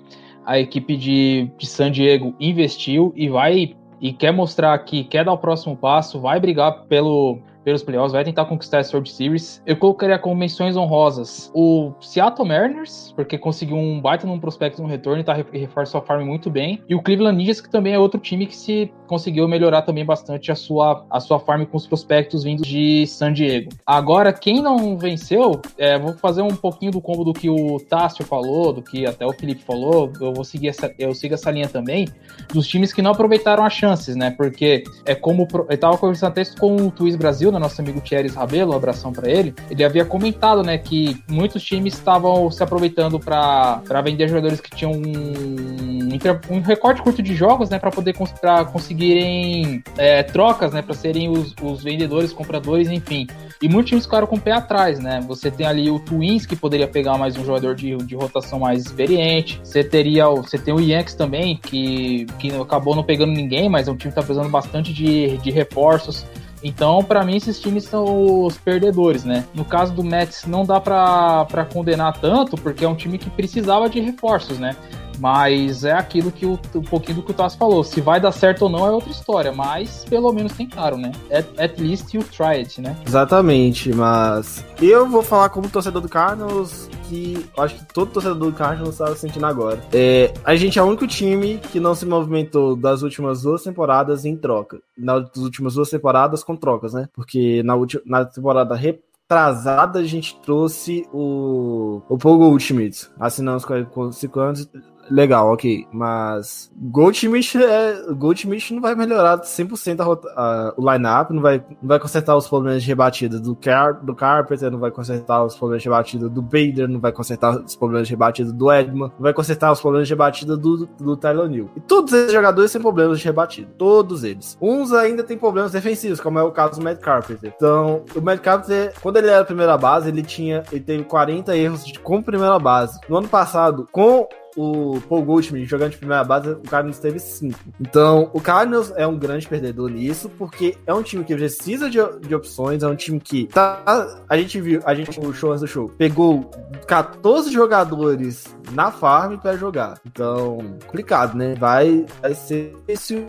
[0.45, 5.33] a equipe de, de San Diego investiu e vai e quer mostrar que quer dar
[5.33, 9.61] o próximo passo, vai brigar pelo, pelos playoffs, vai tentar conquistar essa World Series.
[9.65, 14.87] Eu colocaria como menções honrosas o Seattle Mariners, porque conseguiu um baita num prospecto no
[14.87, 16.81] retorno e tá re- reforça a farm muito bem.
[16.89, 20.51] E o Cleveland Indians, que também é outro time que se conseguiu melhorar também bastante
[20.51, 23.69] a sua, a sua farm com os prospectos vindos de San Diego.
[23.85, 28.25] Agora, quem não venceu, é, vou fazer um pouquinho do combo do que o Tássio
[28.25, 31.67] falou, do que até o Felipe falou, eu vou seguir essa, eu sigo essa linha
[31.67, 32.07] também,
[32.53, 34.31] dos times que não aproveitaram as chances, né?
[34.31, 38.29] Porque é como eu tava conversando até isso com o Twist Brasil, nosso amigo Thierry
[38.29, 39.53] Rabelo, um abração pra ele.
[39.69, 44.91] Ele havia comentado, né, que muitos times estavam se aproveitando pra vender jogadores que tinham
[44.91, 46.09] um,
[46.49, 51.29] um recorte curto de jogos, né, para poder pra conseguirem é, trocas, né, para serem
[51.29, 53.27] os, os vendedores, compradores, enfim.
[53.61, 55.23] E muitos times ficaram com o pé atrás, né?
[55.27, 58.85] Você tem ali o Twins, que poderia pegar mais um jogador de, de rotação mais
[58.85, 59.61] experiente.
[59.63, 63.91] Você teria você tem o Yankees também, que, que acabou não pegando ninguém, mas é
[63.91, 66.25] um time que tá precisando bastante de, de reforços.
[66.63, 69.45] Então, pra mim, esses times são os perdedores, né?
[69.53, 73.89] No caso do Mets, não dá pra condenar tanto, porque é um time que precisava
[73.89, 74.75] de reforços, né?
[75.21, 77.83] Mas é aquilo que o, um pouquinho do que o Tassi falou.
[77.83, 81.11] Se vai dar certo ou não é outra história, mas pelo menos tentaram, né?
[81.31, 82.97] At, at least you it, né?
[83.05, 88.53] Exatamente, mas eu vou falar como torcedor do Cardinals que acho que todo torcedor do
[88.53, 89.79] Cardinals está sentindo agora.
[89.93, 94.25] É, a gente é o único time que não se movimentou das últimas duas temporadas
[94.25, 94.81] em troca.
[94.97, 97.09] Nas últimas duas temporadas com trocas, né?
[97.13, 103.09] Porque na, última, na temporada retrasada a gente trouxe o, o Paul Goldschmidt.
[103.19, 104.69] Assinamos com ele por 5 anos.
[105.09, 105.87] Legal, ok.
[105.91, 110.11] Mas Goldschmidt, é, Goldschmidt não vai melhorar 100% a
[110.41, 114.15] a- o line-up, não vai, não vai consertar os problemas de rebatida do, Car, do
[114.15, 118.07] Carpenter, não vai consertar os problemas de rebatida do Bader, não vai consertar os problemas
[118.07, 121.69] de rebatida do Edman, não vai consertar os problemas de rebatida do, do Tyler New.
[121.75, 123.69] E todos esses jogadores têm problemas de rebatida.
[123.77, 124.57] Todos eles.
[124.61, 127.53] Uns ainda têm problemas defensivos, como é o caso do Matt Carpenter.
[127.55, 130.63] Então, o Matt Carpenter, quando ele era primeira base, ele tinha.
[130.71, 132.99] Ele teve 40 erros de, como primeira base.
[133.09, 137.57] No ano passado, com o Paul Goldschmidt jogando de primeira base, o Cardinals teve 5.
[137.79, 141.99] Então, o Cardinals é um grande perdedor nisso, porque é um time que precisa de,
[142.27, 143.81] de opções, é um time que tá.
[144.27, 146.49] A gente viu, a gente no show antes do show, pegou
[146.87, 149.99] 14 jogadores na farm pra jogar.
[150.05, 151.55] Então, complicado, né?
[151.55, 153.27] Vai, vai ser difícil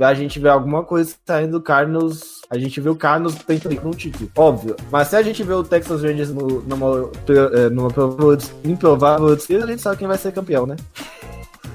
[0.00, 2.36] a gente ver alguma coisa saindo do Cardinals.
[2.48, 4.76] A gente vê o Cardinals tentando um título, óbvio.
[4.90, 9.66] Mas se a gente vê o Texas Rangers no, numa, eh, numa provável- improvável a
[9.66, 10.76] gente sabe quem vai ser campeão, né?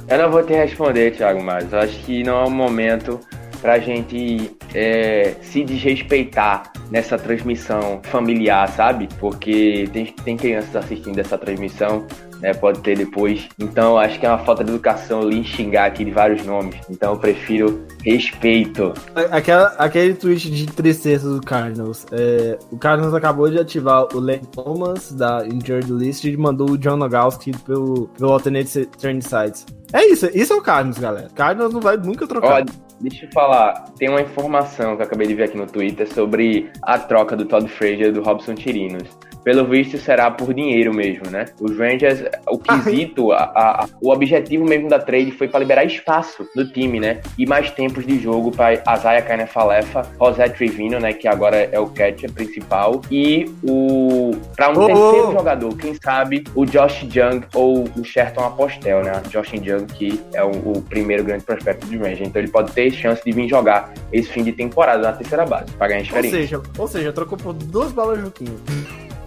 [0.07, 1.39] Eu não vou te responder, Thiago.
[1.71, 3.19] Eu acho que não é o momento
[3.61, 9.07] pra gente é, se desrespeitar nessa transmissão familiar, sabe?
[9.19, 12.05] Porque tem, tem crianças assistindo essa transmissão,
[12.41, 12.53] né?
[12.53, 13.47] Pode ter depois.
[13.59, 16.75] Então, acho que é uma falta de educação lhe xingar aqui de vários nomes.
[16.89, 18.93] Então, eu prefiro respeito.
[19.31, 22.05] Aquela, aquele tweet de tristeza do Cardinals.
[22.11, 26.77] É, o Cardinals acabou de ativar o Len Thomas da Injured List e mandou o
[26.77, 29.65] John Nogowski pelo, pelo Alternate Trend Sites.
[29.93, 31.27] É isso, isso é o Cardinals, galera.
[31.35, 32.61] Cardinals não vai nunca trocar.
[32.61, 32.65] Ó,
[32.99, 36.71] deixa eu falar, tem uma informação que eu acabei de ver aqui no Twitter sobre
[36.81, 39.09] a troca do Todd Frazier e do Robson Tirinos.
[39.43, 41.45] Pelo visto, será por dinheiro mesmo, né?
[41.59, 46.47] Os Rangers, o quesito, a- a- o objetivo mesmo da trade foi para liberar espaço
[46.55, 47.21] do time, né?
[47.37, 51.13] E mais tempos de jogo para Azaya Kainefalefa, José Trevino, né?
[51.13, 54.31] Que agora é o catcher principal, e o.
[54.55, 55.31] para um ô, terceiro ô.
[55.31, 59.21] jogador, quem sabe o Josh Young ou o Sherton Apostel, né?
[59.29, 62.27] Josh Young, que é o, o primeiro grande prospecto do Rangers.
[62.27, 65.71] Então ele pode ter chance de vir jogar esse fim de temporada na terceira base,
[65.73, 66.39] para ganhar Ou experiência.
[66.41, 68.59] seja, ou seja, trocou por duas balas Juquinho.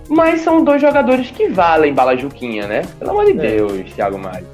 [0.08, 2.82] Mas são dois jogadores que valem bala Juquinha, né?
[2.98, 3.34] Pelo amor de É.
[3.34, 4.44] Deus, Thiago Maia.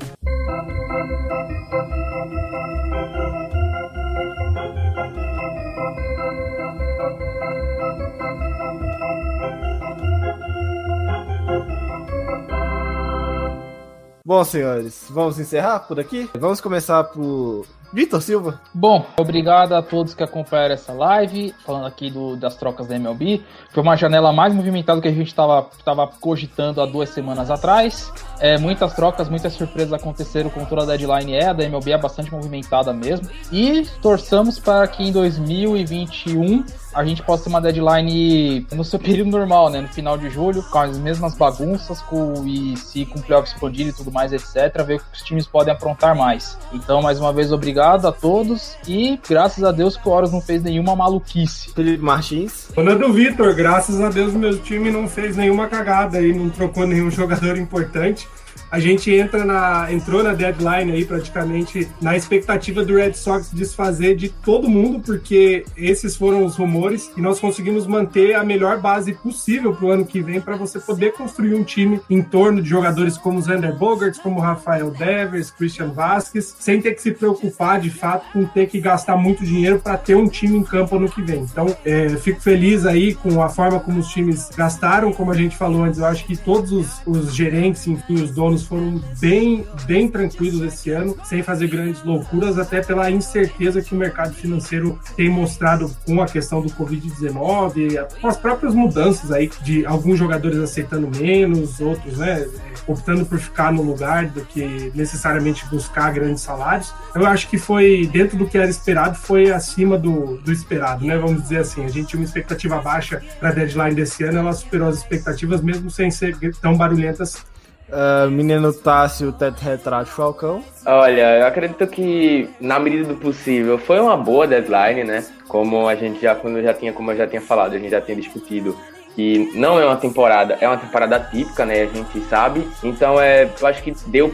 [14.24, 16.31] Bom, senhores, vamos encerrar por aqui?
[16.39, 18.61] Vamos começar por Vitor Silva.
[18.73, 23.43] Bom, obrigado a todos que acompanharam essa live, falando aqui do- das trocas da MLB.
[23.73, 28.12] Foi uma janela mais movimentada que a gente estava tava cogitando há duas semanas atrás.
[28.39, 31.35] É, muitas trocas, muitas surpresas aconteceram com toda a deadline.
[31.35, 33.29] É, da MLB é bastante movimentada mesmo.
[33.51, 36.65] E torçamos para que em 2021
[36.95, 39.81] a gente possa ter uma deadline no seu período normal, né?
[39.81, 43.93] No final de julho, com as mesmas bagunças, com, e se com playoff expandido e
[43.93, 46.57] tudo mais, etc., ver o que os times podem aprontar mais.
[46.73, 50.40] Então, mais uma vez, obrigado a todos e graças a Deus que o Horus não
[50.40, 51.73] fez nenhuma maluquice.
[51.73, 52.69] Felipe Martins.
[52.74, 56.86] Dona do Vitor, graças a Deus meu time não fez nenhuma cagada aí, não trocou
[56.86, 58.28] nenhum jogador importante.
[58.70, 64.14] A gente entra na, entrou na deadline aí praticamente na expectativa do Red Sox desfazer
[64.16, 69.12] de todo mundo, porque esses foram os rumores e nós conseguimos manter a melhor base
[69.12, 72.68] possível para o ano que vem para você poder construir um time em torno de
[72.68, 77.90] jogadores como Zander Bogarts, como Rafael Devers, Christian Vasquez, sem ter que se preocupar de
[77.90, 81.22] fato com ter que gastar muito dinheiro para ter um time em campo ano que
[81.22, 81.40] vem.
[81.40, 85.56] Então, é, fico feliz aí com a forma como os times gastaram, como a gente
[85.56, 90.09] falou antes, eu acho que todos os, os gerentes, enfim, os donos foram bem, bem
[90.09, 95.29] tranquilos esse ano, sem fazer grandes loucuras, até pela incerteza que o mercado financeiro tem
[95.29, 101.07] mostrado com a questão do Covid-19, com as próprias mudanças aí de alguns jogadores aceitando
[101.19, 102.49] menos, outros, né,
[102.87, 106.95] optando por ficar no lugar do que necessariamente buscar grandes salários.
[107.15, 111.19] Eu acho que foi, dentro do que era esperado, foi acima do, do esperado, né,
[111.19, 111.85] vamos dizer assim.
[111.85, 115.61] A gente tinha uma expectativa baixa para a deadline desse ano, ela superou as expectativas,
[115.61, 117.49] mesmo sem ser tão barulhentas
[117.91, 120.62] Uh, menino Tássio, Teto Retrato Falcão.
[120.87, 125.25] Olha, eu acredito que, na medida do possível, foi uma boa deadline, né?
[125.49, 128.01] Como a gente já, quando já tinha, como eu já tinha falado, a gente já
[128.01, 128.77] tinha discutido
[129.15, 131.82] que não é uma temporada, é uma temporada típica, né?
[131.82, 132.66] A gente sabe.
[132.82, 134.31] Então, é, eu acho que deu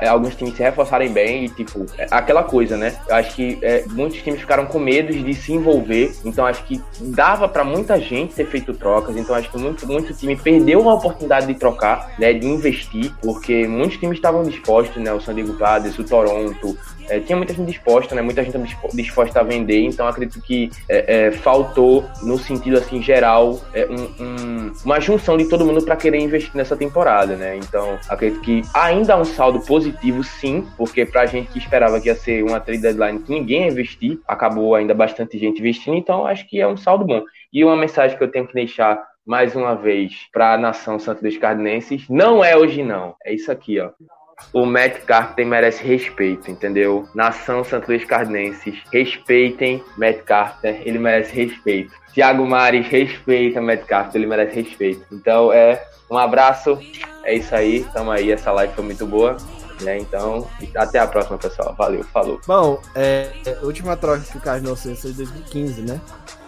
[0.00, 2.96] é, alguns times se reforçarem bem e, tipo, é aquela coisa, né?
[3.08, 6.14] Eu acho que é, muitos times ficaram com medo de se envolver.
[6.24, 9.16] Então, acho que dava pra muita gente ter feito trocas.
[9.16, 12.32] Então, acho que muito, muito time perdeu a oportunidade de trocar, né?
[12.32, 15.12] De investir, porque muitos times estavam dispostos, né?
[15.12, 16.76] O San Diego Padres, o Toronto,
[17.08, 18.22] é, tinha muita gente disposta, né?
[18.22, 23.02] Muita gente dispo- disposta a vender, então acredito que é, é, faltou, no sentido assim
[23.02, 27.56] geral, é, um- um- uma junção de todo mundo para querer investir nessa temporada, né?
[27.56, 32.08] Então acredito que ainda há um saldo positivo, sim, porque pra gente que esperava que
[32.08, 36.26] ia ser uma trade deadline que ninguém ia investir, acabou ainda bastante gente investindo, então
[36.26, 37.22] acho que é um saldo bom.
[37.52, 41.22] E uma mensagem que eu tenho que deixar mais uma vez para a nação Santos
[41.22, 43.90] dos Cardinenses, não é hoje não, é isso aqui, ó.
[44.52, 47.08] O Matt Carpenter merece respeito, entendeu?
[47.14, 51.92] Nação Santo Luís Cardinenses, respeitem Matt Carpenter, ele merece respeito.
[52.12, 55.04] Thiago Mares, respeita Matt Carpenter, ele merece respeito.
[55.10, 56.78] Então, é um abraço,
[57.24, 59.36] é isso aí, tamo aí, essa live foi muito boa,
[59.80, 59.98] né?
[59.98, 60.46] Então,
[60.76, 61.74] até a próxima, pessoal.
[61.76, 62.40] Valeu, falou.
[62.46, 66.00] Bom, é, é, última troca que o Cardinals fez foi em 2015, né?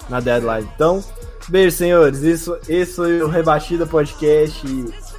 [0.08, 0.68] Na deadline.
[0.74, 1.02] Então,
[1.48, 2.22] beijo, senhores.
[2.22, 4.66] Isso, esse foi o Rebatida Podcast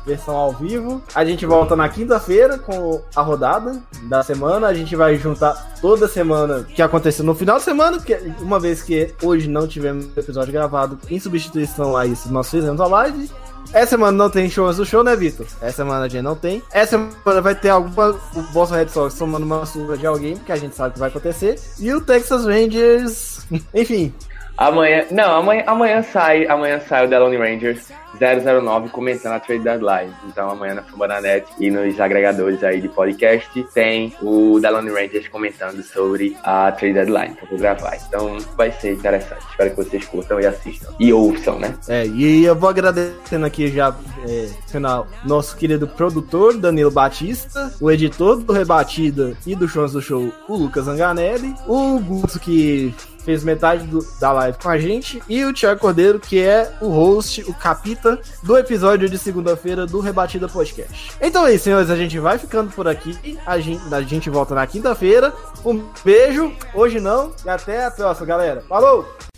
[0.10, 1.02] versão ao vivo.
[1.14, 4.68] A gente volta na quinta-feira com a rodada da semana.
[4.68, 8.82] A gente vai juntar toda semana que aconteceu no final de semana, porque uma vez
[8.82, 13.30] que hoje não tivemos episódio gravado, em substituição a isso, nós fizemos a live.
[13.72, 15.46] Essa semana não tem show do show, né, Vitor?
[15.62, 16.64] Essa semana a gente não tem.
[16.72, 18.10] Essa semana vai ter alguma.
[18.36, 21.10] O Boston Red Sox tomando uma surra de alguém, porque a gente sabe que vai
[21.10, 21.60] acontecer.
[21.78, 23.46] E o Texas Rangers.
[23.74, 24.14] Enfim.
[24.60, 25.06] Amanhã.
[25.10, 26.46] Não, amanhã, amanhã sai.
[26.46, 30.14] Amanhã sai o Delone Rangers 009 comentando a trade deadline.
[30.28, 35.82] Então amanhã na Fumbananet e nos agregadores aí de podcast tem o Delone Rangers comentando
[35.82, 37.96] sobre a trade deadline que eu vou gravar.
[38.08, 39.46] Então vai ser interessante.
[39.50, 40.94] Espero que vocês curtam e assistam.
[41.00, 41.74] E ouçam, né?
[41.88, 43.96] É, e eu vou agradecendo aqui já,
[44.28, 50.02] é, final, nosso querido produtor, Danilo Batista, o editor do Rebatida e do Shows do
[50.02, 55.22] Show, o Lucas Anganelli, o Guto que fez metade do- da live com a gente,
[55.30, 60.00] e o Thiago Cordeiro, que é o host, o capita do episódio de segunda-feira do
[60.00, 61.12] Rebatida Podcast.
[61.22, 64.56] Então é isso, senhores, a gente vai ficando por aqui, a gente, a gente volta
[64.56, 65.34] na quinta-feira.
[65.66, 68.64] Um beijo, hoje não, e até a próxima, galera.
[68.68, 69.29] Falou!